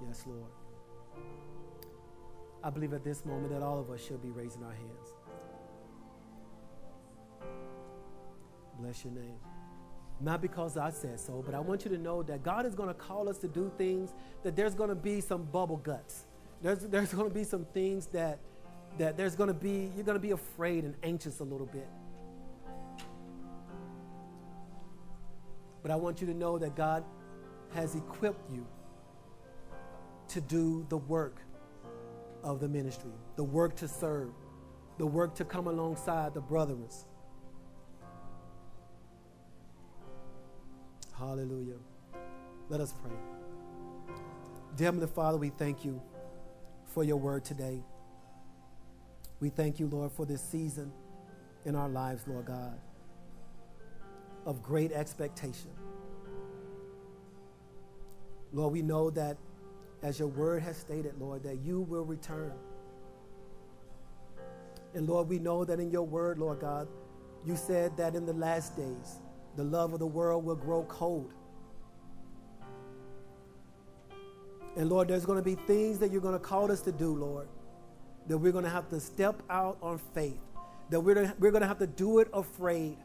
Yes, 0.06 0.24
Lord. 0.26 0.50
I 2.62 2.70
believe 2.70 2.92
at 2.92 3.04
this 3.04 3.24
moment 3.24 3.52
that 3.52 3.62
all 3.62 3.78
of 3.78 3.90
us 3.90 4.04
should 4.04 4.22
be 4.22 4.30
raising 4.30 4.64
our 4.64 4.72
hands. 4.72 5.08
Bless 8.78 9.04
your 9.04 9.12
name. 9.12 9.53
Not 10.20 10.40
because 10.40 10.76
I 10.76 10.90
said 10.90 11.18
so, 11.18 11.42
but 11.44 11.54
I 11.54 11.60
want 11.60 11.84
you 11.84 11.90
to 11.90 11.98
know 11.98 12.22
that 12.22 12.42
God 12.42 12.66
is 12.66 12.74
going 12.74 12.88
to 12.88 12.94
call 12.94 13.28
us 13.28 13.38
to 13.38 13.48
do 13.48 13.70
things 13.76 14.14
that 14.42 14.56
there's 14.56 14.74
going 14.74 14.88
to 14.88 14.94
be 14.94 15.20
some 15.20 15.42
bubble 15.44 15.76
guts. 15.78 16.24
There's, 16.62 16.78
there's 16.80 17.12
going 17.12 17.28
to 17.28 17.34
be 17.34 17.44
some 17.44 17.64
things 17.66 18.06
that, 18.06 18.38
that 18.98 19.16
there's 19.16 19.34
going 19.34 19.48
to 19.48 19.54
be, 19.54 19.90
you're 19.94 20.04
going 20.04 20.16
to 20.16 20.20
be 20.20 20.30
afraid 20.30 20.84
and 20.84 20.94
anxious 21.02 21.40
a 21.40 21.44
little 21.44 21.66
bit. 21.66 21.88
But 25.82 25.90
I 25.90 25.96
want 25.96 26.20
you 26.20 26.26
to 26.28 26.34
know 26.34 26.58
that 26.58 26.74
God 26.74 27.04
has 27.74 27.94
equipped 27.94 28.50
you 28.50 28.66
to 30.28 30.40
do 30.40 30.86
the 30.88 30.96
work 30.96 31.40
of 32.42 32.60
the 32.60 32.68
ministry, 32.68 33.12
the 33.36 33.44
work 33.44 33.76
to 33.76 33.88
serve, 33.88 34.30
the 34.96 35.06
work 35.06 35.34
to 35.34 35.44
come 35.44 35.66
alongside 35.66 36.32
the 36.32 36.40
brothers 36.40 37.06
Hallelujah. 41.26 41.78
Let 42.68 42.80
us 42.80 42.92
pray. 43.02 43.16
Dear 44.76 44.86
Heavenly 44.88 45.06
Father, 45.06 45.38
we 45.38 45.48
thank 45.48 45.82
you 45.82 46.02
for 46.92 47.02
your 47.02 47.16
word 47.16 47.44
today. 47.44 47.82
We 49.40 49.48
thank 49.48 49.80
you, 49.80 49.86
Lord, 49.86 50.12
for 50.12 50.26
this 50.26 50.42
season 50.42 50.92
in 51.64 51.76
our 51.76 51.88
lives, 51.88 52.24
Lord 52.26 52.44
God, 52.44 52.78
of 54.44 54.62
great 54.62 54.92
expectation. 54.92 55.70
Lord, 58.52 58.74
we 58.74 58.82
know 58.82 59.08
that 59.10 59.38
as 60.02 60.18
your 60.18 60.28
word 60.28 60.62
has 60.62 60.76
stated, 60.76 61.14
Lord, 61.18 61.42
that 61.44 61.56
you 61.64 61.80
will 61.80 62.04
return. 62.04 62.52
And 64.92 65.08
Lord, 65.08 65.28
we 65.28 65.38
know 65.38 65.64
that 65.64 65.80
in 65.80 65.90
your 65.90 66.06
word, 66.06 66.38
Lord 66.38 66.60
God, 66.60 66.86
you 67.46 67.56
said 67.56 67.96
that 67.96 68.14
in 68.14 68.26
the 68.26 68.34
last 68.34 68.76
days, 68.76 69.20
the 69.56 69.64
love 69.64 69.92
of 69.92 69.98
the 69.98 70.06
world 70.06 70.44
will 70.44 70.56
grow 70.56 70.84
cold. 70.84 71.32
And 74.76 74.88
Lord, 74.88 75.08
there's 75.08 75.24
going 75.24 75.38
to 75.38 75.44
be 75.44 75.54
things 75.66 75.98
that 76.00 76.10
you're 76.10 76.20
going 76.20 76.34
to 76.34 76.44
call 76.44 76.70
us 76.72 76.80
to 76.82 76.92
do, 76.92 77.14
Lord, 77.14 77.48
that 78.26 78.36
we're 78.36 78.52
going 78.52 78.64
to 78.64 78.70
have 78.70 78.88
to 78.88 78.98
step 78.98 79.40
out 79.48 79.78
on 79.80 79.98
faith, 80.14 80.40
that 80.90 81.00
we're, 81.00 81.32
we're 81.38 81.52
going 81.52 81.62
to 81.62 81.68
have 81.68 81.78
to 81.78 81.86
do 81.86 82.18
it 82.18 82.28
afraid. 82.32 82.96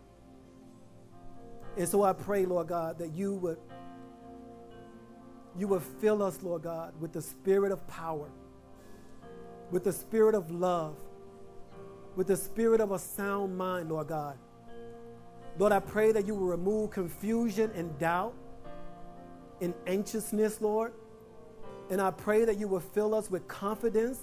And 1.78 1.88
so 1.88 2.04
I 2.04 2.14
pray, 2.14 2.46
Lord 2.46 2.68
God, 2.68 2.98
that 3.00 3.14
you 3.14 3.36
would 3.36 3.58
you 5.58 5.68
would 5.68 5.82
fill 5.82 6.24
us, 6.24 6.42
Lord 6.42 6.62
God, 6.62 6.94
with 7.02 7.12
the 7.12 7.22
spirit 7.22 7.72
of 7.72 7.86
power, 7.88 8.30
with 9.72 9.84
the 9.84 9.92
spirit 9.92 10.36
of 10.36 10.52
love, 10.52 10.96
with 12.16 12.28
the 12.28 12.38
spirit 12.38 12.80
of 12.80 12.92
a 12.92 13.00
sound 13.00 13.58
mind, 13.58 13.90
Lord 13.90 14.08
God. 14.08 14.38
Lord, 15.60 15.74
I 15.74 15.80
pray 15.82 16.14
that 16.14 16.26
you 16.26 16.36
will 16.36 16.48
remove 16.48 16.90
confusion 16.90 17.70
and 17.76 18.00
doubt 18.00 18.34
and 19.60 19.74
anxiousness, 19.86 20.62
Lord. 20.62 20.94
And 21.90 22.00
I 22.00 22.12
pray 22.12 22.46
that 22.46 22.58
you 22.58 22.70
will 22.70 22.80
fill 22.80 23.14
us 23.14 23.30
with 23.30 23.46
confidence 23.50 24.22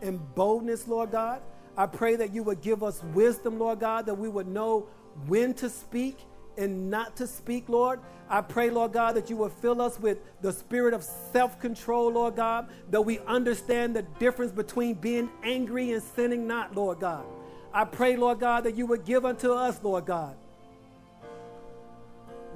and 0.00 0.18
boldness, 0.34 0.88
Lord 0.88 1.10
God. 1.10 1.42
I 1.76 1.84
pray 1.84 2.16
that 2.16 2.32
you 2.32 2.42
would 2.42 2.62
give 2.62 2.82
us 2.82 3.02
wisdom, 3.12 3.58
Lord 3.58 3.80
God, 3.80 4.06
that 4.06 4.14
we 4.14 4.30
would 4.30 4.48
know 4.48 4.88
when 5.26 5.52
to 5.54 5.68
speak 5.68 6.16
and 6.56 6.90
not 6.90 7.16
to 7.16 7.26
speak, 7.26 7.68
Lord. 7.68 8.00
I 8.30 8.40
pray, 8.40 8.70
Lord 8.70 8.94
God, 8.94 9.14
that 9.16 9.28
you 9.28 9.36
will 9.36 9.50
fill 9.50 9.82
us 9.82 10.00
with 10.00 10.18
the 10.40 10.52
spirit 10.52 10.94
of 10.94 11.04
self 11.04 11.60
control, 11.60 12.10
Lord 12.12 12.34
God, 12.34 12.70
that 12.90 13.02
we 13.02 13.18
understand 13.20 13.94
the 13.94 14.02
difference 14.18 14.52
between 14.52 14.94
being 14.94 15.28
angry 15.44 15.92
and 15.92 16.02
sinning 16.02 16.46
not, 16.46 16.74
Lord 16.74 16.98
God. 16.98 17.26
I 17.74 17.84
pray, 17.84 18.16
Lord 18.16 18.40
God, 18.40 18.64
that 18.64 18.74
you 18.74 18.86
would 18.86 19.04
give 19.04 19.26
unto 19.26 19.52
us, 19.52 19.78
Lord 19.82 20.06
God, 20.06 20.36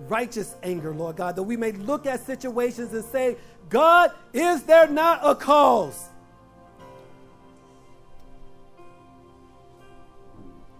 righteous 0.08 0.54
anger, 0.62 0.94
Lord 0.94 1.16
God, 1.16 1.36
that 1.36 1.42
we 1.42 1.56
may 1.56 1.72
look 1.72 2.06
at 2.06 2.24
situations 2.24 2.92
and 2.92 3.04
say, 3.04 3.36
God, 3.68 4.12
is 4.32 4.62
there 4.64 4.86
not 4.86 5.20
a 5.22 5.34
cause? 5.34 6.08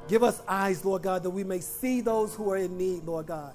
Give 0.09 0.23
us 0.23 0.43
eyes, 0.47 0.85
Lord 0.85 1.03
God, 1.03 1.23
that 1.23 1.31
we 1.31 1.45
may 1.45 1.61
see 1.61 2.01
those 2.01 2.35
who 2.35 2.51
are 2.51 2.57
in 2.57 2.77
need, 2.77 3.05
Lord 3.05 3.27
God. 3.27 3.55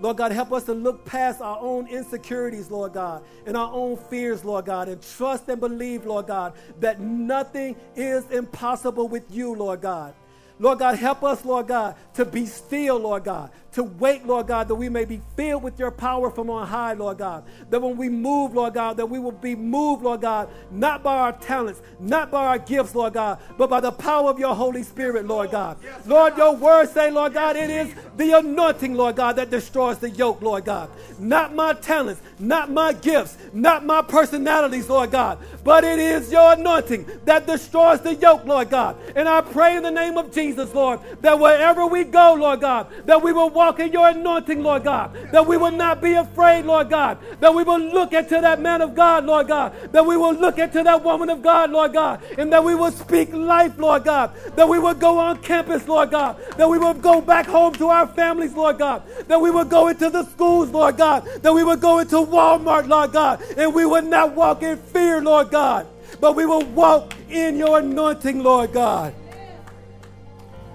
Lord 0.00 0.16
God, 0.16 0.32
help 0.32 0.52
us 0.52 0.64
to 0.64 0.74
look 0.74 1.04
past 1.04 1.40
our 1.40 1.58
own 1.60 1.86
insecurities, 1.86 2.70
Lord 2.70 2.94
God, 2.94 3.22
and 3.46 3.56
our 3.56 3.72
own 3.72 3.96
fears, 3.96 4.44
Lord 4.44 4.64
God, 4.64 4.88
and 4.88 5.00
trust 5.00 5.48
and 5.48 5.60
believe, 5.60 6.04
Lord 6.04 6.26
God, 6.26 6.54
that 6.80 7.00
nothing 7.00 7.76
is 7.94 8.28
impossible 8.30 9.08
with 9.08 9.30
you, 9.30 9.54
Lord 9.54 9.80
God. 9.80 10.14
Lord 10.58 10.78
God, 10.78 10.96
help 10.96 11.22
us, 11.22 11.44
Lord 11.44 11.68
God, 11.68 11.96
to 12.14 12.24
be 12.24 12.46
still, 12.46 12.98
Lord 12.98 13.24
God, 13.24 13.50
to 13.74 13.82
wait, 13.82 14.24
Lord 14.24 14.46
God, 14.46 14.68
that 14.68 14.74
we 14.76 14.88
may 14.88 15.04
be 15.04 15.20
filled 15.36 15.62
with 15.64 15.78
your 15.80 15.90
power 15.90 16.30
from 16.30 16.48
on 16.48 16.66
high, 16.66 16.92
Lord 16.92 17.18
God. 17.18 17.44
That 17.70 17.82
when 17.82 17.96
we 17.96 18.08
move, 18.08 18.54
Lord 18.54 18.74
God, 18.74 18.96
that 18.98 19.06
we 19.06 19.18
will 19.18 19.32
be 19.32 19.56
moved, 19.56 20.02
Lord 20.04 20.20
God, 20.20 20.48
not 20.70 21.02
by 21.02 21.16
our 21.16 21.32
talents, 21.32 21.82
not 21.98 22.30
by 22.30 22.46
our 22.46 22.58
gifts, 22.58 22.94
Lord 22.94 23.14
God, 23.14 23.40
but 23.58 23.68
by 23.68 23.80
the 23.80 23.90
power 23.90 24.30
of 24.30 24.38
your 24.38 24.54
Holy 24.54 24.84
Spirit, 24.84 25.26
Lord 25.26 25.50
God. 25.50 25.76
Lord, 26.06 26.36
your 26.36 26.54
word 26.54 26.88
say, 26.90 27.10
Lord 27.10 27.34
God, 27.34 27.56
it 27.56 27.68
is 27.68 27.92
the 28.16 28.38
anointing, 28.38 28.94
Lord 28.94 29.16
God, 29.16 29.36
that 29.36 29.50
destroys 29.50 29.98
the 29.98 30.10
yoke, 30.10 30.40
Lord 30.40 30.64
God. 30.64 30.88
Not 31.18 31.52
my 31.54 31.72
talents, 31.74 32.22
not 32.38 32.70
my 32.70 32.92
gifts, 32.92 33.36
not 33.52 33.84
my 33.84 34.02
personalities, 34.02 34.88
Lord 34.88 35.10
God, 35.10 35.38
but 35.64 35.82
it 35.82 35.98
is 35.98 36.30
your 36.30 36.52
anointing 36.52 37.06
that 37.24 37.48
destroys 37.48 38.00
the 38.02 38.14
yoke, 38.14 38.44
Lord 38.44 38.70
God. 38.70 38.96
And 39.16 39.28
I 39.28 39.40
pray 39.40 39.76
in 39.76 39.82
the 39.82 39.90
name 39.90 40.16
of 40.16 40.32
Jesus, 40.32 40.72
Lord, 40.72 41.00
that 41.22 41.40
wherever 41.40 41.86
we 41.86 42.04
go, 42.04 42.34
Lord 42.34 42.60
God, 42.60 42.86
that 43.06 43.20
we 43.20 43.32
will 43.32 43.50
walk 43.50 43.63
walk 43.64 43.80
in 43.80 43.92
your 43.92 44.08
anointing, 44.08 44.62
Lord 44.62 44.84
God. 44.84 45.16
That 45.32 45.46
we 45.46 45.56
will 45.56 45.70
not 45.70 46.02
be 46.02 46.12
afraid, 46.12 46.66
Lord 46.66 46.90
God. 46.90 47.18
That 47.40 47.54
we 47.54 47.62
will 47.62 47.78
look 47.78 48.12
into 48.12 48.40
that 48.40 48.60
man 48.60 48.82
of 48.82 48.94
God, 48.94 49.24
Lord 49.24 49.48
God. 49.48 49.72
That 49.92 50.04
we 50.04 50.16
will 50.16 50.34
look 50.34 50.58
into 50.58 50.82
that 50.82 51.02
woman 51.02 51.30
of 51.30 51.42
God, 51.42 51.70
Lord 51.70 51.94
God. 51.94 52.20
And 52.36 52.52
that 52.52 52.62
we 52.62 52.74
will 52.74 52.92
speak 52.92 53.32
life, 53.32 53.78
Lord 53.78 54.04
God. 54.04 54.32
That 54.56 54.68
we 54.68 54.78
will 54.78 54.94
go 54.94 55.18
on 55.18 55.38
campus, 55.38 55.88
Lord 55.88 56.10
God. 56.10 56.36
That 56.58 56.68
we 56.68 56.78
will 56.78 56.94
go 56.94 57.22
back 57.22 57.46
home 57.46 57.72
to 57.74 57.88
our 57.88 58.06
families, 58.06 58.52
Lord 58.52 58.78
God. 58.78 59.02
That 59.28 59.40
we 59.40 59.50
will 59.50 59.64
go 59.64 59.88
into 59.88 60.10
the 60.10 60.24
schools, 60.24 60.68
Lord 60.70 60.98
God. 60.98 61.24
That 61.40 61.54
we 61.54 61.64
will 61.64 61.76
go 61.76 62.00
into 62.00 62.16
Walmart, 62.16 62.86
Lord 62.86 63.12
God. 63.12 63.40
And 63.56 63.74
we 63.74 63.86
will 63.86 64.02
not 64.02 64.34
walk 64.34 64.62
in 64.62 64.76
fear, 64.76 65.22
Lord 65.22 65.50
God. 65.50 65.86
But 66.20 66.36
we 66.36 66.44
will 66.44 66.64
walk 66.66 67.14
in 67.30 67.56
your 67.56 67.78
anointing, 67.78 68.42
Lord 68.42 68.72
God. 68.72 69.14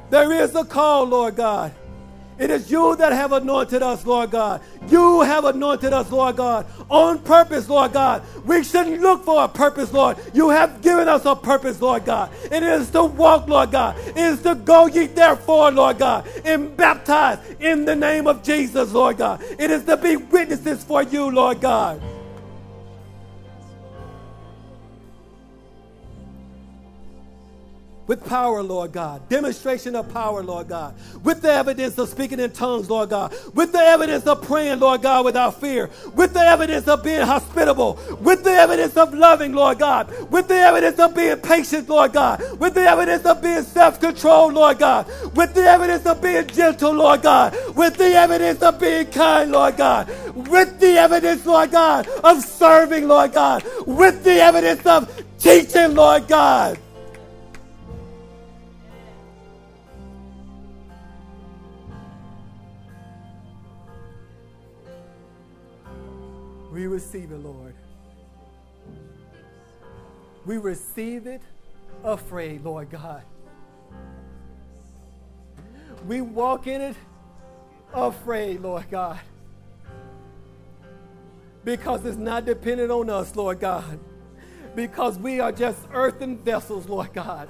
There 0.09 0.33
is 0.33 0.55
a 0.55 0.65
call, 0.65 1.05
Lord 1.05 1.35
God. 1.35 1.71
It 2.39 2.49
is 2.49 2.71
you 2.71 2.95
that 2.95 3.11
have 3.11 3.33
anointed 3.33 3.83
us, 3.83 4.05
Lord 4.05 4.31
God. 4.31 4.61
You 4.87 5.21
have 5.21 5.43
anointed 5.43 5.91
us, 5.91 6.09
Lord 6.09 6.37
God, 6.37 6.65
on 6.89 7.19
purpose, 7.19 7.67
Lord 7.67 7.91
God. 7.91 8.23
We 8.45 8.63
shouldn't 8.63 9.01
look 9.01 9.25
for 9.25 9.43
a 9.43 9.47
purpose, 9.47 9.91
Lord. 9.91 10.17
You 10.33 10.49
have 10.49 10.81
given 10.81 11.09
us 11.09 11.25
a 11.25 11.35
purpose, 11.35 11.81
Lord 11.81 12.05
God. 12.05 12.31
It 12.49 12.63
is 12.63 12.89
to 12.91 13.03
walk, 13.03 13.47
Lord 13.47 13.71
God. 13.71 13.97
It 14.07 14.17
is 14.17 14.41
to 14.43 14.55
go 14.55 14.87
ye 14.87 15.07
therefore, 15.07 15.71
Lord 15.71 15.99
God, 15.99 16.27
and 16.45 16.75
baptize 16.77 17.39
in 17.59 17.83
the 17.83 17.95
name 17.95 18.25
of 18.25 18.41
Jesus, 18.41 18.93
Lord 18.93 19.17
God. 19.17 19.43
It 19.59 19.69
is 19.69 19.83
to 19.83 19.97
be 19.97 20.15
witnesses 20.15 20.83
for 20.83 21.03
you, 21.03 21.29
Lord 21.29 21.59
God. 21.59 22.01
With 28.09 28.25
power, 28.25 28.63
Lord 28.63 28.91
God. 28.91 29.29
Demonstration 29.29 29.95
of 29.95 30.11
power, 30.11 30.41
Lord 30.41 30.67
God. 30.67 30.95
With 31.23 31.43
the 31.43 31.53
evidence 31.53 31.95
of 31.99 32.09
speaking 32.09 32.39
in 32.39 32.49
tongues, 32.49 32.89
Lord 32.89 33.11
God. 33.11 33.35
With 33.53 33.71
the 33.71 33.77
evidence 33.77 34.25
of 34.25 34.41
praying, 34.41 34.79
Lord 34.79 35.03
God, 35.03 35.25
without 35.25 35.61
fear. 35.61 35.91
With 36.15 36.33
the 36.33 36.39
evidence 36.39 36.87
of 36.87 37.03
being 37.03 37.21
hospitable. 37.21 37.99
With 38.19 38.43
the 38.43 38.51
evidence 38.51 38.97
of 38.97 39.13
loving, 39.13 39.53
Lord 39.53 39.77
God. 39.77 40.11
With 40.31 40.47
the 40.47 40.55
evidence 40.55 40.97
of 40.97 41.15
being 41.15 41.37
patient, 41.37 41.87
Lord 41.87 42.13
God. 42.13 42.41
With 42.59 42.73
the 42.73 42.81
evidence 42.81 43.25
of 43.27 43.43
being 43.43 43.61
self 43.61 43.99
controlled, 43.99 44.55
Lord 44.55 44.79
God. 44.79 45.05
With 45.35 45.53
the 45.53 45.65
evidence 45.65 46.07
of 46.07 46.19
being 46.19 46.47
gentle, 46.47 46.93
Lord 46.93 47.21
God. 47.21 47.55
With 47.75 47.95
the 47.95 48.11
evidence 48.15 48.63
of 48.63 48.79
being 48.79 49.05
kind, 49.11 49.51
Lord 49.51 49.77
God. 49.77 50.09
With 50.33 50.79
the 50.79 50.97
evidence, 50.97 51.45
Lord 51.45 51.69
God, 51.69 52.07
of 52.23 52.43
serving, 52.43 53.07
Lord 53.07 53.33
God. 53.33 53.63
With 53.85 54.23
the 54.23 54.41
evidence 54.41 54.83
of 54.87 55.23
teaching, 55.37 55.93
Lord 55.93 56.27
God. 56.27 56.79
We 66.71 66.85
receive 66.85 67.31
it, 67.31 67.37
Lord. 67.37 67.73
We 70.45 70.57
receive 70.57 71.27
it 71.27 71.41
afraid, 72.03 72.63
Lord 72.63 72.89
God. 72.89 73.23
We 76.07 76.21
walk 76.21 76.67
in 76.67 76.81
it 76.81 76.95
afraid, 77.93 78.61
Lord 78.61 78.89
God. 78.89 79.19
Because 81.65 82.05
it's 82.05 82.17
not 82.17 82.45
dependent 82.45 82.91
on 82.91 83.09
us, 83.09 83.35
Lord 83.35 83.59
God. 83.59 83.99
Because 84.75 85.17
we 85.17 85.39
are 85.39 85.51
just 85.51 85.79
earthen 85.91 86.37
vessels, 86.37 86.87
Lord 86.87 87.13
God. 87.13 87.49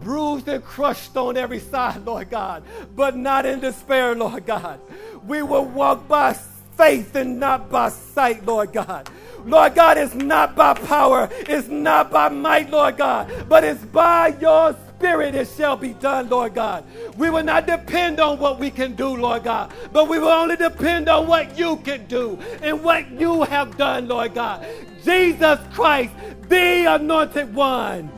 Bruised 0.00 0.46
and 0.48 0.62
crushed 0.62 1.16
on 1.16 1.36
every 1.36 1.60
side, 1.60 2.04
Lord 2.04 2.28
God. 2.28 2.64
But 2.94 3.16
not 3.16 3.46
in 3.46 3.60
despair, 3.60 4.14
Lord 4.14 4.44
God. 4.44 4.80
We 5.26 5.42
will 5.42 5.64
walk 5.64 6.06
by 6.06 6.34
faith 6.76 7.14
and 7.14 7.40
not 7.40 7.70
by 7.70 7.88
sight, 7.88 8.44
Lord 8.44 8.72
God. 8.72 9.08
Lord 9.44 9.76
God, 9.76 9.96
it's 9.96 10.14
not 10.14 10.56
by 10.56 10.74
power, 10.74 11.28
it's 11.32 11.68
not 11.68 12.10
by 12.10 12.28
might, 12.28 12.68
Lord 12.70 12.96
God, 12.96 13.30
but 13.48 13.62
it's 13.62 13.84
by 13.84 14.36
your 14.40 14.76
spirit 14.98 15.34
it 15.36 15.48
shall 15.56 15.76
be 15.76 15.92
done, 15.94 16.28
Lord 16.28 16.54
God. 16.54 16.84
We 17.16 17.30
will 17.30 17.44
not 17.44 17.66
depend 17.66 18.18
on 18.18 18.38
what 18.38 18.58
we 18.58 18.70
can 18.70 18.96
do, 18.96 19.16
Lord 19.16 19.44
God, 19.44 19.72
but 19.92 20.08
we 20.08 20.18
will 20.18 20.28
only 20.28 20.56
depend 20.56 21.08
on 21.08 21.28
what 21.28 21.56
you 21.56 21.76
can 21.78 22.06
do 22.06 22.38
and 22.60 22.82
what 22.82 23.08
you 23.12 23.42
have 23.42 23.76
done, 23.76 24.08
Lord 24.08 24.34
God. 24.34 24.66
Jesus 25.04 25.60
Christ, 25.72 26.12
the 26.48 26.94
anointed 26.94 27.54
one. 27.54 28.10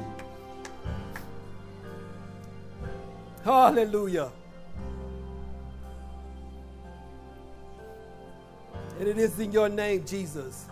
Hallelujah. 3.45 4.31
And 8.99 9.07
it 9.09 9.19
is 9.19 9.39
in 9.39 9.53
your 9.53 9.69
name, 9.69 10.05
Jesus. 10.05 10.67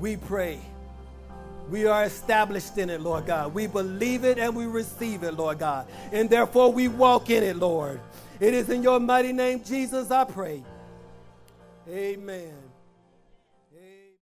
We 0.00 0.16
pray. 0.16 0.60
We 1.70 1.86
are 1.86 2.04
established 2.04 2.78
in 2.78 2.88
it, 2.88 3.00
Lord 3.00 3.26
God. 3.26 3.52
We 3.52 3.66
believe 3.66 4.24
it 4.24 4.38
and 4.38 4.56
we 4.56 4.64
receive 4.64 5.22
it, 5.22 5.34
Lord 5.34 5.58
God. 5.58 5.86
And 6.12 6.30
therefore 6.30 6.72
we 6.72 6.88
walk 6.88 7.28
in 7.28 7.42
it, 7.42 7.56
Lord. 7.56 8.00
It 8.40 8.54
is 8.54 8.70
in 8.70 8.82
your 8.82 9.00
mighty 9.00 9.32
name, 9.32 9.62
Jesus, 9.62 10.10
I 10.10 10.24
pray. 10.24 10.62
Amen. 11.88 12.67